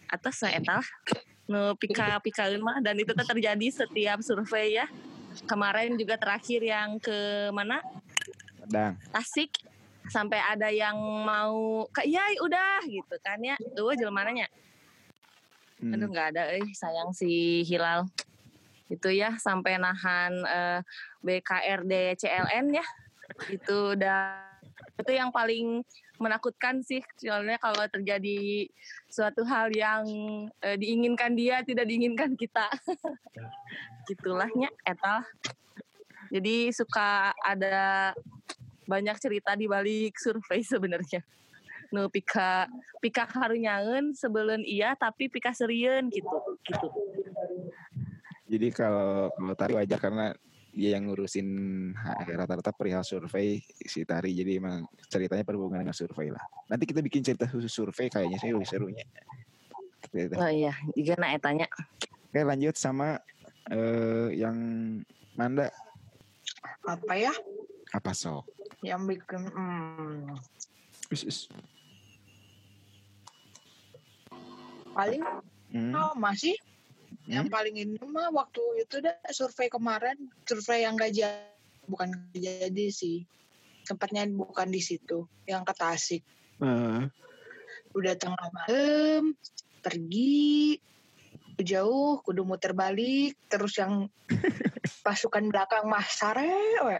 Atas 0.10 0.42
saya 0.42 0.58
eta 0.58 0.80
lah. 0.80 0.90
Nu 1.50 1.76
pika 1.76 2.18
pikaeun 2.24 2.64
mah 2.64 2.80
dan 2.80 2.96
itu 2.98 3.12
terjadi 3.12 3.68
setiap 3.70 4.24
survei 4.24 4.80
ya. 4.80 4.88
Kemarin 5.46 5.94
juga 6.00 6.18
terakhir 6.18 6.62
yang 6.66 6.98
ke 6.98 7.50
mana? 7.54 7.84
Dang. 8.70 8.98
Tasik 9.14 9.54
sampai 10.10 10.42
ada 10.42 10.68
yang 10.74 10.98
mau 11.24 11.86
kayak 11.94 12.10
ya 12.10 12.24
udah 12.42 12.82
gitu 12.86 13.16
kan 13.22 13.40
ya. 13.42 13.56
Tuh 13.78 13.94
jelmananya. 13.96 14.50
Hmm. 15.80 15.96
aduh 15.96 16.12
nggak 16.12 16.28
ada. 16.36 16.44
Eh 16.52 16.68
sayang 16.76 17.16
si 17.16 17.64
Hilal. 17.64 18.10
Itu 18.92 19.08
ya 19.14 19.38
sampai 19.40 19.80
nahan 19.80 20.34
eh, 20.44 20.80
BKRD 21.24 22.20
CLN 22.20 22.66
ya. 22.76 22.86
Itu 23.48 23.96
udah 23.96 24.50
itu 25.00 25.12
yang 25.16 25.32
paling 25.32 25.88
menakutkan 26.20 26.84
sih 26.84 27.00
soalnya 27.16 27.56
kalau 27.64 27.88
terjadi 27.88 28.68
suatu 29.08 29.48
hal 29.48 29.72
yang 29.72 30.04
eh, 30.60 30.76
diinginkan 30.76 31.32
dia 31.34 31.64
tidak 31.64 31.88
diinginkan 31.88 32.36
kita. 32.36 32.68
Gitulahnya 34.12 34.68
eta 34.84 35.24
Jadi 36.30 36.70
suka 36.70 37.34
ada 37.42 38.14
banyak 38.90 39.16
cerita 39.22 39.54
di 39.54 39.70
balik 39.70 40.18
survei 40.18 40.66
sebenarnya. 40.66 41.22
Nu 41.94 42.10
pika 42.10 42.66
pika 42.98 43.30
harunyangeun 43.30 44.18
sebelum 44.18 44.66
iya 44.66 44.98
tapi 44.98 45.30
pika 45.30 45.54
serieun 45.54 46.10
gitu 46.10 46.38
gitu. 46.66 46.88
Jadi 48.50 48.68
kalau 48.74 49.30
kalau 49.30 49.54
Tari 49.54 49.74
wajar 49.78 50.02
karena 50.02 50.34
dia 50.70 50.98
yang 50.98 51.10
ngurusin 51.10 51.50
rata-rata 52.30 52.74
perihal 52.74 53.06
survei 53.06 53.62
si 53.86 54.02
Tari. 54.06 54.34
Jadi 54.34 54.58
emang 54.58 54.86
ceritanya 55.10 55.46
berhubungan 55.46 55.86
dengan 55.86 55.98
survei 55.98 56.34
lah. 56.34 56.42
Nanti 56.70 56.90
kita 56.90 57.06
bikin 57.06 57.22
cerita 57.22 57.46
khusus 57.46 57.70
survei 57.70 58.10
kayaknya 58.10 58.38
sih 58.42 58.50
lebih 58.54 58.70
serunya. 58.70 59.06
Gitu. 60.10 60.34
Oh 60.34 60.50
iya, 60.50 60.74
juga 60.98 61.22
nak 61.22 61.38
etanya. 61.38 61.68
Oke 62.30 62.42
lanjut 62.42 62.74
sama 62.78 63.22
eh, 63.70 64.34
yang 64.38 64.58
Manda 65.38 65.70
Apa 66.86 67.14
ya 67.18 67.34
apa 67.90 68.14
sok? 68.14 68.46
Yang 68.86 69.04
bikin 69.08 69.44
hmm, 69.50 70.36
Us, 71.12 71.24
us. 71.26 71.40
paling 74.96 75.24
Hmm. 75.70 75.94
oh, 75.94 76.14
masih 76.18 76.58
yang 77.30 77.46
Hmm? 77.46 77.54
paling 77.54 77.78
ini 77.78 78.02
mah 78.02 78.34
waktu 78.34 78.62
itu 78.82 79.06
dah 79.06 79.14
survei 79.30 79.70
kemarin 79.70 80.18
survei 80.50 80.82
yang 80.82 80.98
gak 80.98 81.14
jadi 81.14 81.46
bukan 81.86 82.10
jadi 82.34 82.86
sih 82.90 83.22
tempatnya 83.86 84.26
bukan 84.34 84.74
di 84.74 84.82
situ 84.82 85.30
yang 85.46 85.62
ke 85.62 85.74
Tasik 85.78 86.24
Eh, 86.60 87.02
udah 87.96 88.14
tengah 88.18 88.48
malam 88.52 89.32
pergi 89.80 90.76
jauh 91.62 92.20
kudu 92.26 92.44
muter 92.44 92.74
balik 92.74 93.38
terus 93.46 93.78
yang 93.78 94.10
pasukan 95.02 95.50
belakang 95.50 95.88
mah 95.88 96.06
sare 96.06 96.52
we. 96.86 96.98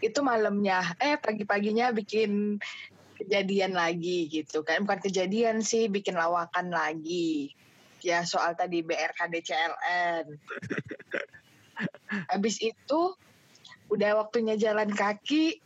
Itu 0.06 0.20
malamnya. 0.20 0.94
Eh 1.00 1.16
pagi-paginya 1.16 1.90
bikin 1.96 2.60
kejadian 3.16 3.72
lagi 3.72 4.28
gitu 4.28 4.60
kan. 4.62 4.84
Bukan 4.84 5.00
kejadian 5.00 5.64
sih 5.64 5.88
bikin 5.88 6.14
lawakan 6.14 6.68
lagi. 6.68 7.56
Ya 8.04 8.20
soal 8.28 8.52
tadi 8.52 8.84
BRKD 8.84 9.40
CLN 9.40 10.28
habis 12.32 12.60
itu 12.62 13.00
udah 13.90 14.24
waktunya 14.24 14.56
jalan 14.56 14.90
kaki 14.90 15.60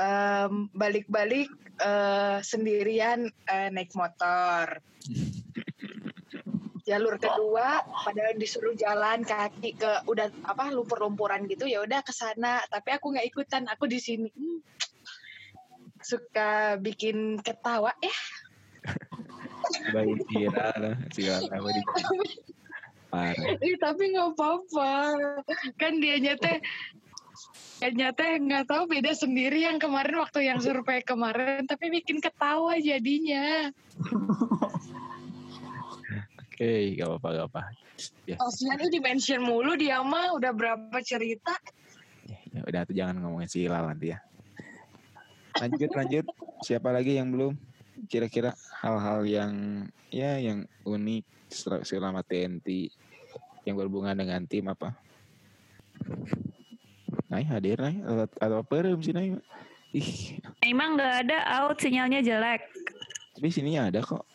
em, 0.00 0.72
balik-balik 0.72 1.52
eh, 1.76 2.38
sendirian 2.40 3.28
eh, 3.28 3.68
naik 3.68 3.92
motor. 3.92 4.80
Jalur 6.88 7.20
kedua 7.20 7.84
padahal 7.84 8.34
disuruh 8.40 8.72
jalan 8.74 9.22
kaki 9.22 9.78
ke 9.78 10.08
udah 10.08 10.32
apa 10.48 10.72
lumpur-lumpuran 10.72 11.44
gitu 11.46 11.68
ya 11.68 11.84
udah 11.84 12.00
ke 12.00 12.10
sana. 12.10 12.64
Tapi 12.72 12.96
aku 12.96 13.12
nggak 13.12 13.28
ikutan 13.28 13.68
aku 13.68 13.84
di 13.86 14.00
sini. 14.00 14.32
Hmm. 14.32 14.58
suka 16.00 16.80
bikin 16.80 17.36
ketawa 17.44 17.92
ya 18.00 18.16
baik 19.92 20.24
viral 20.32 20.72
lah 20.80 20.96
parah. 23.10 23.58
Ih, 23.58 23.76
tapi 23.82 24.14
nggak 24.14 24.38
apa-apa. 24.38 24.92
Kan 25.76 25.98
dia 25.98 26.16
nyate 26.22 26.62
nyate 27.88 28.26
nggak 28.44 28.68
tahu 28.68 28.84
beda 28.84 29.16
sendiri 29.16 29.64
yang 29.64 29.80
kemarin 29.80 30.20
waktu 30.20 30.44
yang 30.52 30.60
survei 30.60 31.00
kemarin 31.00 31.64
tapi 31.64 31.88
bikin 31.88 32.20
ketawa 32.20 32.76
jadinya 32.76 33.72
Oke, 36.60 36.92
gak 36.92 37.08
apa-apa, 37.08 37.28
gak 37.32 37.48
apa. 37.48 37.62
Ya, 38.28 38.36
Kasihan 38.36 38.76
ini 38.84 38.92
di 38.92 39.00
mention 39.00 39.40
mulu 39.40 39.80
dia 39.80 40.04
mah 40.04 40.36
udah 40.36 40.52
berapa 40.52 41.00
cerita 41.00 41.56
ya 42.52 42.60
udah 42.66 42.80
tuh 42.84 42.94
jangan 42.96 43.16
ngomongin 43.22 43.48
si 43.48 43.64
Hilal 43.64 43.88
nanti 43.88 44.12
ya. 44.12 44.18
Lanjut, 45.60 45.90
lanjut. 45.92 46.26
Siapa 46.64 46.88
lagi 46.90 47.16
yang 47.16 47.32
belum? 47.32 47.52
Kira-kira 48.08 48.56
hal-hal 48.80 49.24
yang 49.28 49.52
ya 50.10 50.40
yang 50.40 50.66
unik 50.84 51.24
sel- 51.52 51.84
selama 51.84 52.24
TNT 52.24 52.90
yang 53.68 53.76
berhubungan 53.76 54.16
dengan 54.16 54.44
tim 54.48 54.66
apa? 54.68 54.96
Nai 57.30 57.46
hadir 57.46 57.78
Nai 57.78 58.02
atau, 58.02 58.26
atau 58.26 58.56
apa 58.60 58.74
sih 58.98 59.14
Nai? 59.14 59.38
Ih, 59.90 60.38
Emang 60.62 60.94
nggak 60.94 61.14
ada 61.26 61.38
out 61.62 61.78
sinyalnya 61.78 62.22
jelek. 62.22 62.62
tapi 63.34 63.48
sini 63.48 63.78
ada 63.78 64.02
kok. 64.02 64.26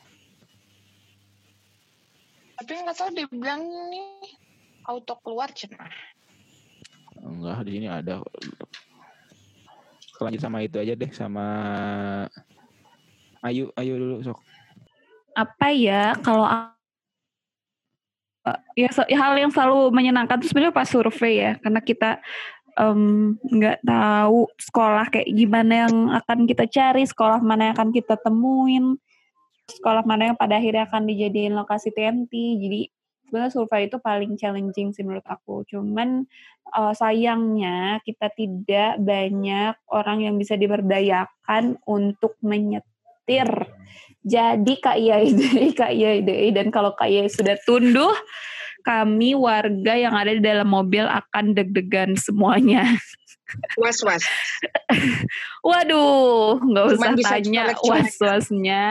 tapi 2.55 2.71
nggak 2.71 2.95
tahu 2.95 3.09
dia 3.11 3.27
bilang 3.27 3.61
nih 3.91 4.31
auto 4.87 5.19
keluar 5.21 5.51
cenah 5.51 5.91
Enggak, 7.19 7.67
di 7.67 7.71
sini 7.77 7.87
ada. 7.91 8.21
Lanjut 10.21 10.39
sama 10.39 10.61
itu 10.63 10.77
aja 10.79 10.93
deh, 10.93 11.11
sama 11.11 11.45
Ayu, 13.41 13.73
Ayu 13.75 13.97
dulu 13.99 14.15
sok. 14.23 14.39
Apa 15.35 15.73
ya 15.73 16.13
kalau 16.21 16.45
ya 18.77 18.89
se- 18.93 19.09
hal 19.09 19.33
yang 19.41 19.49
selalu 19.49 19.89
menyenangkan 19.89 20.37
itu 20.37 20.53
sebenarnya 20.53 20.75
pas 20.75 20.85
survei 20.85 21.41
ya 21.41 21.51
karena 21.57 21.81
kita 21.81 22.21
nggak 22.75 23.87
tahu 23.87 24.51
sekolah 24.59 25.07
kayak 25.07 25.31
gimana 25.31 25.87
yang 25.87 25.95
akan 26.11 26.43
kita 26.43 26.67
cari 26.67 27.07
sekolah 27.07 27.39
mana 27.39 27.71
yang 27.71 27.75
akan 27.79 27.91
kita 27.95 28.19
temuin 28.19 28.99
sekolah 29.65 30.03
mana 30.03 30.29
yang 30.29 30.37
pada 30.37 30.59
akhirnya 30.59 30.85
akan 30.85 31.07
dijadiin 31.07 31.55
lokasi 31.55 31.95
TNT 31.95 32.33
jadi 32.59 32.81
sebenarnya 33.25 33.51
survei 33.51 33.89
itu 33.89 33.97
paling 33.99 34.37
challenging 34.37 34.93
sih 34.93 35.03
menurut 35.03 35.25
aku. 35.25 35.65
Cuman 35.67 36.23
eh, 36.71 36.93
sayangnya 36.95 37.99
kita 38.05 38.29
tidak 38.31 39.01
banyak 39.01 39.75
orang 39.91 40.23
yang 40.23 40.35
bisa 40.37 40.55
diberdayakan 40.55 41.81
untuk 41.89 42.37
menyetir. 42.45 43.49
Jadi 44.23 44.73
Kak 44.79 44.97
Yai 45.01 45.35
Kak 45.79 45.91
dan 46.53 46.67
kalau 46.71 46.93
Kak 46.93 47.09
Yai 47.09 47.27
sudah 47.27 47.57
tunduh, 47.65 48.13
kami 48.85 49.33
warga 49.33 49.97
yang 49.97 50.13
ada 50.13 50.31
di 50.37 50.41
dalam 50.45 50.69
mobil 50.69 51.03
akan 51.03 51.57
deg-degan 51.57 52.13
semuanya. 52.13 52.85
was 53.81 54.01
was 54.05 54.21
Waduh, 55.65 56.61
nggak 56.61 56.85
Cuman 56.93 57.13
usah 57.13 57.17
bisa 57.17 57.35
tanya 57.41 57.63
was-wasnya. 57.81 58.85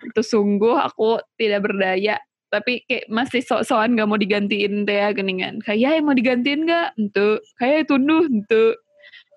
Itu 0.00 0.20
sungguh 0.24 0.76
aku 0.80 1.20
tidak 1.36 1.68
berdaya. 1.68 2.16
Tapi 2.48 2.88
kayak 2.88 3.12
masih 3.12 3.44
sok-sokan 3.44 3.92
gak 3.92 4.08
mau 4.08 4.16
digantiin 4.16 4.88
teh 4.88 4.96
ya 4.96 5.12
geningan. 5.12 5.60
Kayak 5.60 6.00
mau 6.00 6.16
digantiin 6.16 6.64
gak? 6.64 6.96
Untuk. 6.96 7.44
Kayak 7.60 7.92
tunduh, 7.92 8.24
untuk. 8.24 8.80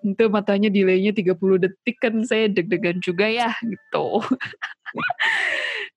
Untuk 0.02 0.34
matanya 0.34 0.74
delaynya 0.74 1.14
30 1.14 1.62
detik 1.62 2.02
kan 2.02 2.26
saya 2.26 2.50
deg-degan 2.50 2.98
juga 3.02 3.30
ya 3.30 3.54
gitu. 3.62 4.22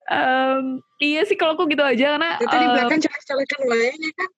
Em, 0.04 0.84
iya 1.00 1.24
sih 1.24 1.32
kalau 1.32 1.56
aku 1.56 1.64
gitu 1.72 1.80
aja 1.80 2.14
karena 2.14 2.36
itu 2.36 2.52
di 2.52 2.68
belakang 2.68 3.00
colek-colekan 3.00 3.60
wae 3.72 3.88
ya 3.88 4.12
kan 4.12 4.30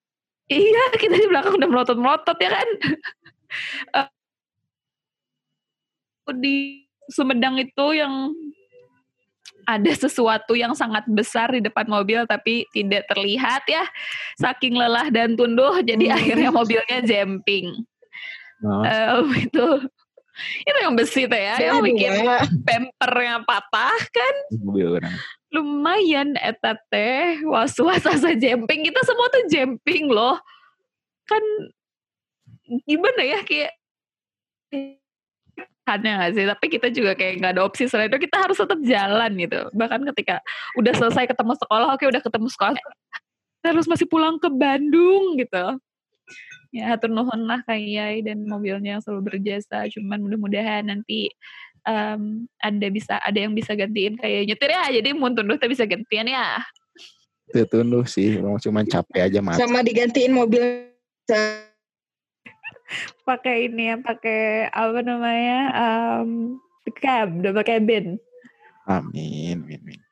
Iya, 0.47 0.83
kita 0.95 1.15
di 1.19 1.27
belakang 1.27 1.59
udah 1.59 1.67
melotot-melotot 1.67 2.37
ya 2.39 2.51
kan. 2.55 2.69
Eh, 3.99 4.07
di 6.39 6.87
Sumedang 7.07 7.55
itu 7.59 7.85
yang 7.95 8.35
ada 9.67 9.91
sesuatu 9.91 10.55
yang 10.55 10.71
sangat 10.71 11.03
besar 11.11 11.51
di 11.51 11.59
depan 11.59 11.87
mobil 11.87 12.23
tapi 12.27 12.63
tidak 12.71 13.07
terlihat 13.11 13.67
ya. 13.67 13.83
Saking 14.39 14.79
lelah 14.79 15.11
dan 15.11 15.35
tunduh 15.35 15.83
jadi 15.83 16.15
akhirnya 16.15 16.51
mobilnya 16.51 17.03
jemping. 17.03 17.83
Nah, 18.61 18.83
Em, 18.85 19.27
itu. 19.49 19.67
Itu 20.37 20.77
yang 20.77 20.93
besi 20.93 21.25
teh 21.25 21.41
ya, 21.49 21.55
yang 21.57 21.81
bikin 21.81 22.13
Wak. 22.29 22.45
bempernya 22.61 23.41
patah 23.41 23.97
kan? 24.13 24.35
Lumayan 25.49 26.37
eta 26.37 26.77
teh 26.93 27.41
was-was 27.41 28.05
asa 28.05 28.37
jemping 28.43 28.85
kita 28.85 29.01
semua 29.01 29.27
tuh 29.33 29.43
jemping 29.49 30.05
loh. 30.13 30.37
Kan 31.25 31.41
gimana 32.85 33.21
ya 33.25 33.41
kayak 33.41 33.81
aneh 35.89 36.13
gak 36.21 36.31
sih? 36.37 36.45
Tapi 36.45 36.65
kita 36.69 36.87
juga 36.93 37.17
kayak 37.17 37.41
nggak 37.41 37.53
ada 37.57 37.63
opsi 37.65 37.89
selain 37.89 38.11
itu 38.13 38.29
kita 38.29 38.37
harus 38.37 38.61
tetap 38.61 38.77
jalan 38.85 39.31
gitu. 39.41 39.73
Bahkan 39.73 40.05
ketika 40.13 40.37
udah 40.77 40.93
selesai 40.93 41.25
ketemu 41.33 41.57
sekolah 41.57 41.97
oke 41.97 42.05
udah 42.05 42.21
ketemu 42.21 42.47
sekolah 42.53 42.77
harus 43.65 43.89
masih 43.89 44.07
pulang 44.07 44.37
ke 44.39 44.47
Bandung 44.47 45.35
gitu 45.35 45.81
ya 46.71 46.95
hatur 46.95 47.11
nuhun 47.11 47.47
lah 47.47 47.63
kayak 47.65 48.27
dan 48.27 48.43
mobilnya 48.47 48.97
yang 48.97 49.01
selalu 49.03 49.35
berjasa. 49.35 49.87
Cuman 49.91 50.23
mudah-mudahan 50.23 50.87
nanti 50.87 51.31
em, 51.87 52.45
ada 52.59 52.87
bisa 52.91 53.19
ada 53.23 53.37
yang 53.37 53.55
bisa 53.55 53.73
gantiin 53.73 54.19
kayak 54.19 54.51
nyetir 54.51 54.69
ya 54.71 54.83
jadi 54.91 55.09
mau 55.15 55.31
tunduh 55.31 55.55
tapi 55.55 55.73
bisa 55.73 55.87
gantian 55.87 56.27
ya. 56.27 56.61
Itu 57.47 57.63
tunduh 57.67 58.03
sih, 58.03 58.39
emang 58.39 58.59
cuman 58.59 58.83
capek 58.83 59.31
aja 59.31 59.39
mati. 59.39 59.63
sama 59.63 59.79
digantiin 59.79 60.35
mobil. 60.35 60.63
Pakai 63.27 63.67
ini 63.67 63.91
ya 63.91 63.95
pakai 63.99 64.71
apa 64.71 64.99
namanya 65.03 65.59
um, 65.75 66.55
cab 67.03 67.43
double 67.43 67.67
cabin 67.67 68.15
Amin, 68.87 69.67
amin, 69.67 69.83
amin. 69.83 70.06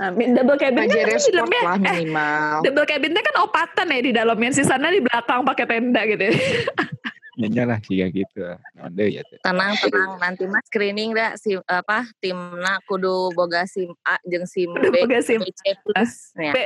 Amin. 0.00 0.32
Double 0.32 0.56
cabin 0.56 0.88
Pajero 0.88 1.12
kan 1.12 1.20
di 1.20 1.32
dalamnya 1.36 1.60
lah 1.60 1.76
eh, 1.76 1.80
minimal. 2.00 2.56
double 2.64 2.86
cabin 2.88 3.12
kan 3.12 3.36
opatan 3.44 3.86
ya 3.92 4.00
di 4.00 4.12
dalamnya 4.16 4.50
sisanya 4.56 4.88
di 4.88 5.00
belakang 5.04 5.44
pakai 5.44 5.64
tenda 5.68 6.00
gitu. 6.08 6.24
ya. 6.24 6.32
Nyanyi 7.40 7.62
lah 7.64 7.78
sih 7.84 8.00
gitu. 8.00 8.40
Ada 8.80 9.04
ya. 9.04 9.22
tenang 9.44 9.72
tenang 9.76 10.10
nanti 10.20 10.44
mah 10.44 10.60
screening 10.68 11.12
dah 11.12 11.36
si 11.36 11.56
apa 11.68 12.08
timna 12.20 12.80
kudu 12.88 13.32
boga 13.36 13.64
sim 13.68 13.92
A 14.04 14.16
jeung 14.24 14.44
sim 14.48 14.72
B 14.72 14.88
boga 14.92 15.20
SIM 15.20 15.40
C 15.44 15.60
plus 15.84 16.32
ya. 16.36 16.52
B 16.52 16.58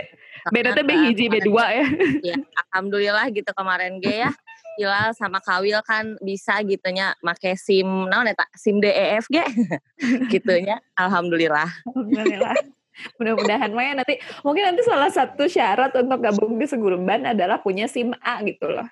beda 0.50 0.74
teh 0.74 0.82
B 0.86 0.90
hiji 0.94 1.26
B2 1.30 1.50
ya. 1.50 1.86
ya 2.22 2.36
alhamdulillah 2.66 3.26
gitu 3.34 3.50
kemarin 3.54 4.02
ge 4.02 4.26
ya 4.26 4.30
Hilal 4.74 5.14
sama 5.14 5.38
Kawil 5.38 5.78
kan 5.86 6.18
bisa 6.18 6.58
gitunya 6.66 7.14
make 7.22 7.54
SIM 7.54 8.10
naon 8.10 8.26
eta 8.26 8.42
SIM 8.58 8.82
DEF 8.82 9.30
ge 9.30 9.46
gitunya 10.34 10.82
alhamdulillah 10.98 11.70
Alhamdulillah. 11.86 12.82
Mudah-mudahan 13.18 13.70
Maya 13.70 13.92
nanti 13.98 14.18
mungkin 14.42 14.72
nanti 14.72 14.82
salah 14.86 15.10
satu 15.10 15.46
syarat 15.46 15.94
untuk 15.94 16.18
gabung 16.22 16.58
di 16.58 16.66
Segurban 16.66 17.26
adalah 17.26 17.58
punya 17.58 17.86
SIM 17.86 18.14
A 18.22 18.40
gitu 18.42 18.70
loh. 18.70 18.86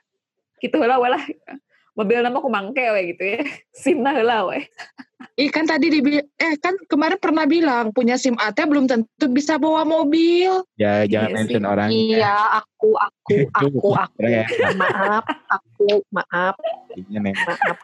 Gitu 0.58 0.78
lah 0.78 0.98
lah. 0.98 1.22
Mobil 1.92 2.24
nama 2.24 2.40
kumangke 2.40 2.80
we 2.96 3.12
gitu 3.12 3.24
ya. 3.36 3.40
SIM 3.82 4.00
na 4.00 4.16
heula 4.16 4.48
we. 4.48 4.64
Ih 5.38 5.48
kan 5.48 5.64
tadi 5.64 5.88
di 5.88 6.00
eh 6.18 6.54
kan 6.60 6.76
kemarin 6.90 7.16
pernah 7.16 7.46
bilang 7.46 7.88
punya 7.94 8.18
SIM 8.18 8.34
AT 8.36 8.58
belum 8.58 8.84
tentu 8.90 9.28
bisa 9.30 9.56
bawa 9.56 9.84
mobil. 9.86 10.60
Ya 10.76 11.04
jangan 11.08 11.28
Iya 11.30 11.36
mention 11.36 11.62
sih. 11.62 11.68
orang. 11.70 11.88
Iya, 11.88 12.34
aku, 12.60 12.90
aku, 12.96 13.36
aku, 13.60 13.88
aku. 13.96 14.18
Ya, 14.24 14.44
Maaf, 14.76 15.24
aku, 15.48 16.02
maaf, 16.10 16.56
neng. 16.96 17.32
maaf. 17.32 17.76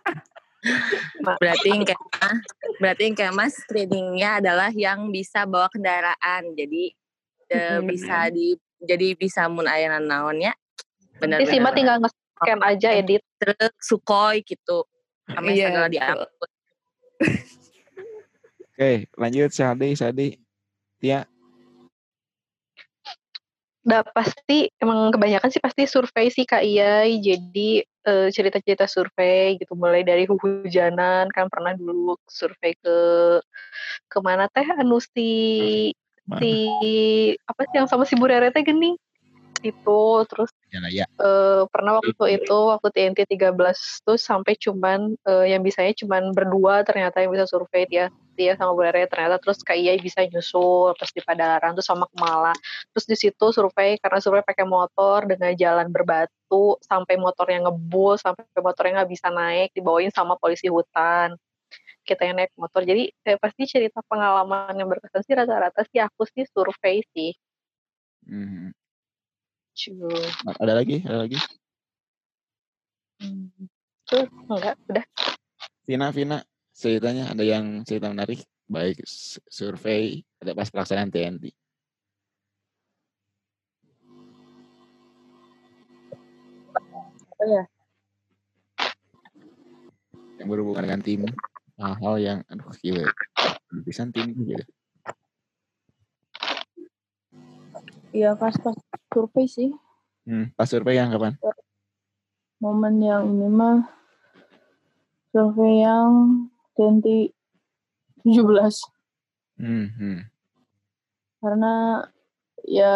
Berarti 1.38 1.68
yang 1.70 1.84
kayak 1.86 2.02
mah 2.18 2.36
berarti 2.82 3.02
yang 3.06 3.16
kayak 3.16 3.34
mas 3.34 3.54
screeningnya 3.54 4.42
adalah 4.42 4.70
yang 4.74 5.10
bisa 5.10 5.46
bawa 5.46 5.70
kendaraan. 5.70 6.42
Jadi 6.58 6.94
Mm-mm, 7.48 7.88
bisa 7.88 8.28
di 8.28 8.58
jadi 8.78 9.16
bisa 9.16 9.48
mun 9.48 9.64
aya 9.64 9.96
naonnya 9.98 10.52
benar 11.18 11.42
Jadi 11.42 11.50
Sima 11.50 11.74
tinggal 11.74 11.98
nge-scan 11.98 12.60
aja 12.62 12.88
edit. 12.94 13.22
truk 13.38 13.74
Sukhoi 13.78 14.42
gitu. 14.42 14.84
Kami 15.30 15.54
Iya, 15.54 15.70
segala 15.70 15.88
diangkut. 15.90 16.50
Oke, 18.74 18.90
lanjut 19.14 19.50
Sadi, 19.50 19.94
Sadi. 19.94 20.28
Tia, 20.98 21.22
Udah 23.88 24.04
pasti 24.12 24.68
emang 24.82 25.08
kebanyakan 25.14 25.48
sih 25.48 25.64
pasti 25.64 25.88
survei 25.88 26.28
sih 26.28 26.44
Kak 26.44 26.60
Iyai. 26.60 27.24
Jadi 27.24 27.80
eh, 28.08 28.28
cerita-cerita 28.32 28.88
survei 28.88 29.60
gitu 29.60 29.76
mulai 29.76 30.00
dari 30.00 30.24
hujanan 30.24 31.28
kan 31.28 31.52
pernah 31.52 31.76
dulu 31.76 32.16
survei 32.24 32.72
ke 32.80 32.96
ke 34.08 34.18
mana 34.24 34.48
teh 34.48 34.64
anu 34.64 34.96
si 34.98 35.30
mana? 36.24 36.40
si 36.40 36.52
apa 37.44 37.60
sih 37.68 37.76
yang 37.76 37.88
sama 37.88 38.08
si 38.08 38.16
Bu 38.16 38.24
Rere 38.24 38.48
teh 38.48 38.64
gini 38.64 38.96
itu 39.60 40.00
terus 40.30 40.48
Ya 40.68 40.84
ya. 40.92 41.06
eh, 41.08 41.62
pernah 41.72 41.98
waktu 42.04 42.24
itu 42.36 42.56
waktu 42.68 42.88
TNT 42.92 43.18
13 43.24 44.04
tuh 44.04 44.20
sampai 44.20 44.52
cuman 44.60 45.16
eh, 45.24 45.56
yang 45.56 45.64
bisanya 45.64 45.96
cuman 45.96 46.36
berdua 46.36 46.84
ternyata 46.84 47.24
yang 47.24 47.32
bisa 47.32 47.48
survei 47.48 47.88
dia 47.88 48.12
dia 48.38 48.54
sama 48.54 48.70
Bu 48.78 48.86
Rere 48.86 49.10
ternyata 49.10 49.42
terus 49.42 49.58
Kak 49.66 49.74
Iyai 49.74 49.98
bisa 49.98 50.22
nyusul 50.22 50.94
terus 50.94 51.10
di 51.10 51.18
Padalarang 51.26 51.74
terus 51.74 51.90
sama 51.90 52.06
Kemala 52.14 52.54
terus 52.94 53.04
di 53.10 53.16
situ 53.18 53.50
survei 53.50 53.98
karena 53.98 54.22
survei 54.22 54.46
pakai 54.46 54.62
motor 54.62 55.26
dengan 55.26 55.50
jalan 55.58 55.90
berbatu 55.90 56.78
sampai 56.86 57.18
motornya 57.18 57.66
ngebul 57.66 58.14
sampai 58.14 58.46
motornya 58.62 59.02
nggak 59.02 59.10
bisa 59.10 59.28
naik 59.34 59.74
dibawain 59.74 60.14
sama 60.14 60.38
polisi 60.38 60.70
hutan 60.70 61.34
kita 62.06 62.22
yang 62.24 62.38
naik 62.38 62.54
motor 62.54 62.86
jadi 62.86 63.10
eh, 63.10 63.36
pasti 63.36 63.66
cerita 63.66 64.00
pengalaman 64.06 64.78
yang 64.78 64.86
berkesan 64.86 65.26
sih 65.26 65.34
rata-rata 65.34 65.82
sih 65.90 65.98
aku 65.98 66.22
sih 66.30 66.46
survei 66.46 67.02
sih 67.10 67.34
Hmm. 68.28 68.76
Ada 70.60 70.72
lagi? 70.76 71.00
Ada 71.00 71.18
lagi? 71.24 71.38
Hmm. 73.24 73.48
Tuh, 74.04 74.28
enggak, 74.52 74.76
udah. 74.84 75.04
Vina, 75.88 76.12
Vina, 76.12 76.38
ceritanya 76.78 77.34
ada 77.34 77.42
yang 77.42 77.82
cerita 77.82 78.06
menarik? 78.06 78.46
Baik 78.70 79.02
survei, 79.50 80.22
ada 80.38 80.54
pas 80.54 80.70
pelaksanaan 80.70 81.10
TNT. 81.10 81.50
Apa 87.34 87.44
ya? 87.48 87.64
Yang 90.38 90.48
berhubungan 90.54 90.84
dengan 90.86 91.02
tim. 91.02 91.22
Hal-hal 91.78 92.14
yang, 92.22 92.38
aduh 92.46 92.70
gila. 92.78 93.10
Pisan 93.82 94.14
tim 94.14 94.30
gitu. 94.36 94.62
Iya 98.14 98.38
pas 98.38 98.54
pas 98.54 98.76
survei 99.10 99.46
sih. 99.50 99.70
Hmm, 100.28 100.52
pas 100.54 100.68
survei 100.68 101.00
yang 101.00 101.10
kapan? 101.10 101.34
Momen 102.60 103.00
yang 103.00 103.26
ini 103.26 103.48
mah 103.48 103.86
survei 105.32 105.82
yang 105.86 106.10
2017 106.78 107.34
Hmm, 109.58 109.90
hmm. 109.90 110.18
karena 111.42 112.06
ya 112.62 112.94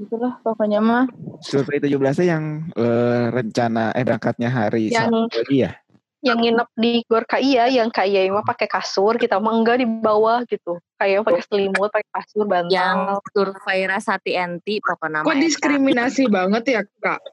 itulah 0.00 0.40
pokoknya 0.40 0.80
mah 0.80 1.04
Survei 1.44 1.76
17 1.76 2.24
yang 2.24 2.72
eh, 2.72 3.28
rencana 3.28 3.92
eh 3.92 4.00
berangkatnya 4.00 4.48
hari 4.48 4.88
Yang- 4.88 5.28
Sabtu 5.28 5.44
tadi 5.44 5.56
ya? 5.68 5.72
Yang 6.20 6.36
nginep 6.44 6.68
di 6.76 6.92
Gor 7.08 7.24
KIA, 7.24 7.64
yang 7.72 7.88
KIA 7.88 8.28
mah 8.28 8.44
pakai 8.44 8.68
kasur, 8.68 9.16
kita 9.16 9.40
mah 9.40 9.56
enggak 9.56 9.80
di 9.80 9.88
bawah 9.88 10.44
gitu. 10.44 10.76
Kayak 11.00 11.24
pakai 11.24 11.42
selimut, 11.48 11.88
pakai 11.88 12.12
kasur, 12.12 12.44
yang 12.68 13.16
bantal. 13.16 13.24
survei 13.32 13.88
rasa 13.88 14.20
TNT 14.20 14.84
pokoknya 14.84 15.24
Kok 15.24 15.36
diskriminasi 15.40 16.28
banget 16.28 16.64
ya 16.76 16.80
kak? 17.00 17.24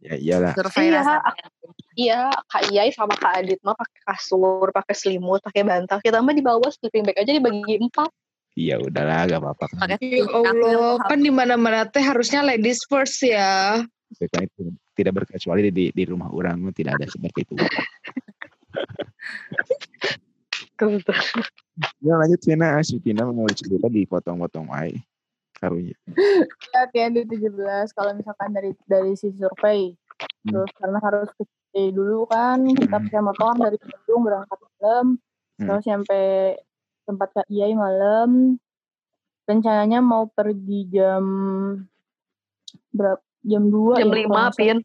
Ya 0.00 0.16
iyalah. 0.16 0.52
survei 0.56 0.88
Iya, 0.88 0.96
rasa 1.04 1.14
Iya, 1.98 2.32
Kak 2.48 2.62
Iyai 2.72 2.90
sama 2.94 3.12
Kak 3.18 3.44
Adit 3.44 3.60
mah 3.60 3.76
pakai 3.76 4.00
kasur, 4.08 4.72
pakai 4.72 4.94
selimut, 4.96 5.44
pakai 5.44 5.66
bantal. 5.66 6.00
Kita 6.00 6.24
mah 6.24 6.32
di 6.32 6.40
bawah 6.40 6.70
sleeping 6.72 7.04
bag 7.04 7.20
aja 7.20 7.36
dibagi 7.36 7.76
empat. 7.76 8.08
Iya 8.56 8.80
udahlah 8.82 9.28
gak 9.30 9.40
apa-apa 9.42 9.64
kan. 9.70 10.00
Ya 10.00 10.26
Allah, 10.26 10.98
kan 11.06 11.20
di 11.20 11.30
mana-mana 11.30 11.86
teh 11.86 12.02
harusnya 12.02 12.42
ladies 12.42 12.82
first 12.88 13.20
ya. 13.22 13.84
Tidak 14.96 15.12
berkecuali 15.14 15.70
di, 15.70 15.92
di 15.94 16.04
rumah 16.08 16.32
orang 16.32 16.72
tidak 16.74 16.98
ada 16.98 17.06
seperti 17.06 17.46
itu. 17.46 17.54
Ya 22.00 22.14
lanjut 22.16 22.40
Vina, 22.40 22.80
si 22.80 22.96
Vina 22.98 23.28
mau 23.28 23.46
cerita 23.52 23.86
dipotong-potong 23.86 24.72
wae. 24.72 24.96
Karunya. 25.60 25.92
ya 26.72 26.82
TND 26.88 27.28
17 27.28 27.52
kalau 27.92 28.16
misalkan 28.16 28.50
dari 28.50 28.72
dari 28.88 29.12
si 29.12 29.28
survei 29.30 29.92
terus 30.42 30.72
karena 30.74 30.98
harus 30.98 31.28
ke 31.36 31.44
dulu 31.92 32.24
kan 32.24 32.64
kita 32.66 32.96
Hmm. 32.96 33.06
pakai 33.06 33.20
motor 33.20 33.52
dari 33.60 33.76
Bandung 33.78 34.20
berangkat 34.24 34.58
malam 34.58 35.06
Hmm. 35.60 35.66
terus 35.68 35.84
sampai 35.84 36.56
tempat 37.04 37.28
Kak 37.36 37.46
Iyai 37.46 37.76
malam 37.76 38.56
rencananya 39.44 40.00
mau 40.00 40.24
pergi 40.26 40.88
jam 40.88 41.24
berapa 42.90 43.20
jam 43.40 43.64
2 43.66 43.96
Jam 43.96 44.10
lima, 44.10 44.48
Pin. 44.52 44.80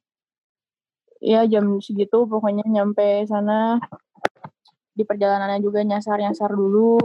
ya 1.19 1.43
jam 1.45 1.79
segitu 1.79 2.23
pokoknya 2.23 2.63
nyampe 2.65 3.23
sana 3.25 3.79
di 4.91 5.03
perjalanannya 5.03 5.59
juga 5.59 5.83
nyasar-nyasar 5.83 6.51
dulu 6.51 6.99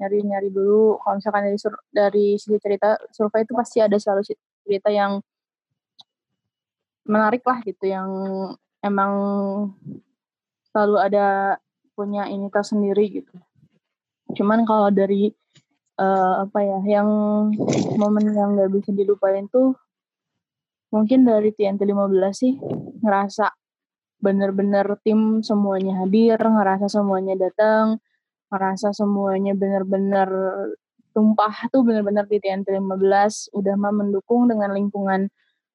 nyari-nyari 0.00 0.48
dulu. 0.50 0.98
Kalau 1.02 1.14
misalkan 1.18 1.42
dari 1.46 1.58
sur- 1.58 1.84
dari 1.90 2.26
sisi 2.40 2.58
cerita 2.58 2.98
survei 3.14 3.46
itu 3.46 3.54
pasti 3.54 3.78
ada 3.82 3.96
selalu 3.98 4.22
cerita 4.64 4.88
yang 4.90 5.22
menarik 7.04 7.44
lah 7.44 7.60
gitu 7.62 7.84
yang 7.84 8.08
emang 8.80 9.12
selalu 10.72 10.96
ada 10.98 11.26
punya 11.94 12.26
ini 12.26 12.50
tersendiri 12.50 13.22
gitu. 13.22 13.34
Cuman 14.34 14.66
kalau 14.66 14.90
dari 14.90 15.30
eh, 16.00 16.34
apa 16.42 16.58
ya 16.64 16.98
yang 16.98 17.08
momen 18.00 18.34
yang 18.34 18.58
nggak 18.58 18.72
bisa 18.74 18.90
dilupain 18.90 19.46
tuh 19.46 19.78
mungkin 20.90 21.26
dari 21.26 21.50
TNT 21.50 21.82
15 21.82 22.34
sih 22.34 22.54
ngerasa 23.02 23.50
bener-bener 24.22 24.86
tim 25.04 25.44
semuanya 25.44 26.00
hadir, 26.00 26.40
ngerasa 26.40 26.88
semuanya 26.88 27.36
datang, 27.36 28.00
ngerasa 28.52 28.92
semuanya 28.92 29.56
bener-bener 29.56 30.28
tumpah 31.14 31.70
tuh 31.70 31.86
bener-bener 31.86 32.26
di 32.26 32.42
TNT 32.42 32.74
15 32.74 33.54
udah 33.54 33.74
mah 33.78 33.94
mendukung 33.94 34.50
dengan 34.50 34.74
lingkungan 34.74 35.30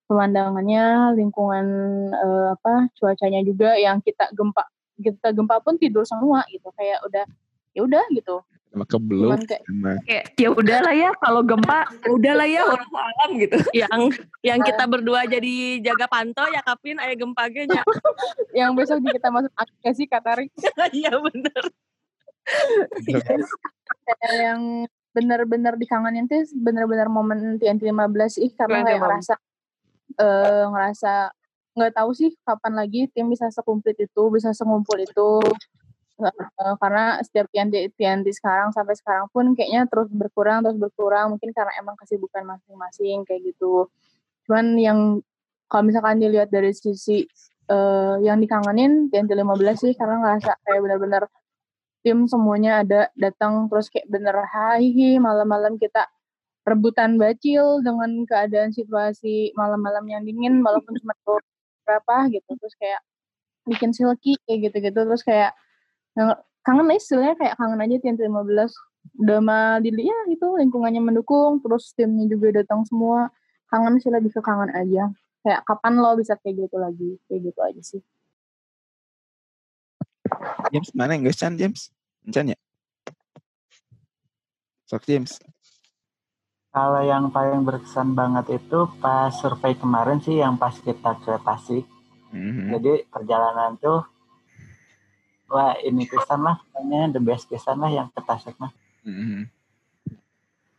pemandangannya, 0.09 1.15
lingkungan 1.15 1.65
eh, 2.11 2.47
apa 2.57 2.89
cuacanya 2.97 3.45
juga 3.45 3.78
yang 3.78 4.01
kita 4.01 4.28
gempa 4.34 4.67
kita 4.99 5.32
gempa 5.32 5.63
pun 5.63 5.80
tidur 5.80 6.03
semua 6.03 6.43
gitu 6.51 6.67
kayak 6.76 6.99
udah 7.07 7.26
ya 7.72 7.82
udah 7.88 8.03
gitu. 8.11 8.43
Sama 8.70 8.86
kebluk 8.86 9.34
Cuman 9.65 9.97
kayak 10.05 10.38
ya 10.38 10.49
udahlah 10.53 10.93
ya 10.93 11.09
kalau 11.17 11.41
gempa, 11.41 11.89
ya 11.89 12.09
udahlah 12.13 12.45
ya 12.45 12.61
orang 12.70 12.91
alam 12.93 13.30
gitu. 13.41 13.57
yang 13.74 14.01
yang 14.45 14.59
kita 14.61 14.84
berdua 14.86 15.26
jadi 15.26 15.82
jaga 15.82 16.05
pantau 16.05 16.45
ya 16.53 16.61
Kapin 16.61 17.01
aya 17.01 17.17
gempa 17.17 17.49
ge 17.49 17.65
nya. 17.65 17.82
yang 18.59 18.78
besok 18.78 19.01
kita 19.01 19.34
masuk 19.34 19.49
aplikasi 19.57 20.05
Katarik 20.05 20.53
Iya 20.99 21.17
bener. 21.17 21.63
Kayak 24.05 24.33
yang 24.37 24.61
benar-benar 25.09 25.73
dikangenin 25.75 26.29
tuh 26.29 26.45
benar-benar 26.53 27.09
momen 27.09 27.57
TNT 27.57 27.89
15 27.89 28.45
ih 28.45 28.51
karena 28.53 28.85
kayak 28.85 29.01
ngerasa 29.01 29.33
eh 30.19 30.65
ngerasa 30.69 31.13
nggak 31.73 31.93
tahu 31.95 32.11
sih 32.13 32.31
kapan 32.45 32.73
lagi 32.75 33.09
tim 33.09 33.29
bisa 33.29 33.49
sekumplit 33.49 33.97
itu 33.97 34.23
bisa 34.29 34.53
sengumpul 34.53 34.97
itu. 34.99 35.41
Eh, 36.19 36.75
karena 36.83 37.23
setiap 37.23 37.47
TNT 37.47 37.95
TNT 37.95 38.27
sekarang 38.35 38.75
sampai 38.75 38.91
sekarang 38.99 39.31
pun 39.31 39.55
kayaknya 39.55 39.87
terus 39.87 40.11
berkurang 40.11 40.67
terus 40.67 40.75
berkurang. 40.75 41.31
Mungkin 41.31 41.55
karena 41.55 41.71
emang 41.79 41.95
kesibukan 41.95 42.43
masing-masing 42.43 43.23
kayak 43.23 43.47
gitu. 43.47 43.87
Cuman 44.43 44.75
yang 44.75 44.99
kalau 45.71 45.87
misalkan 45.87 46.19
dilihat 46.19 46.51
dari 46.51 46.75
sisi 46.75 47.23
eh, 47.71 48.15
yang 48.19 48.37
dikangenin 48.43 49.07
TNT 49.07 49.31
15 49.31 49.79
sih 49.79 49.93
karena 49.95 50.19
ngerasa 50.19 50.59
kayak 50.67 50.81
benar-benar 50.83 51.23
tim 52.03 52.25
semuanya 52.31 52.83
ada 52.83 53.11
datang 53.19 53.67
terus 53.67 53.91
kayak 53.91 54.07
bener 54.07 54.35
hai 54.47 55.19
malam-malam 55.19 55.75
kita 55.75 56.07
rebutan 56.67 57.17
bacil 57.17 57.81
dengan 57.81 58.23
keadaan 58.29 58.69
situasi 58.69 59.51
malam-malam 59.57 60.05
yang 60.05 60.21
dingin 60.21 60.61
walaupun 60.61 60.93
cuma 61.01 61.15
berapa 61.85 62.15
gitu. 62.29 62.49
Terus 62.59 62.75
kayak 62.77 63.01
bikin 63.65 63.91
silky 63.95 64.37
kayak 64.45 64.69
gitu-gitu. 64.69 64.99
Terus 65.07 65.23
kayak 65.25 65.51
kangen 66.61 66.91
aja 66.91 66.99
istilahnya 66.99 67.35
kayak 67.39 67.55
kangen 67.57 67.79
aja 67.81 67.95
TNT 67.97 68.21
15 68.27 68.69
udah 69.23 69.39
mah 69.39 69.79
dili 69.79 70.05
ya 70.05 70.17
itu 70.27 70.43
lingkungannya 70.59 70.99
mendukung 70.99 71.63
terus 71.63 71.95
timnya 71.97 72.29
juga 72.29 72.61
datang 72.61 72.85
semua. 72.85 73.33
Kangen 73.69 73.97
sih 74.01 74.13
lebih 74.13 74.33
ke 74.33 74.41
kangen 74.45 74.69
aja. 74.73 75.09
Kayak 75.41 75.61
kapan 75.65 75.93
lo 75.97 76.13
bisa 76.19 76.37
kayak 76.37 76.67
gitu 76.69 76.77
lagi? 76.77 77.17
Kayak 77.25 77.39
gitu 77.49 77.59
aja 77.65 77.81
sih 77.81 78.01
James 80.69 80.89
mana 80.93 81.17
yang 81.17 81.30
Chan 81.34 81.53
James? 81.55 81.89
Chan 82.30 82.45
ya? 82.53 82.57
Sok 84.89 85.05
James. 85.05 85.38
Kalau 86.69 87.01
yang 87.01 87.34
paling 87.34 87.65
berkesan 87.65 88.13
banget 88.13 88.61
itu 88.61 88.86
pas 89.01 89.34
survei 89.34 89.73
kemarin 89.73 90.21
sih 90.21 90.38
yang 90.38 90.57
pas 90.57 90.73
kita 90.73 91.17
ke 91.21 91.34
Tasik. 91.41 91.86
Mhm. 92.30 92.77
Jadi 92.77 92.93
perjalanan 93.09 93.73
tuh 93.82 94.05
wah 95.49 95.73
ini 95.82 96.05
pisan 96.05 96.45
lah 96.45 96.61
pokoknya 96.61 97.09
the 97.09 97.21
best 97.21 97.49
pisan 97.49 97.82
lah 97.82 97.89
yang 97.89 98.13
ke 98.13 98.21
Tasik 98.21 98.53
mah. 98.61 98.69
Mhm. 99.01 99.49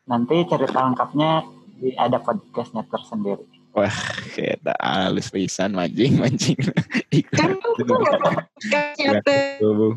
Nanti 0.06 0.36
cerita 0.46 0.78
lengkapnya 0.78 1.42
di 1.78 1.90
ada 1.94 2.22
podcastnya 2.22 2.86
tersendiri. 2.86 3.59
Wah, 3.70 3.96
kita 4.34 4.74
halus 4.82 5.30
pisan 5.30 5.78
mancing 5.78 6.18
mancing. 6.18 6.58
Kan 7.38 7.54
itu 7.54 7.82
podcastnya 7.86 9.22
teh. 9.22 9.62
Tuh, 9.62 9.94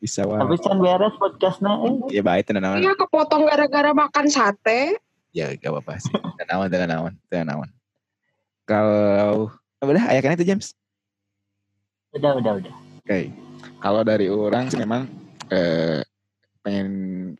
Bisa 0.00 0.24
wah. 0.24 0.40
Tapi 0.40 0.56
can 0.64 0.80
beres 0.80 1.12
podcastnya 1.20 1.76
eh. 1.84 1.92
Ya 2.08 2.22
baik 2.24 2.48
tenan 2.48 2.64
naon. 2.64 2.80
Iya 2.80 2.96
kepotong 2.96 3.44
gara-gara 3.52 3.92
makan 3.92 4.32
sate. 4.32 4.96
Ya 5.36 5.52
gak 5.60 5.76
apa-apa 5.76 6.00
sih. 6.00 6.16
Tenan 6.40 6.48
naon 6.48 6.68
tenan 6.72 6.88
naon 6.88 7.12
tenan 7.28 7.46
naon. 7.52 7.68
Kalau 8.64 9.52
udah 9.84 10.04
ayakan 10.16 10.40
itu 10.40 10.48
James. 10.48 10.72
Udah 12.16 12.40
udah 12.40 12.64
udah. 12.64 12.74
Oke. 13.04 13.28
Kalau 13.84 14.00
dari 14.08 14.32
orang 14.32 14.72
sih 14.72 14.80
memang 14.80 15.04
eh, 15.52 16.00
pengen 16.64 16.88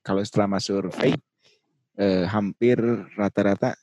kalau 0.04 0.20
setelah 0.20 0.60
masuk 0.60 0.84
survei 0.84 1.16
eh, 1.96 2.28
hampir 2.28 2.76
rata-rata 3.16 3.79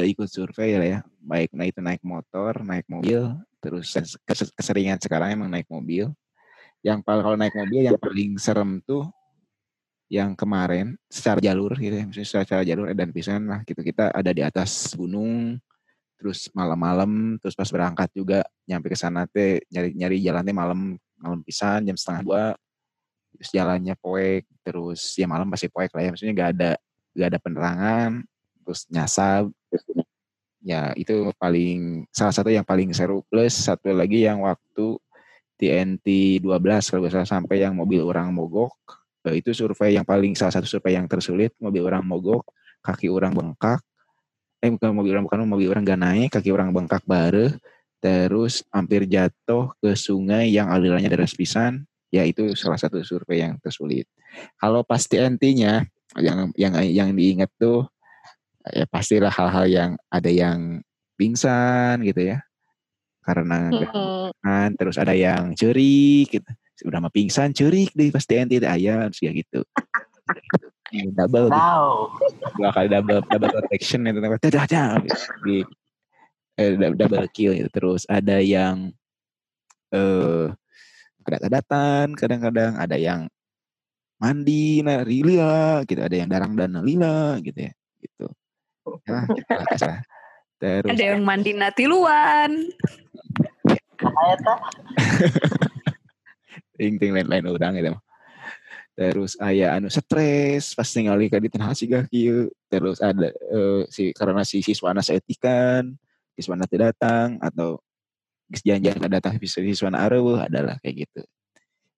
ikut 0.00 0.28
survei 0.30 0.80
lah 0.80 0.88
ya. 0.88 1.00
Baik 1.20 1.52
nah 1.52 1.68
itu 1.68 1.84
naik 1.84 2.00
motor, 2.00 2.64
naik 2.64 2.88
mobil, 2.88 3.36
terus 3.60 3.92
kes- 3.92 4.16
kes- 4.24 4.54
keseringan 4.56 4.96
sekarang 4.96 5.36
emang 5.36 5.52
naik 5.52 5.68
mobil. 5.68 6.08
Yang 6.80 7.04
paling 7.04 7.22
kalau 7.22 7.36
naik 7.38 7.54
mobil 7.54 7.80
yang 7.84 8.00
paling 8.00 8.40
serem 8.40 8.80
tuh 8.82 9.06
yang 10.12 10.36
kemarin 10.36 10.92
secara 11.08 11.40
jalur 11.40 11.72
gitu 11.80 11.96
ya, 11.96 12.04
misalnya 12.04 12.28
secara 12.44 12.62
jalur 12.68 12.92
dan 12.92 13.08
pisan 13.16 13.48
lah 13.48 13.64
gitu 13.64 13.80
kita 13.80 14.12
ada 14.12 14.28
di 14.28 14.44
atas 14.44 14.92
gunung 14.92 15.56
terus 16.20 16.52
malam-malam 16.52 17.40
terus 17.40 17.56
pas 17.56 17.66
berangkat 17.66 18.12
juga 18.12 18.44
nyampe 18.68 18.92
ke 18.92 18.98
sana 19.00 19.24
teh 19.24 19.58
nyari 19.72 19.90
nyari 19.96 20.16
jalannya 20.20 20.54
malam 20.54 20.80
malam 21.16 21.40
pisan 21.42 21.82
jam 21.88 21.96
setengah 21.96 22.22
dua 22.22 22.44
terus 23.34 23.48
jalannya 23.50 23.96
poek 23.96 24.44
terus 24.62 25.16
ya 25.16 25.26
malam 25.26 25.48
pasti 25.48 25.66
poek 25.66 25.90
lah 25.90 26.02
ya 26.04 26.10
maksudnya 26.12 26.34
nggak 26.36 26.50
ada 26.54 26.70
nggak 27.16 27.28
ada 27.32 27.38
penerangan 27.40 28.12
terus 28.62 28.86
nyasar 28.88 29.50
ya 30.62 30.94
itu 30.94 31.30
paling 31.36 32.06
salah 32.14 32.30
satu 32.30 32.48
yang 32.48 32.62
paling 32.62 32.94
seru 32.94 33.26
plus 33.26 33.66
satu 33.66 33.90
lagi 33.90 34.22
yang 34.22 34.46
waktu 34.46 34.96
TNT 35.62 36.38
12 36.42 36.90
kalau 36.90 37.06
salah 37.06 37.28
sampai 37.28 37.62
yang 37.62 37.78
mobil 37.78 38.02
orang 38.02 38.34
mogok. 38.34 38.74
Eh, 39.22 39.38
itu 39.38 39.54
survei 39.54 39.94
yang 39.94 40.02
paling 40.02 40.34
salah 40.34 40.50
satu 40.50 40.66
survei 40.66 40.98
yang 40.98 41.06
tersulit 41.06 41.54
mobil 41.62 41.86
orang 41.86 42.02
mogok 42.02 42.42
kaki 42.82 43.06
orang 43.06 43.30
bengkak. 43.30 43.78
Eh 44.58 44.70
bukan 44.74 44.90
mobil 44.90 45.14
orang 45.14 45.24
bukan 45.30 45.46
mobil 45.46 45.70
orang 45.70 45.86
gak 45.86 46.02
naik 46.02 46.30
kaki 46.34 46.50
orang 46.50 46.74
bengkak 46.74 47.06
bare. 47.06 47.54
Terus 48.02 48.66
hampir 48.74 49.06
jatuh 49.06 49.70
ke 49.78 49.94
sungai 49.94 50.50
yang 50.50 50.66
alirannya 50.66 51.06
deras 51.06 51.38
pisan. 51.38 51.86
Ya 52.10 52.26
itu 52.26 52.50
salah 52.58 52.74
satu 52.74 52.98
survei 53.06 53.46
yang 53.46 53.54
tersulit. 53.62 54.10
Kalau 54.58 54.82
pas 54.82 55.06
TNT-nya 55.06 55.86
yang 56.18 56.50
yang 56.58 56.74
yang 56.82 57.08
diingat 57.14 57.54
tuh 57.54 57.86
ya 58.70 58.86
pastilah 58.86 59.32
hal-hal 59.32 59.66
yang 59.66 59.90
ada 60.06 60.30
yang 60.30 60.78
pingsan 61.18 62.02
gitu 62.06 62.34
ya. 62.34 62.38
Karena 63.22 63.70
kan 64.42 64.70
terus 64.74 64.98
ada 64.98 65.14
yang 65.14 65.54
cerik 65.54 66.30
gitu. 66.30 66.50
Udah 66.86 66.98
mah 66.98 67.14
pingsan 67.14 67.54
cerik 67.54 67.94
deh 67.94 68.10
pas 68.10 68.26
TNT 68.26 68.58
teh 68.58 68.70
aya 68.70 69.06
terus 69.10 69.22
ya 69.22 69.30
gitu. 69.34 69.62
Double 71.14 71.50
gitu. 71.50 71.58
Tahu. 71.58 71.94
dua 72.58 72.70
kali 72.74 72.88
double 72.90 73.22
double 73.24 73.52
protection 73.54 74.04
itu 74.04 74.18
dah 74.18 74.30
dah 74.36 74.66
dah 74.66 74.88
di 75.46 75.62
eh, 76.58 76.74
dou- 76.76 76.98
double 76.98 77.30
kill 77.30 77.54
gitu. 77.54 77.70
terus 77.70 78.02
ada 78.10 78.42
yang 78.42 78.90
eh 79.94 80.46
kedat-kedatan 81.22 82.18
kadang-kadang 82.18 82.74
ada 82.74 82.98
yang 82.98 83.30
mandi 84.18 84.82
nah 84.82 85.06
lila 85.06 85.86
gitu. 85.86 86.02
Ada 86.02 86.16
yang 86.18 86.28
darang 86.28 86.58
dan 86.58 86.74
lila 86.82 87.38
gitu 87.46 87.70
ya 87.70 87.72
gitu 88.02 88.26
ya, 89.06 89.20
kasar. 89.74 90.02
terus 90.62 90.90
Ada 90.94 91.04
yang 91.14 91.22
mandi 91.26 91.52
natiluan. 91.54 92.50
ting 96.78 96.98
ting 96.98 97.12
lain-lain 97.14 97.46
orang 97.46 97.94
mah. 97.94 98.02
terus 98.92 99.40
aya 99.40 99.72
anu 99.72 99.88
stres 99.88 100.76
pas 100.76 100.84
ningali 100.92 101.32
ka 101.32 101.40
di 101.40 101.48
tengah 101.48 101.72
siga 101.72 102.04
kieu 102.12 102.52
terus 102.68 103.00
ada 103.00 103.32
eh, 103.32 103.82
si 103.88 104.12
karena 104.12 104.44
si 104.44 104.60
siswana 104.60 105.00
seetikan 105.00 105.96
siswana 106.36 106.68
teu 106.68 106.76
datang 106.82 107.40
atau 107.40 107.80
geus 108.52 108.60
janjian 108.60 109.00
ka 109.00 109.08
datang 109.08 109.40
si 109.40 109.48
siswana 109.48 110.04
areueuh 110.04 110.44
adalah 110.44 110.76
kayak 110.84 111.08
gitu 111.08 111.22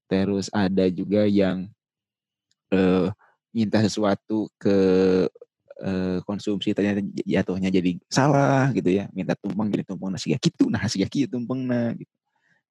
terus 0.07 0.47
ada 0.55 0.87
juga 0.87 1.27
yang 1.27 1.67
eh 2.71 3.11
minta 3.51 3.83
sesuatu 3.83 4.47
ke 4.59 4.79
eh, 5.81 6.19
konsumsi 6.23 6.71
ternyata 6.77 7.03
jatuhnya 7.25 7.71
jadi 7.73 7.99
salah 8.07 8.71
gitu 8.77 8.91
ya. 8.91 9.11
Minta 9.11 9.35
tumpeng 9.35 9.71
jadi 9.73 9.85
tumpeng 9.87 10.15
nasi 10.15 10.35
gitu 10.37 10.71
nah 10.71 10.85
siga 10.87 11.09
kieu 11.11 11.27
tumpeng 11.27 11.67
gitu. 11.99 12.15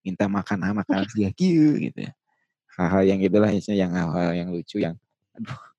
Minta 0.04 0.28
makan 0.28 0.58
ah 0.64 0.72
makan 0.72 1.08
siga 1.12 1.32
kieu 1.36 1.80
gitu 1.80 2.00
ya. 2.08 2.12
Hal-hal 2.74 3.04
yang 3.06 3.18
gitulah 3.22 3.52
isinya 3.54 3.78
yang 3.78 3.92
hal-hal 3.94 4.32
yang 4.34 4.48
lucu 4.50 4.82
yang 4.82 4.96
aduh 5.34 5.74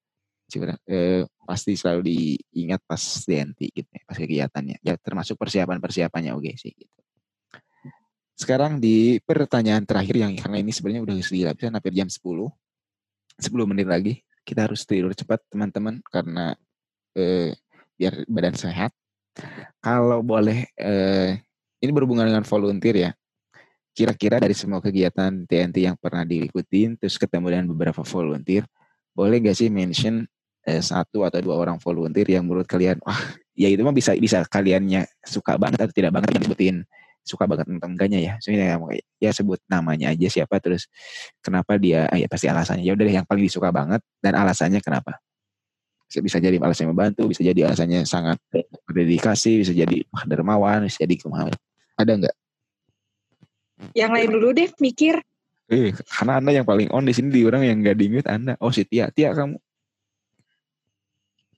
curang, 0.45 0.79
eh, 0.87 1.27
pasti 1.43 1.75
selalu 1.75 2.01
diingat 2.15 2.81
pas 2.87 3.01
TNT 3.01 3.59
gitu 3.75 3.91
ya, 3.91 4.03
pas 4.07 4.17
kegiatannya. 4.17 4.77
Ya 4.85 4.95
termasuk 5.01 5.35
persiapan 5.35 5.83
persiapannya 5.83 6.31
oke 6.37 6.53
sih 6.55 6.71
gitu. 6.71 7.01
Sekarang 8.35 8.83
di 8.83 9.23
pertanyaan 9.23 9.87
terakhir 9.87 10.15
yang 10.19 10.33
karena 10.35 10.59
ini 10.59 10.71
sebenarnya 10.75 11.03
udah 11.07 11.15
gila 11.23 11.51
bisa 11.55 11.71
hampir 11.71 11.95
jam 11.95 12.11
10 12.11 12.51
10 13.39 13.71
menit 13.71 13.87
lagi 13.87 14.23
kita 14.45 14.67
harus 14.69 14.83
tidur 14.85 15.15
cepat 15.15 15.41
teman-teman 15.49 16.03
karena 16.11 16.55
eh, 17.15 17.55
biar 17.99 18.27
badan 18.27 18.55
sehat. 18.59 18.91
Kalau 19.83 20.23
boleh 20.23 20.71
eh, 20.79 21.43
ini 21.83 21.91
berhubungan 21.91 22.27
dengan 22.27 22.45
volunteer 22.47 22.97
ya. 22.97 23.11
Kira-kira 23.95 24.43
dari 24.43 24.55
semua 24.59 24.83
kegiatan 24.83 25.47
TNT 25.47 25.87
yang 25.87 25.95
pernah 25.95 26.27
diikutin 26.27 26.99
terus 26.99 27.15
ketemu 27.15 27.55
dengan 27.55 27.67
beberapa 27.71 28.03
volunteer 28.03 28.67
boleh 29.15 29.39
gak 29.39 29.55
sih 29.55 29.71
mention 29.71 30.27
eh, 30.67 30.83
satu 30.83 31.23
atau 31.23 31.39
dua 31.39 31.55
orang 31.55 31.79
volunteer 31.79 32.27
yang 32.27 32.43
menurut 32.43 32.67
kalian 32.67 32.99
wah 33.07 33.19
ya 33.55 33.71
itu 33.71 33.87
mah 33.87 33.95
bisa 33.95 34.19
bisa 34.19 34.43
kaliannya 34.51 35.07
suka 35.23 35.55
banget 35.55 35.79
atau 35.87 35.95
tidak 35.95 36.11
banget 36.15 36.43
disebutin. 36.43 36.83
Suka 37.25 37.49
banget 37.49 37.71
tentang 37.71 37.97
enggaknya 37.97 38.21
ya. 38.21 38.33
Sebenarnya 38.43 38.77
ya 39.23 39.31
sebut 39.33 39.63
namanya 39.71 40.13
aja 40.13 40.29
siapa 40.29 40.61
terus 40.61 40.91
kenapa 41.41 41.79
dia 41.79 42.11
ah, 42.11 42.19
ya 42.19 42.27
pasti 42.27 42.51
alasannya. 42.51 42.85
Ya 42.85 42.93
udah 42.93 43.05
deh 43.07 43.15
yang 43.15 43.25
paling 43.25 43.47
disuka 43.47 43.71
banget 43.71 44.03
dan 44.21 44.35
alasannya 44.37 44.83
kenapa 44.83 45.23
bisa, 46.21 46.39
jadi 46.39 46.61
alasannya 46.61 46.91
membantu 46.93 47.27
bisa 47.27 47.43
jadi 47.43 47.71
alasannya 47.71 48.07
sangat 48.07 48.39
berdedikasi 48.87 49.65
bisa 49.65 49.73
jadi 49.75 50.05
dermawan 50.29 50.87
bisa 50.87 51.03
jadi 51.03 51.15
kumaha 51.19 51.51
ada 51.99 52.13
nggak 52.15 52.37
Yang 53.93 54.11
lain 54.15 54.29
dulu 54.31 54.49
deh 54.55 54.71
mikir. 54.79 55.19
Eh, 55.67 55.91
karena 56.07 56.39
anda 56.39 56.55
yang 56.55 56.63
paling 56.63 56.89
on 56.95 57.05
di 57.05 57.13
sini 57.17 57.35
di 57.35 57.43
orang 57.43 57.67
yang 57.67 57.83
nggak 57.83 57.97
diinget 57.99 58.27
anda. 58.31 58.55
Oh 58.63 58.71
si 58.71 58.87
Tia, 58.87 59.11
Tia 59.11 59.35
kamu 59.35 59.59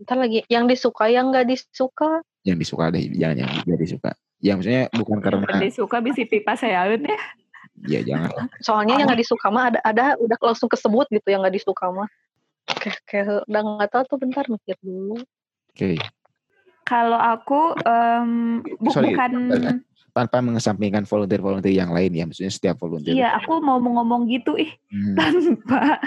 Ntar 0.05 0.17
lagi 0.21 0.45
yang 0.53 0.69
disuka 0.69 1.09
yang 1.09 1.33
nggak 1.33 1.49
disuka. 1.49 2.21
yang 2.47 2.61
disuka 2.61 2.95
deh, 2.95 3.11
jangan 3.17 3.37
yang 3.43 3.51
nggak 3.65 3.81
disuka. 3.81 4.11
Ya 4.39 4.53
maksudnya 4.55 4.87
bukan 4.93 5.19
karena, 5.25 5.49
Jadi 5.57 5.73
suka 5.73 5.99
bisa 6.05 6.23
pipa 6.29 6.53
sayaeun 6.55 7.09
ya. 7.09 7.19
ya 7.89 8.01
jangan. 8.05 8.31
Soalnya 8.61 9.01
yang 9.01 9.09
nggak 9.09 9.21
disuka 9.25 9.49
mah 9.49 9.73
ada 9.73 9.81
ada 9.83 10.05
udah 10.21 10.37
langsung 10.39 10.69
kesebut 10.69 11.09
gitu 11.11 11.29
yang 11.33 11.41
nggak 11.43 11.57
disuka 11.57 11.89
mah. 11.89 12.07
Kayak 12.67 12.99
kayak 13.07 13.27
udah 13.47 13.61
nggak 13.63 13.91
tahu 13.95 14.03
tuh 14.11 14.19
bentar 14.19 14.45
mikir 14.51 14.77
dulu. 14.83 15.23
Oke. 15.71 15.99
Kalau 16.87 17.19
aku 17.19 17.75
em, 17.83 18.63
bu- 18.79 18.95
Sorry, 18.95 19.11
bukan 19.15 19.33
tanpa 20.15 20.39
mengesampingkan 20.41 21.05
volunteer-volunteer 21.05 21.77
yang 21.77 21.93
lain 21.93 22.15
ya, 22.15 22.25
maksudnya 22.25 22.53
setiap 22.55 22.79
volunteer. 22.79 23.21
Iya, 23.21 23.37
aku 23.37 23.59
mau 23.61 23.77
ngomong 23.83 24.31
gitu 24.31 24.55
ih 24.57 24.71
Hmm. 24.89 25.15
tanpa 25.19 26.01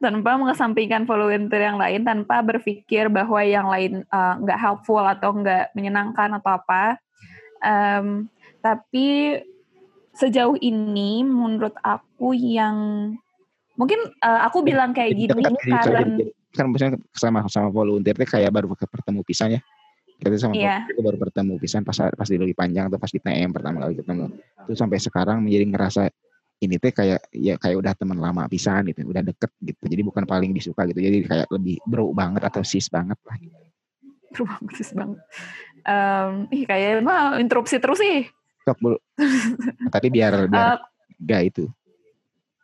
tanpa 0.00 0.30
mengesampingkan 0.40 1.04
volunteer 1.04 1.68
yang 1.68 1.76
lain, 1.76 2.00
tanpa 2.06 2.40
berpikir 2.40 3.12
bahwa 3.12 3.42
yang 3.44 3.68
lain 3.68 4.02
eh, 4.06 4.34
nggak 4.40 4.58
helpful 4.58 5.02
atau 5.04 5.36
nggak 5.36 5.74
menyenangkan 5.76 6.38
atau 6.40 6.56
apa. 6.56 6.96
Em, 7.60 8.30
tapi 8.62 9.38
sejauh 10.14 10.56
ini 10.58 11.22
menurut 11.26 11.74
aku 11.82 12.32
yang 12.34 12.76
mungkin 13.78 14.00
eh, 14.10 14.40
aku 14.42 14.60
bilang 14.60 14.90
kayak 14.90 15.14
gini 15.14 15.30
ini 15.30 15.46
kayak- 15.46 15.78
karena 15.78 16.02
kan 16.50 16.64
maksudnya 16.66 16.92
sama 17.14 17.46
sama 17.46 17.68
volunteer 17.70 18.18
kayak 18.18 18.50
baru 18.50 18.74
ketemu 18.74 19.20
pisan 19.22 19.54
ya. 19.54 19.60
Kita 20.18 20.34
sama 20.34 20.58
Iya. 20.58 20.82
volunteer 20.82 20.94
itu 20.98 21.02
baru 21.06 21.18
bertemu 21.22 21.52
pisan 21.62 21.82
pas 21.86 21.94
pas 21.94 22.26
di 22.26 22.36
lebih 22.36 22.58
panjang 22.58 22.90
atau 22.90 22.98
pas 22.98 23.06
di 23.06 23.22
TM 23.22 23.50
pertama 23.54 23.86
kali 23.86 23.94
ketemu. 23.94 24.24
Itu 24.66 24.74
sampai 24.74 24.98
sekarang 24.98 25.38
menjadi 25.46 25.64
ngerasa 25.70 26.02
ini 26.58 26.74
teh 26.74 26.90
kayak 26.90 27.30
ya 27.30 27.54
kayak 27.54 27.76
udah 27.78 27.92
teman 27.94 28.18
lama 28.18 28.50
pisan 28.50 28.90
gitu, 28.90 29.06
udah 29.06 29.22
deket 29.22 29.50
gitu. 29.62 29.82
Jadi 29.86 30.02
bukan 30.02 30.26
paling 30.26 30.50
disuka 30.50 30.82
gitu. 30.90 30.98
Jadi 30.98 31.22
kayak 31.22 31.46
lebih 31.54 31.78
bro 31.86 32.10
banget 32.10 32.42
atau 32.42 32.66
sis 32.66 32.90
banget 32.90 33.14
lah. 33.22 33.38
ruang 34.28 34.60
persis 34.68 34.92
banget. 34.92 35.18
Em, 35.88 36.32
ih 36.52 36.68
kayaknya 36.68 37.00
mah 37.00 37.40
interupsi 37.40 37.80
terus 37.80 37.96
sih. 37.96 38.28
Sok 38.66 38.76
bro. 38.76 38.96
Tapi 39.94 40.06
biar 40.12 40.50
biar 40.50 40.76
Eh, 40.76 40.78
gak 41.24 41.42
itu. 41.48 41.64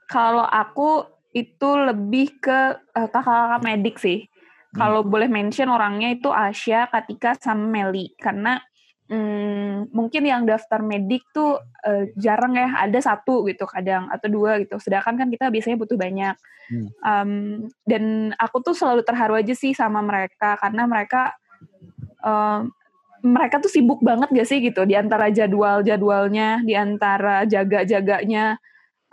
Kalau 0.08 0.44
aku 0.44 1.06
itu 1.34 1.68
lebih 1.74 2.38
ke 2.38 2.78
eh, 2.94 3.08
kakak-kakak 3.10 3.62
medik 3.64 3.96
sih. 3.98 4.28
Kalau 4.74 5.06
boleh 5.06 5.30
mention 5.30 5.70
orangnya 5.70 6.10
itu 6.10 6.34
Asya, 6.34 6.90
Katika, 6.90 7.38
sama 7.38 7.62
Meli. 7.62 8.10
Karena 8.18 8.58
hmm, 9.06 9.94
mungkin 9.94 10.26
yang 10.26 10.42
daftar 10.42 10.82
medik 10.82 11.22
tuh 11.30 11.62
eh, 11.86 12.10
jarang 12.18 12.58
ya, 12.58 12.82
ada 12.82 12.98
satu 12.98 13.46
gitu 13.46 13.70
kadang, 13.70 14.10
atau 14.10 14.26
dua 14.26 14.58
gitu. 14.58 14.74
Sedangkan 14.82 15.14
kan 15.14 15.28
kita 15.30 15.46
biasanya 15.46 15.78
butuh 15.78 15.94
banyak. 15.94 16.34
Hmm. 16.64 16.88
Um, 17.06 17.30
dan 17.86 18.34
aku 18.34 18.66
tuh 18.66 18.74
selalu 18.74 19.06
terharu 19.06 19.38
aja 19.38 19.54
sih 19.54 19.78
sama 19.78 20.02
mereka, 20.02 20.58
karena 20.58 20.90
mereka 20.90 21.38
um, 22.24 22.72
mereka 23.24 23.56
tuh 23.56 23.72
sibuk 23.72 24.04
banget 24.04 24.28
gak 24.28 24.48
sih 24.48 24.60
gitu 24.60 24.84
di 24.84 24.92
antara 24.92 25.32
jadwal-jadwalnya, 25.32 26.60
di 26.60 26.76
antara 26.76 27.48
jaga-jaganya, 27.48 28.60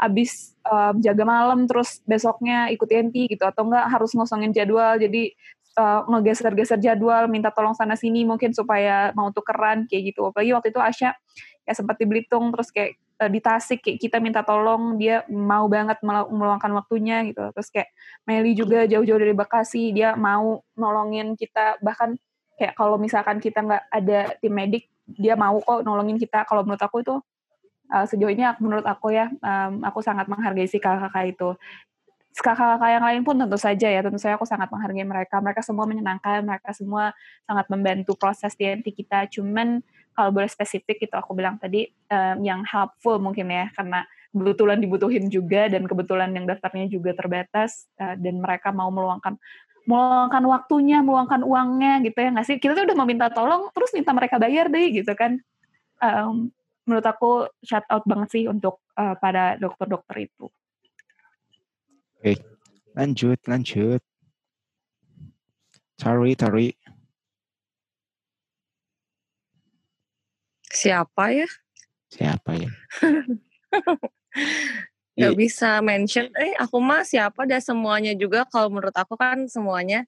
abis 0.02 0.58
um, 0.66 0.97
jaga 0.97 1.22
malam 1.22 1.70
terus 1.70 2.02
besoknya 2.10 2.74
ikut 2.74 2.89
TNT 2.89 3.38
gitu 3.38 3.45
atau 3.45 3.70
enggak 3.70 3.86
harus 3.86 4.12
ngosongin 4.18 4.49
jadwal 4.49 4.97
jadi 4.97 5.30
uh, 5.78 6.02
ngegeser-geser 6.10 6.80
jadwal 6.82 7.30
minta 7.30 7.54
tolong 7.54 7.78
sana 7.78 7.95
sini 7.95 8.26
mungkin 8.28 8.52
supaya 8.52 9.14
mau 9.16 9.32
tukeran 9.32 9.88
kayak 9.88 10.12
gitu. 10.12 10.32
Apalagi 10.32 10.52
waktu 10.56 10.70
itu 10.74 10.82
Asya 10.82 11.10
kayak 11.64 11.78
sempat 11.78 11.95
di 12.02 12.06
Belitung 12.10 12.49
terus 12.52 12.74
kayak 12.74 12.97
uh, 13.22 13.30
di 13.30 13.39
Tasik 13.39 13.80
kayak 13.86 13.97
kita 14.02 14.18
minta 14.18 14.41
tolong 14.41 14.97
dia 14.97 15.24
mau 15.30 15.70
banget 15.70 16.02
melu- 16.04 16.32
meluangkan 16.34 16.72
waktunya 16.76 17.24
gitu. 17.28 17.54
Terus 17.54 17.70
kayak 17.72 17.89
Meli 18.28 18.52
juga 18.58 18.89
jauh-jauh 18.89 19.20
dari 19.22 19.36
Bekasi 19.36 19.93
dia 19.95 20.18
mau 20.18 20.66
nolongin 20.76 21.38
kita 21.38 21.80
bahkan 21.80 22.18
kayak 22.58 22.74
kalau 22.78 22.97
misalkan 22.99 23.41
kita 23.41 23.64
nggak 23.64 23.84
ada 23.89 24.20
tim 24.38 24.54
medik 24.54 24.89
dia 25.08 25.36
mau 25.36 25.60
kok 25.60 25.84
nolongin 25.84 26.20
kita. 26.20 26.43
Kalau 26.47 26.64
menurut 26.64 26.82
aku 26.82 27.04
itu 27.04 27.16
uh, 27.92 28.06
sejauh 28.08 28.32
ini 28.32 28.48
aku- 28.48 28.64
menurut 28.64 28.88
aku 28.88 29.12
ya 29.12 29.28
um, 29.30 29.84
aku 29.84 30.00
sangat 30.00 30.26
menghargai 30.32 30.66
si 30.66 30.80
kakak-kakak 30.80 31.36
itu 31.36 31.50
kakak-kakak 32.32 32.89
yang 32.96 33.04
lain 33.04 33.22
pun 33.28 33.36
tentu 33.36 33.60
saja 33.60 33.88
ya 33.92 34.00
tentu 34.00 34.16
saja 34.16 34.39
aku 34.39 34.48
sangat 34.48 34.72
menghargai 34.72 35.04
mereka 35.04 35.44
mereka 35.44 35.62
semua 35.62 35.84
menyenangkan 35.84 36.48
mereka 36.48 36.72
semua 36.72 37.12
sangat 37.44 37.68
membantu 37.68 38.16
proses 38.16 38.56
TNT 38.56 38.96
kita 38.96 39.28
cuman 39.28 39.84
kalau 40.16 40.32
boleh 40.32 40.48
spesifik 40.48 41.08
itu 41.08 41.16
aku 41.16 41.36
bilang 41.36 41.60
tadi 41.60 41.92
um, 42.08 42.39
yang 42.39 42.64
helpful 42.64 43.20
mungkin 43.20 43.52
ya 43.52 43.68
karena 43.76 44.08
kebetulan 44.32 44.80
dibutuhin 44.80 45.28
juga 45.28 45.68
dan 45.68 45.84
kebetulan 45.84 46.32
yang 46.32 46.48
daftarnya 46.48 46.88
juga 46.88 47.12
terbatas 47.12 47.92
uh, 48.00 48.16
dan 48.16 48.39
mereka 48.39 48.72
mau 48.72 48.88
meluangkan 48.88 49.36
meluangkan 49.82 50.46
waktunya, 50.46 51.02
meluangkan 51.02 51.42
uangnya 51.42 52.06
gitu 52.06 52.18
ya 52.22 52.30
nggak 52.30 52.48
sih? 52.48 52.58
Kita 52.62 52.78
tuh 52.78 52.86
udah 52.86 52.98
meminta 53.02 53.28
tolong, 53.34 53.74
terus 53.74 53.89
minta 53.98 54.14
mereka 54.14 54.38
bayar 54.38 54.70
deh 54.70 54.88
gitu 54.94 55.10
kan. 55.18 55.42
Um, 55.98 56.54
menurut 56.86 57.05
aku 57.05 57.47
shout 57.61 57.86
out 57.88 58.03
banget 58.03 58.29
sih 58.34 58.43
untuk 58.49 58.82
uh, 58.97 59.15
pada 59.17 59.57
dokter-dokter 59.57 60.29
itu. 60.29 60.49
Oke. 62.21 62.38
Lanjut, 62.91 63.39
lanjut. 63.47 64.01
Tari, 65.95 66.36
Tari. 66.36 66.67
Siapa 70.71 71.23
ya? 71.32 71.47
Siapa 72.11 72.51
ya? 72.57 72.71
Gak 75.19 75.38
bisa 75.38 75.79
mention. 75.84 76.32
Eh, 76.36 76.55
aku 76.57 76.79
mah 76.79 77.03
siapa 77.03 77.45
dan 77.47 77.61
semuanya 77.61 78.15
juga. 78.15 78.47
Kalau 78.47 78.71
menurut 78.71 78.95
aku 78.95 79.15
kan 79.19 79.47
semuanya 79.47 80.07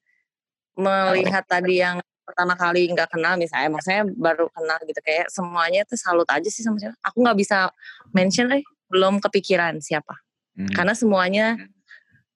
melihat 0.74 1.44
tadi 1.46 1.78
yang 1.80 2.02
pertama 2.24 2.56
kali 2.56 2.88
nggak 2.90 3.12
kenal 3.12 3.36
misalnya, 3.36 3.68
maksudnya 3.70 4.02
baru 4.16 4.48
kenal 4.50 4.80
gitu 4.88 5.00
kayak 5.04 5.28
semuanya 5.28 5.84
tuh 5.84 6.00
salut 6.00 6.26
aja 6.26 6.48
sih 6.48 6.64
sama 6.64 6.80
siapa. 6.80 6.96
Aku 7.04 7.20
nggak 7.20 7.38
bisa 7.38 7.68
mention, 8.16 8.48
eh 8.50 8.64
belum 8.88 9.20
kepikiran 9.20 9.78
siapa. 9.84 10.16
Hmm. 10.56 10.70
Karena 10.72 10.94
semuanya 10.96 11.46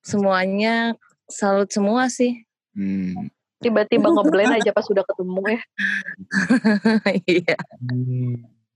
semuanya 0.05 0.95
salut 1.27 1.73
semua 1.73 2.13
sih. 2.13 2.45
Hmm. 2.77 3.33
Tiba-tiba 3.59 4.15
ngeblend 4.15 4.55
aja 4.55 4.71
pas 4.71 4.87
sudah 4.87 5.03
ketemu 5.03 5.43
ya. 5.59 5.61
Iya. 7.27 7.57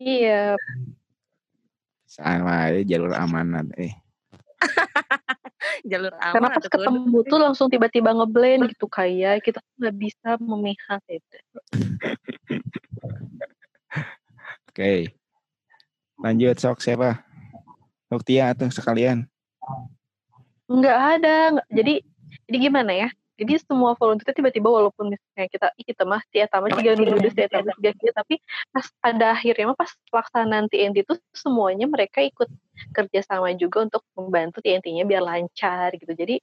Iya. 0.03 0.43
Sama 2.11 2.69
aja 2.69 2.81
jalur 2.83 3.15
amanat. 3.15 3.71
Eh. 3.79 3.95
Jalur 5.83 6.13
aman. 6.15 6.33
Karena 6.33 6.49
pas 6.51 6.65
ketemu 6.65 7.19
tuh 7.23 7.39
langsung 7.39 7.67
tiba-tiba 7.67 8.11
ngeblend 8.13 8.69
gitu 8.69 8.87
kayak 8.93 9.41
kita 9.41 9.59
tuh 9.59 9.75
nggak 9.79 9.97
bisa 9.97 10.29
memihak 10.37 11.03
gitu. 11.07 11.37
Oke. 14.69 15.13
Lanjut 16.19 16.57
sok 16.57 16.81
siapa? 16.81 17.21
Sok 18.07 18.23
Tia 18.23 18.53
atau 18.53 18.69
sekalian? 18.69 19.27
Nggak 20.65 20.99
ada. 21.19 21.35
nggak- 21.53 21.69
Jadi 21.71 21.95
jadi 22.45 22.59
gimana 22.61 22.93
ya? 22.97 23.09
Jadi 23.43 23.59
semua 23.67 23.99
volunteer 23.99 24.31
tiba-tiba 24.31 24.71
walaupun 24.71 25.11
misalnya 25.11 25.51
kita 25.51 25.67
kita 25.75 26.03
mah 26.07 26.23
tiap 26.31 26.47
tamu 26.47 26.71
tiga 26.71 26.95
minggu 26.95 27.19
tiap 27.35 27.51
tamu 27.51 27.75
tiga 27.83 27.91
tiga 27.99 28.13
tapi 28.23 28.39
pas 28.71 28.87
pada 29.03 29.35
akhirnya 29.35 29.75
mah 29.75 29.79
pas 29.79 29.91
pelaksanaan 30.15 30.71
TNT 30.71 31.03
itu 31.03 31.15
semuanya 31.35 31.91
mereka 31.91 32.23
ikut 32.23 32.47
kerjasama 32.95 33.51
juga 33.59 33.91
untuk 33.91 34.03
membantu 34.15 34.63
TNT-nya 34.63 35.03
biar 35.03 35.27
lancar 35.27 35.91
gitu. 35.99 36.15
Jadi 36.15 36.39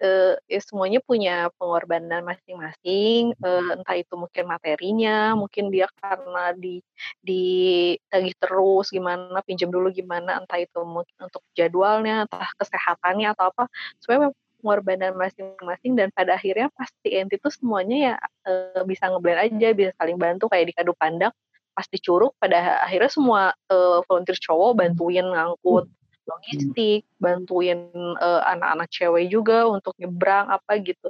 eh, 0.00 0.34
ya 0.48 0.60
semuanya 0.64 0.98
punya 1.04 1.52
pengorbanan 1.60 2.24
masing-masing. 2.24 3.36
eh, 3.36 3.64
entah 3.76 3.96
itu 4.00 4.14
mungkin 4.16 4.44
materinya, 4.48 5.36
mungkin 5.36 5.68
dia 5.68 5.86
karena 6.00 6.56
di 6.56 6.80
ditagih 7.20 8.34
terus 8.40 8.88
gimana, 8.88 9.44
pinjam 9.44 9.68
dulu 9.68 9.92
gimana, 9.92 10.40
entah 10.40 10.58
itu 10.62 10.80
mungkin 10.86 11.16
untuk 11.28 11.42
jadwalnya, 11.58 12.24
entah 12.24 12.48
kesehatannya 12.56 13.28
atau 13.36 13.44
apa. 13.52 13.64
Sebenarnya 14.00 14.32
pengorbanan 14.60 15.16
masing-masing 15.16 15.96
dan 15.96 16.08
pada 16.12 16.36
akhirnya 16.36 16.68
pas 16.76 16.88
TNT 17.02 17.40
itu 17.40 17.48
semuanya 17.50 17.96
ya 17.96 18.14
eh, 18.46 18.82
bisa 18.84 19.08
ngeblend 19.08 19.40
aja, 19.40 19.68
bisa 19.74 19.90
saling 19.96 20.20
bantu 20.20 20.46
kayak 20.52 20.70
di 20.70 20.74
Kadu 20.76 20.92
Pandak 20.94 21.32
pas 21.74 21.86
di 21.88 21.98
Curug 22.02 22.36
pada 22.36 22.84
akhirnya 22.84 23.10
semua 23.10 23.42
eh, 23.72 23.98
volunteer 24.04 24.36
cowok 24.36 24.70
bantuin 24.76 25.24
ngangkut 25.24 25.88
logistik, 26.30 27.02
bantuin 27.18 27.90
eh, 28.20 28.42
anak-anak 28.46 28.88
cewek 28.92 29.26
juga 29.32 29.66
untuk 29.66 29.96
nyebrang 29.98 30.46
apa 30.46 30.78
gitu. 30.78 31.08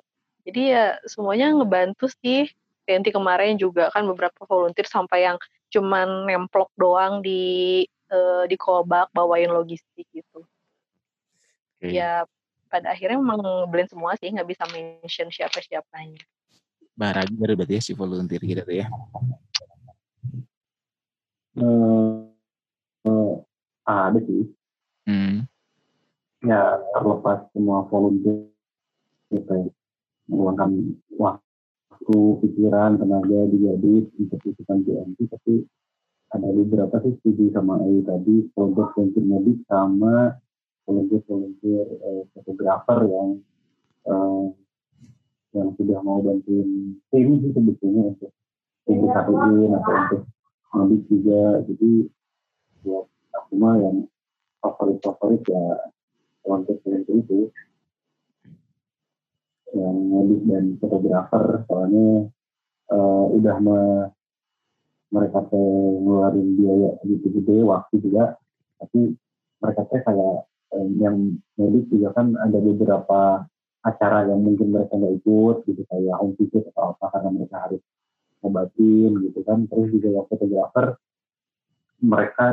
Jadi 0.48 0.60
ya 0.72 0.96
semuanya 1.04 1.52
ngebantu 1.52 2.08
sih. 2.22 2.48
TNT 2.88 3.14
kemarin 3.14 3.54
juga 3.54 3.86
kan 3.94 4.02
beberapa 4.02 4.42
volunteer 4.50 4.88
sampai 4.88 5.22
yang 5.22 5.38
cuman 5.70 6.26
nemplok 6.26 6.74
doang 6.74 7.22
di 7.22 7.84
eh, 7.86 8.44
di 8.50 8.56
kobak 8.58 9.12
bawain 9.14 9.52
logistik 9.52 10.08
gitu. 10.10 10.42
Oke. 11.78 11.94
Ya 11.94 12.26
pada 12.70 12.94
akhirnya 12.94 13.18
memang 13.18 13.42
ngeblend 13.42 13.90
semua 13.90 14.14
sih 14.16 14.30
nggak 14.30 14.46
bisa 14.46 14.64
mention 14.70 15.28
siapa 15.28 15.58
siapanya. 15.58 16.22
Barang 16.94 17.34
baru 17.34 17.58
berarti 17.58 17.76
ya 17.76 17.82
si 17.82 17.92
volunteer 17.92 18.38
gitu 18.40 18.62
tuh 18.62 18.76
ya. 18.78 18.86
Eh, 21.58 22.16
eh, 23.10 23.32
ada 23.82 24.18
sih 24.22 24.46
Hmm. 25.10 25.42
ya 26.46 26.78
terlepas 26.94 27.50
semua 27.50 27.82
volunteer 27.90 28.46
gitu 29.34 29.50
ya, 29.50 29.66
meluangkan 30.30 30.94
waktu, 31.18 32.18
pikiran, 32.46 32.94
tenaga 33.00 33.40
juga 33.50 33.74
di 33.82 34.06
untuk 34.22 34.38
ikutan 34.46 34.86
PMT 34.86 35.18
tapi 35.26 35.66
ada 36.30 36.46
beberapa 36.54 37.02
sih 37.02 37.18
setuju 37.18 37.50
sama 37.58 37.82
Ayu 37.82 38.06
tadi 38.06 38.46
kelompok 38.54 38.94
volunteer 38.94 39.24
medik 39.26 39.58
sama 39.66 40.38
volunteer 40.90 41.22
volunteer 41.30 41.86
eh, 41.86 42.22
fotografer 42.34 42.98
yang 43.06 43.28
eh, 44.10 44.44
yang 45.54 45.68
sudah 45.78 45.98
mau 46.02 46.18
bantuin 46.18 46.98
tim 47.14 47.28
sih 47.38 47.50
sebetulnya 47.54 48.10
untuk 48.10 48.34
tim 48.86 49.06
satuin 49.06 49.70
atau 49.78 49.94
untuk 49.94 50.22
medik 50.74 51.02
juga. 51.06 51.62
Jadi 51.70 52.10
buat 52.82 53.06
aku 53.38 53.52
mah 53.54 53.74
yang 53.78 53.96
favorit 54.58 54.98
favorit 54.98 55.42
ya 55.46 55.64
volunteer 56.42 56.76
volunteer 56.82 57.16
itu 57.22 57.40
yang 59.70 59.96
medik 60.10 60.42
dan 60.50 60.64
fotografer 60.82 61.62
soalnya 61.70 62.26
eh, 62.90 63.24
udah 63.38 63.56
me- 63.62 64.10
mereka 65.10 65.42
teh 65.50 65.70
ngeluarin 65.98 66.54
biaya 66.54 66.90
gitu 67.06 67.26
gede 67.38 67.66
waktu 67.66 67.94
juga. 67.98 68.38
Tapi 68.78 69.18
mereka 69.58 69.82
teh 69.90 70.00
kayak 70.06 70.49
yang 70.74 71.40
medik 71.58 71.90
juga 71.90 72.14
kan 72.14 72.38
ada 72.38 72.58
beberapa 72.62 73.44
acara 73.80 74.28
yang 74.28 74.44
mungkin 74.44 74.70
mereka 74.70 74.94
nggak 74.94 75.14
ikut 75.24 75.56
gitu 75.66 75.82
kayak 75.88 76.14
home 76.20 76.36
visit 76.36 76.68
atau 76.70 76.94
apa 76.94 77.06
karena 77.16 77.30
mereka 77.32 77.56
harus 77.66 77.82
ngobatin 78.44 79.10
gitu 79.24 79.40
kan. 79.42 79.58
Terus 79.66 79.88
juga 79.90 80.08
yang 80.14 80.26
fotografer 80.28 80.86
mereka 82.00 82.46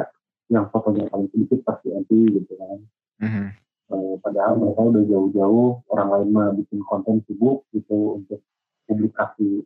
yang 0.48 0.66
fotonya 0.72 1.12
paling 1.12 1.28
sedikit 1.32 1.60
pasti 1.68 1.92
anti 1.92 2.20
gitu 2.32 2.54
kan. 2.56 2.80
Mhm. 3.24 3.46
Eh, 3.88 4.16
padahal 4.20 4.60
mereka 4.60 4.82
udah 4.84 5.04
jauh-jauh 5.08 5.70
orang 5.96 6.10
lain 6.12 6.30
mah 6.36 6.48
bikin 6.56 6.80
konten 6.84 7.24
sibuk 7.28 7.64
gitu 7.72 8.20
untuk 8.20 8.40
publikasi. 8.88 9.64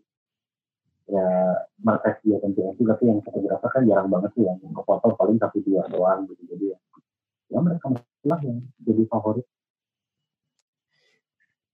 Ya 1.10 1.28
mereka 1.82 2.22
kegiatan 2.22 2.56
PNP 2.56 2.88
tapi 2.88 3.04
yang 3.10 3.20
fotografer 3.26 3.70
kan 3.74 3.84
jarang 3.84 4.08
banget 4.08 4.32
sih 4.38 4.48
yang 4.48 4.58
foto 4.86 5.12
paling 5.18 5.36
satu 5.42 5.60
dua 5.60 5.84
doang 5.92 6.24
gitu 6.30 6.56
jadi 6.56 6.72
ya, 6.72 6.78
ya 7.52 7.60
mereka 7.60 7.88
lah 8.24 8.40
yang 8.42 8.64
jadi 8.80 9.04
favorit 9.12 9.46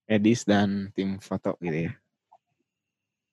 Medis 0.08 0.48
dan 0.48 0.88
tim 0.96 1.20
foto 1.20 1.52
gitu 1.60 1.84
ya. 1.84 1.92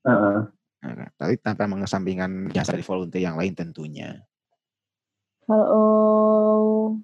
Heeh. 0.03 0.39
Nah, 0.83 1.09
tapi 1.15 1.39
tanpa 1.39 1.71
mengesampingkan 1.71 2.51
jasa 2.51 2.75
dari 2.75 2.83
volunteer 2.83 3.31
yang 3.31 3.39
lain 3.39 3.55
tentunya. 3.55 4.27
Kalau 5.47 6.99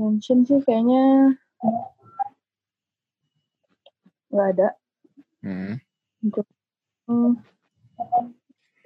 mention 0.00 0.40
sih 0.48 0.56
kayaknya 0.64 1.36
nggak 4.32 4.48
ada. 4.56 4.68
Hmm. 5.44 5.76
Untuk 6.24 6.48
hmm, 7.04 7.36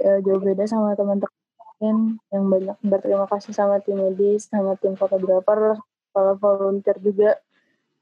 ya, 0.03 0.19
jauh 0.27 0.43
beda 0.43 0.67
sama 0.67 0.99
teman-teman 0.99 1.38
yang 1.79 2.45
banyak 2.51 2.77
berterima 2.83 3.27
kasih 3.31 3.55
sama 3.55 3.79
tim 3.79 4.03
medis, 4.03 4.51
sama 4.51 4.75
tim 4.79 4.99
fotografer, 4.99 5.79
kalau 6.11 6.35
volunteer 6.39 6.99
juga 6.99 7.39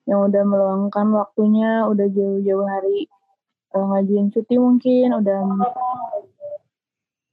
yang 0.08 0.24
udah 0.24 0.42
meluangkan 0.46 1.06
waktunya, 1.12 1.84
udah 1.84 2.06
jauh-jauh 2.08 2.66
hari 2.66 3.10
eh, 3.76 3.84
ngajuin 3.84 4.32
cuti 4.32 4.56
mungkin, 4.56 5.08
udah 5.20 5.38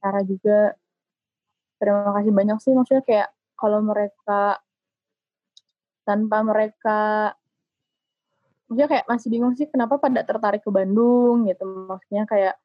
cara 0.04 0.20
juga. 0.28 0.76
Terima 1.80 2.12
kasih 2.16 2.32
banyak 2.32 2.58
sih, 2.64 2.72
maksudnya 2.76 3.04
kayak 3.04 3.30
kalau 3.56 3.80
mereka 3.80 4.60
tanpa 6.04 6.44
mereka 6.44 7.32
maksudnya 8.68 8.88
kayak 8.90 9.06
masih 9.08 9.28
bingung 9.32 9.56
sih 9.56 9.68
kenapa 9.72 10.02
pada 10.02 10.26
tertarik 10.26 10.64
ke 10.64 10.72
Bandung 10.72 11.48
gitu 11.48 11.64
maksudnya 11.88 12.28
kayak 12.28 12.56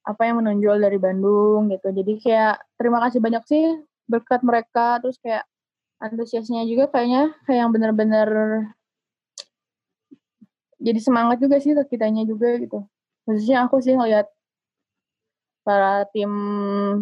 apa 0.00 0.22
yang 0.24 0.40
menonjol 0.40 0.80
dari 0.80 0.98
Bandung 0.98 1.68
gitu. 1.68 1.92
Jadi 1.92 2.12
kayak 2.20 2.62
terima 2.80 2.98
kasih 3.04 3.20
banyak 3.20 3.44
sih 3.46 3.64
berkat 4.10 4.40
mereka 4.42 4.98
terus 4.98 5.20
kayak 5.22 5.46
antusiasnya 6.00 6.64
juga 6.66 6.88
kayaknya 6.90 7.36
kayak 7.44 7.58
yang 7.62 7.70
bener-bener 7.70 8.28
jadi 10.80 10.96
semangat 10.98 11.38
juga 11.44 11.60
sih 11.60 11.76
ke 11.76 11.84
kitanya 11.94 12.24
juga 12.24 12.56
gitu. 12.56 12.88
Khususnya 13.28 13.68
aku 13.68 13.84
sih 13.84 13.92
ngeliat 13.92 14.26
para 15.60 16.08
tim 16.10 16.32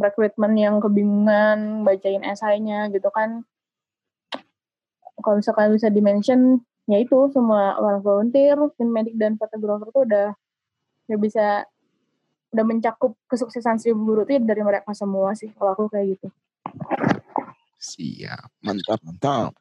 rekrutmen 0.03 0.59
yang 0.59 0.83
kebingungan 0.83 1.87
bacain 1.87 2.27
esainya 2.27 2.91
gitu 2.91 3.07
kan. 3.15 3.47
Kalau 5.23 5.39
misalkan 5.39 5.71
bisa 5.75 5.89
dimention 5.95 6.63
ya 6.91 6.99
itu 6.99 7.31
semua 7.31 7.79
orang 7.79 8.03
volunteer, 8.03 8.59
tim 8.75 8.91
medik 8.91 9.15
dan 9.15 9.39
fotografer 9.39 9.89
tuh 9.95 10.03
udah 10.11 10.29
udah 11.09 11.19
bisa 11.23 11.47
udah 12.49 12.65
mencakup 12.65 13.13
kesuksesan 13.29 13.77
seribu 13.77 14.09
guru 14.09 14.23
itu 14.25 14.41
dari 14.41 14.65
mereka 14.65 14.97
semua 14.97 15.37
sih 15.37 15.53
kalau 15.53 15.77
aku 15.77 15.85
kayak 15.93 16.17
gitu. 16.17 16.29
Siap. 17.79 18.49
Mantap, 18.65 18.99
mantap. 19.05 19.53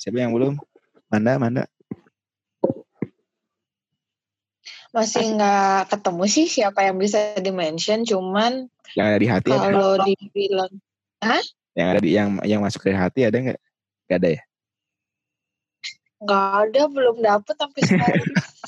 Siapa 0.00 0.18
yang 0.18 0.32
belum? 0.34 0.56
Manda, 1.12 1.36
Manda. 1.36 1.64
Masih 4.92 5.24
nggak 5.36 5.88
ketemu 5.88 6.24
sih 6.28 6.46
siapa 6.48 6.84
yang 6.84 7.00
bisa 7.00 7.36
dimention, 7.40 8.04
cuman 8.04 8.68
Yang 8.92 9.06
ada 9.08 9.18
di 9.18 9.28
hati 9.28 9.48
ada? 9.48 9.60
kalau 9.64 9.90
dibilang, 10.04 10.72
Hah? 11.24 11.40
Yang 11.72 11.86
ada 11.88 12.00
di 12.04 12.10
yang 12.12 12.28
yang 12.44 12.60
masuk 12.60 12.84
dari 12.84 13.00
hati 13.00 13.24
ada 13.24 13.36
nggak? 13.40 13.60
Nggak 14.08 14.18
ada 14.20 14.28
ya? 14.28 14.42
Nggak 16.22 16.44
ada, 16.44 16.80
belum 16.92 17.16
dapet 17.24 17.54
sampai 17.56 17.80
sekarang. 17.88 18.24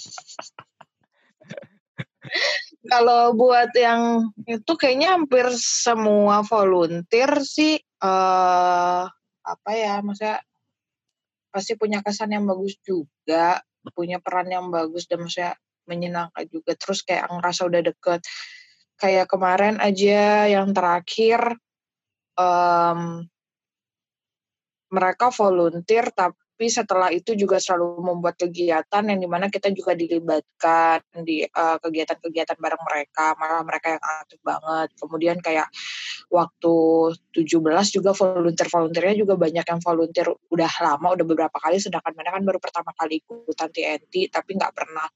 Kalau 2.85 3.32
buat 3.32 3.72
yang 3.72 4.28
itu 4.45 4.72
kayaknya 4.76 5.16
hampir 5.16 5.49
semua 5.57 6.45
volunteer 6.45 7.41
sih 7.41 7.80
eh 7.80 9.05
apa 9.45 9.70
ya, 9.76 10.01
maksudnya 10.05 10.41
pasti 11.49 11.76
punya 11.80 12.01
kesan 12.05 12.32
yang 12.32 12.45
bagus 12.45 12.76
juga, 12.85 13.61
punya 13.93 14.20
peran 14.20 14.49
yang 14.53 14.68
bagus 14.68 15.09
dan 15.09 15.24
maksudnya 15.24 15.57
menyenangkan 15.89 16.45
juga. 16.49 16.72
Terus 16.76 17.01
kayak 17.05 17.28
ngerasa 17.32 17.62
udah 17.68 17.82
deket. 17.85 18.20
Kayak 19.01 19.26
kemarin 19.32 19.76
aja 19.80 20.49
yang 20.49 20.70
terakhir 20.76 21.57
em, 22.37 23.26
mereka 24.93 25.32
volunteer 25.35 26.12
tapi 26.14 26.44
setelah 26.63 27.11
itu 27.11 27.35
juga 27.35 27.59
selalu 27.59 27.99
membuat 27.99 28.39
kegiatan 28.39 29.03
yang 29.03 29.19
di 29.19 29.27
mana 29.27 29.51
kita 29.51 29.75
juga 29.75 29.99
dilibatkan 29.99 31.03
di 31.27 31.43
eh, 31.43 31.77
kegiatan-kegiatan 31.83 32.55
bareng 32.63 32.83
mereka 32.87 33.35
malah 33.35 33.67
mereka 33.67 33.99
yang 33.99 34.03
aktif 34.03 34.39
banget. 34.47 34.89
Kemudian 34.95 35.37
kayak 35.43 35.67
waktu 36.31 36.75
17 37.35 37.59
juga 37.91 38.11
volunteer-volunteernya 38.15 39.17
juga 39.19 39.35
banyak 39.35 39.67
yang 39.67 39.81
volunteer 39.83 40.31
udah 40.31 40.73
lama 40.79 41.09
udah 41.19 41.27
beberapa 41.27 41.59
kali 41.59 41.83
sedangkan 41.83 42.15
mereka 42.15 42.39
kan 42.39 42.45
baru 42.47 42.59
pertama 42.62 42.91
kali 42.95 43.19
ikutan 43.19 43.70
TNT 43.74 44.31
tapi 44.31 44.51
nggak 44.55 44.73
pernah 44.74 45.07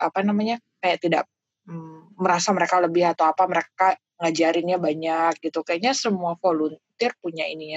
apa 0.00 0.18
namanya 0.24 0.56
kayak 0.80 0.98
tidak 1.04 1.24
mm, 1.68 2.16
merasa 2.16 2.50
mereka 2.56 2.80
lebih 2.80 3.12
atau 3.12 3.28
apa 3.28 3.44
mereka 3.44 3.92
ngajarinnya 4.24 4.80
banyak 4.80 5.36
gitu. 5.44 5.60
Kayaknya 5.60 5.92
semua 5.92 6.32
volunteer 6.40 7.12
punya 7.20 7.44
ininya 7.44 7.76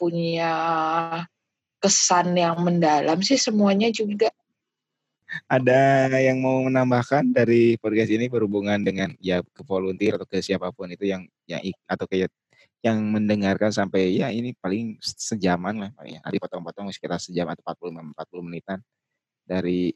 punya 0.00 0.52
kesan 1.80 2.36
yang 2.36 2.60
mendalam 2.60 3.18
sih 3.24 3.40
semuanya 3.40 3.88
juga 3.90 4.28
Ada 5.46 6.10
yang 6.18 6.42
mau 6.42 6.58
menambahkan 6.66 7.30
dari 7.30 7.78
podcast 7.78 8.10
ini 8.10 8.26
berhubungan 8.26 8.82
dengan 8.82 9.14
ya 9.22 9.38
ke 9.46 9.62
volunteer 9.62 10.18
atau 10.18 10.26
ke 10.26 10.42
siapa 10.42 10.74
pun 10.74 10.90
itu 10.90 11.06
yang 11.06 11.22
yang 11.46 11.62
atau 11.86 12.02
kayak 12.10 12.34
yang 12.82 12.98
mendengarkan 12.98 13.70
sampai 13.70 14.18
ya 14.18 14.32
ini 14.34 14.56
paling 14.58 14.98
sejaman 14.98 15.86
lah 15.86 15.90
paling 15.94 16.18
ya. 16.18 16.20
Hari 16.26 16.42
potong-potong 16.42 16.90
sekitar 16.90 17.22
sejam 17.22 17.46
atau 17.46 17.62
40 17.62 18.10
40 18.10 18.42
menitan 18.42 18.78
dari 19.46 19.94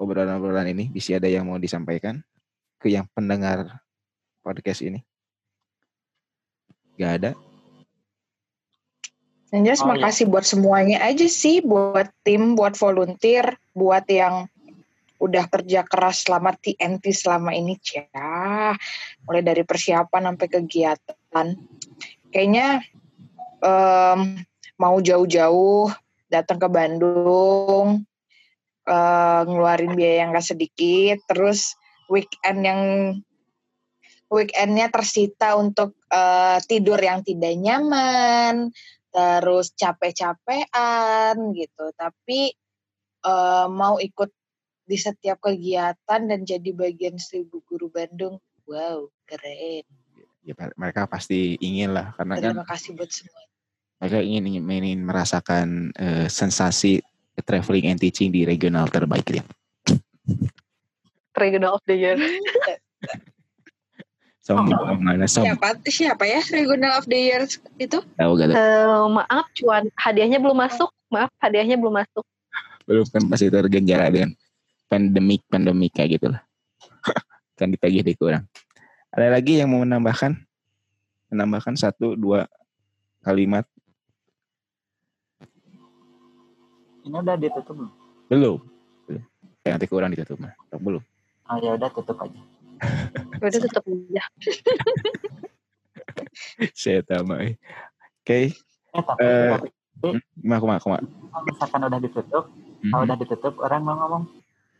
obrolan-obrolan 0.00 0.72
ini 0.72 0.90
bisa 0.90 1.20
ada 1.20 1.30
yang 1.30 1.46
mau 1.46 1.62
disampaikan 1.62 2.18
ke 2.82 2.90
yang 2.90 3.06
pendengar 3.14 3.84
podcast 4.42 4.82
ini? 4.82 4.98
Gak 6.98 7.12
ada? 7.22 7.51
Yang 9.52 9.62
jelas 9.68 9.80
Oh, 9.84 9.84
iya. 9.84 9.90
makasih 9.92 10.26
buat 10.32 10.46
semuanya 10.48 10.98
aja 11.04 11.28
sih, 11.28 11.60
buat 11.60 12.08
tim, 12.24 12.56
buat 12.56 12.72
volunteer, 12.80 13.60
buat 13.76 14.08
yang 14.08 14.48
udah 15.20 15.44
kerja 15.46 15.84
keras 15.84 16.24
selama 16.26 16.56
TNT 16.56 17.12
selama 17.12 17.52
ini, 17.52 17.76
ya. 17.84 18.74
Mulai 19.28 19.42
dari 19.44 19.62
persiapan 19.62 20.32
sampai 20.32 20.48
kegiatan. 20.48 21.46
Kayaknya 22.32 22.80
em, 23.60 24.40
mau 24.80 24.96
jauh-jauh 24.98 25.92
datang 26.32 26.58
ke 26.58 26.68
Bandung, 26.72 28.08
eh, 28.88 29.40
ngeluarin 29.44 29.92
biaya 29.92 30.26
yang 30.26 30.34
gak 30.34 30.48
sedikit, 30.48 31.20
terus 31.28 31.76
weekend 32.08 32.64
yang 32.64 32.80
weekendnya 34.32 34.88
tersita 34.88 35.60
untuk 35.60 35.92
eh, 36.08 36.58
tidur 36.64 36.96
yang 36.98 37.20
tidak 37.20 37.52
nyaman, 37.52 38.72
terus 39.12 39.76
capek-capean 39.76 41.36
gitu. 41.52 41.84
Tapi 41.94 42.56
eh, 43.22 43.66
mau 43.68 44.00
ikut 44.00 44.30
di 44.82 44.98
setiap 44.98 45.38
kegiatan 45.46 46.20
dan 46.26 46.40
jadi 46.42 46.74
bagian 46.74 47.20
Seribu 47.20 47.62
Guru 47.68 47.86
Bandung, 47.92 48.42
wow 48.66 49.06
keren. 49.28 49.86
Ya, 50.42 50.58
mereka 50.74 51.06
pasti 51.06 51.54
ingin 51.62 51.94
lah 51.94 52.10
karena 52.18 52.34
kan 52.34 52.50
Terima 52.50 52.66
kasih 52.66 52.98
buat 52.98 53.10
semua. 53.14 53.46
mereka 54.02 54.18
ingin 54.18 54.42
ingin, 54.50 54.64
ingin 54.66 55.00
merasakan 55.06 55.94
eh, 55.94 56.26
sensasi 56.26 56.98
traveling 57.46 57.94
and 57.94 58.00
teaching 58.02 58.34
di 58.34 58.42
regional 58.42 58.90
terbaik 58.90 59.24
ya. 59.30 59.44
Regional 61.38 61.78
of 61.78 61.82
the 61.86 61.96
Year. 61.96 62.18
Sombong 64.42 64.98
mana 64.98 65.30
sombong. 65.30 65.54
Siapa 65.54 65.68
siapa 65.86 66.24
ya 66.26 66.42
Regional 66.50 66.98
of 66.98 67.06
the 67.06 67.14
Year 67.14 67.46
itu? 67.78 68.02
Tahu 68.18 68.30
gak? 68.34 68.50
Eh, 68.50 69.06
maaf, 69.06 69.46
cuan 69.54 69.86
hadiahnya 69.94 70.42
belum 70.42 70.58
masuk. 70.58 70.90
Maaf, 71.14 71.30
hadiahnya 71.38 71.78
belum 71.78 71.94
masuk. 71.94 72.26
Belum 72.82 73.06
kan 73.06 73.22
pasti 73.30 73.46
tergenjara 73.46 74.10
dengan 74.10 74.34
pandemik 74.90 75.46
pandemik 75.46 75.94
kayak 75.94 76.18
gitulah. 76.18 76.42
kan 77.58 77.70
ditagih 77.70 78.02
deh 78.02 78.18
kurang. 78.18 78.50
Ada 79.14 79.30
lagi 79.30 79.62
yang 79.62 79.70
mau 79.70 79.86
menambahkan? 79.86 80.34
Menambahkan 81.30 81.78
satu 81.78 82.18
dua 82.18 82.50
kalimat 83.22 83.62
Ini 87.02 87.18
udah 87.18 87.34
ditutup 87.34 87.74
belum? 88.30 88.62
belum? 89.06 89.22
Nanti 89.66 89.86
kurang 89.90 90.14
ditutup 90.14 90.38
mah. 90.38 90.54
Belum. 90.78 91.02
Oh 91.50 91.58
ya 91.58 91.74
udah 91.74 91.90
tutup 91.90 92.14
aja. 92.22 92.38
Udah 93.38 93.60
tutup 93.60 93.84
aja. 93.84 94.24
Saya 96.74 97.00
tahu. 97.02 97.32
Oke. 97.32 98.52
Eh 98.92 98.92
tapi, 98.92 99.20
Eh, 99.24 99.50
tapi 99.56 99.68
kumaha. 100.60 100.80
kalau 100.82 101.42
misalkan 101.44 101.80
udah 101.82 102.00
ditutup, 102.00 102.44
kalau 102.82 103.02
Mhm. 103.02 103.06
udah 103.08 103.16
ditutup 103.18 103.54
orang 103.60 103.80
mau 103.82 103.96
ngomong 103.96 104.24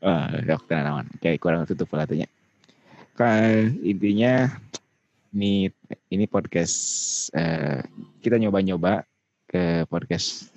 Wah, 0.02 0.26
yok 0.42 0.66
tenawan. 0.66 1.06
Kayak 1.22 1.38
kurang 1.38 1.62
tutup 1.62 1.86
pelatihnya. 1.86 2.26
Intinya 3.80 4.50
ini 5.30 5.70
ini 6.10 6.24
podcast 6.26 6.76
eh, 7.32 7.86
kita 8.18 8.34
nyoba-nyoba 8.36 9.06
ke 9.46 9.86
podcast 9.86 10.50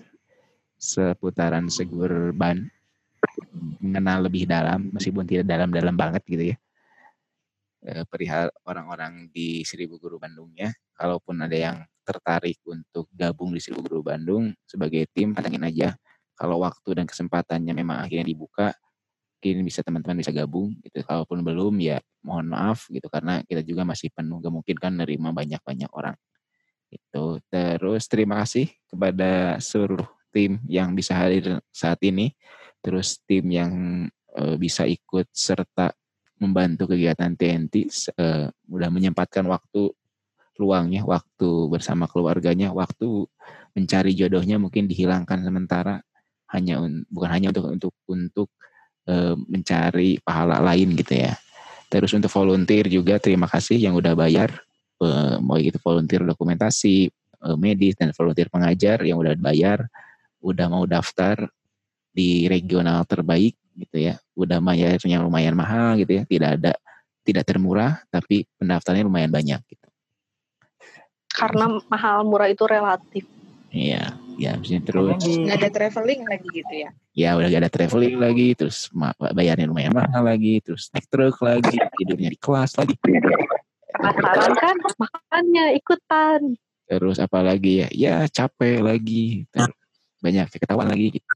seputaran 0.76 1.70
Segur 1.70 2.34
Ban 2.34 2.66
mengenal 3.80 4.26
lebih 4.26 4.50
dalam 4.50 4.90
meskipun 4.90 5.26
tidak 5.26 5.46
dalam-dalam 5.46 5.94
banget 5.94 6.22
gitu 6.26 6.44
ya. 6.54 6.58
Eh, 7.86 8.02
perihal 8.10 8.49
orang-orang 8.66 9.30
di 9.30 9.62
Seribu 9.62 10.02
Guru 10.02 10.18
Bandungnya. 10.18 10.74
Kalaupun 10.98 11.38
ada 11.45 11.53
yang 11.53 11.78
tertarik 12.02 12.57
untuk 12.66 13.06
gabung 13.14 13.53
di 13.53 13.62
Seribu 13.62 13.86
Guru 13.86 14.02
Bandung 14.02 14.49
sebagai 14.66 15.06
tim, 15.14 15.38
pantengin 15.38 15.62
aja. 15.62 15.94
Kalau 16.34 16.66
waktu 16.66 16.98
dan 16.98 17.06
kesempatannya 17.06 17.78
memang 17.78 18.02
akhirnya 18.02 18.26
dibuka, 18.26 18.74
mungkin 19.38 19.62
bisa 19.62 19.86
teman-teman 19.86 20.18
bisa 20.18 20.34
gabung 20.34 20.74
gitu. 20.82 21.06
Kalaupun 21.06 21.45
belum 21.45 21.78
ya 21.78 22.02
mohon 22.26 22.49
maaf 22.49 22.90
gitu 22.90 23.06
karena 23.06 23.45
kita 23.45 23.62
juga 23.62 23.86
masih 23.86 24.10
penuh 24.10 24.41
gak 24.41 24.49
mungkin 24.49 24.76
kan 24.82 24.98
nerima 24.98 25.30
banyak-banyak 25.30 25.91
orang. 25.94 26.18
Itu. 26.90 27.38
Terus 27.53 28.10
terima 28.10 28.41
kasih 28.41 28.66
kepada 28.90 29.62
seluruh 29.62 30.10
tim 30.34 30.57
yang 30.66 30.98
bisa 30.98 31.14
hadir 31.14 31.62
saat 31.70 32.02
ini. 32.02 32.34
Terus 32.82 33.22
tim 33.30 33.45
yang 33.53 33.74
eh, 34.34 34.57
bisa 34.57 34.90
ikut 34.90 35.30
serta 35.30 35.94
membantu 36.40 36.91
kegiatan 36.91 37.32
TNT 37.34 37.88
eh, 38.20 38.48
udah 38.68 38.90
menyempatkan 38.91 39.48
waktu 39.48 39.91
luangnya, 40.56 41.03
waktu 41.03 41.68
bersama 41.68 42.07
keluarganya, 42.07 42.72
waktu 42.72 43.28
mencari 43.76 44.16
jodohnya 44.16 44.56
mungkin 44.56 44.88
dihilangkan 44.88 45.44
sementara 45.44 45.99
hanya 46.56 46.80
bukan 47.12 47.30
hanya 47.32 47.48
untuk 47.52 47.66
untuk 47.72 47.94
untuk 48.07 48.49
eh, 49.07 49.36
mencari 49.36 50.20
pahala 50.24 50.64
lain 50.64 50.95
gitu 50.95 51.16
ya. 51.28 51.36
Terus 51.91 52.12
untuk 52.16 52.32
volunteer 52.32 52.88
juga 52.88 53.20
terima 53.20 53.48
kasih 53.48 53.80
yang 53.80 53.95
udah 53.95 54.16
bayar 54.16 54.52
eh, 55.03 55.36
mau 55.44 55.60
itu 55.60 55.76
volunteer 55.84 56.24
dokumentasi, 56.24 57.12
eh, 57.12 57.57
medis 57.60 57.95
dan 57.99 58.12
volunteer 58.16 58.48
pengajar 58.48 59.03
yang 59.03 59.20
udah 59.20 59.36
bayar, 59.40 59.88
udah 60.40 60.68
mau 60.72 60.84
daftar 60.88 61.48
di 62.16 62.48
regional 62.48 63.03
terbaik 63.03 63.60
gitu 63.76 63.97
ya. 63.99 64.15
Udah 64.34 64.64
bayarnya 64.64 65.22
lumayan 65.22 65.53
mahal 65.53 65.99
gitu 65.99 66.18
ya, 66.19 66.23
tidak 66.23 66.49
ada 66.60 66.73
tidak 67.26 67.43
termurah 67.43 68.02
tapi 68.10 68.45
pendaftarnya 68.57 69.03
lumayan 69.03 69.30
banyak 69.30 69.60
gitu. 69.68 69.88
Karena 71.35 71.68
mahal 71.91 72.23
murah 72.23 72.47
itu 72.47 72.64
relatif. 72.64 73.27
Iya, 73.76 74.15
ya 74.39 74.56
habisnya 74.56 74.80
terus 74.80 75.19
Nggak 75.19 75.57
ada 75.60 75.69
traveling 75.69 76.22
lagi 76.23 76.47
gitu 76.64 76.73
ya? 76.73 76.89
ya 77.15 77.31
udah 77.39 77.47
gak 77.47 77.61
ada 77.64 77.72
traveling 77.72 78.19
lagi, 78.19 78.47
terus 78.60 78.91
bayarnya 79.31 79.72
lumayan 79.72 79.95
mahal 79.95 80.27
lagi, 80.27 80.60
terus 80.60 80.91
naik 80.91 81.07
truk 81.07 81.39
lagi, 81.39 81.80
tidurnya 81.95 82.27
di 82.27 82.35
kelas 82.35 82.76
lagi. 82.76 82.95
Pasaran 83.95 84.53
kan, 84.60 84.76
makanya 84.99 85.72
ikutan. 85.72 86.60
Terus 86.85 87.18
apa 87.23 87.39
lagi 87.39 87.88
ya? 87.88 87.89
Ya 87.95 88.15
capek 88.27 88.84
lagi, 88.84 89.47
terus 89.47 89.72
banyak 90.19 90.45
ketahuan 90.60 90.91
lagi 90.91 91.15
gitu. 91.15 91.35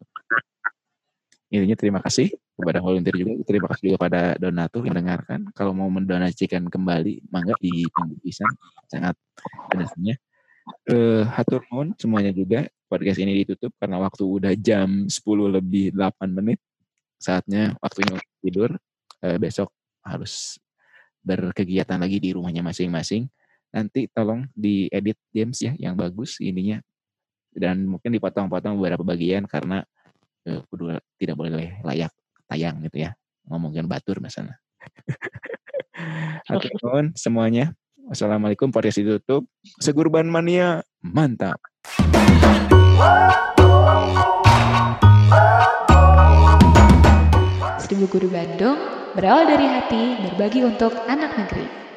Intinya 1.50 1.74
terima 1.74 2.00
kasih 2.06 2.30
kepada 2.54 2.78
volunteer 2.78 3.16
juga, 3.18 3.34
terima 3.42 3.68
kasih 3.74 3.84
juga 3.90 3.98
pada 3.98 4.22
donatur 4.38 4.86
yang 4.86 4.94
mendengarkan. 4.94 5.50
Kalau 5.58 5.74
mau 5.74 5.90
mendonasikan 5.90 6.70
kembali, 6.70 7.26
mangga 7.34 7.58
ditunggu 7.58 8.22
pisang, 8.22 8.54
sangat 8.86 9.18
donasinya. 9.74 10.14
Eh, 10.86 11.26
hatur 11.26 11.66
nuhun 11.74 11.98
semuanya 11.98 12.30
juga. 12.30 12.70
Podcast 12.86 13.18
ini 13.22 13.42
ditutup 13.42 13.74
karena 13.82 13.98
waktu 14.02 14.24
udah 14.26 14.54
jam 14.58 15.10
10 15.10 15.50
lebih 15.50 15.90
8 15.94 16.30
menit. 16.30 16.62
Saatnya 17.18 17.74
waktunya 17.82 18.22
tidur. 18.46 18.78
Eh, 19.26 19.42
besok 19.42 19.74
harus 20.06 20.62
berkegiatan 21.26 21.98
lagi 21.98 22.22
di 22.22 22.30
rumahnya 22.34 22.62
masing-masing. 22.62 23.26
Nanti 23.74 24.06
tolong 24.10 24.46
diedit 24.54 25.18
James 25.34 25.58
ya 25.62 25.74
yang 25.78 25.98
bagus 25.98 26.38
ininya. 26.42 26.82
Dan 27.50 27.90
mungkin 27.90 28.14
dipotong-potong 28.14 28.78
beberapa 28.78 29.02
bagian 29.02 29.50
karena 29.50 29.82
kudu 30.44 30.98
tidak 31.20 31.36
boleh 31.36 31.80
layak 31.84 32.12
tayang 32.50 32.82
gitu 32.86 33.06
ya. 33.08 33.12
Ngomongin 33.50 33.90
batur 33.90 34.22
misalnya. 34.22 34.58
Hatur 36.48 36.72
nuhun 36.80 37.06
semuanya. 37.18 37.76
Wassalamualaikum 38.10 38.74
podcast 38.74 39.02
ditutup. 39.02 39.46
Segurban 39.78 40.26
mania 40.26 40.82
mantap. 41.04 41.62
Seribu 47.78 48.06
Guru 48.10 48.28
Bandung 48.34 48.78
berawal 49.18 49.50
dari 49.50 49.66
hati 49.66 50.04
berbagi 50.26 50.62
untuk 50.66 50.94
anak 51.10 51.38
negeri. 51.38 51.89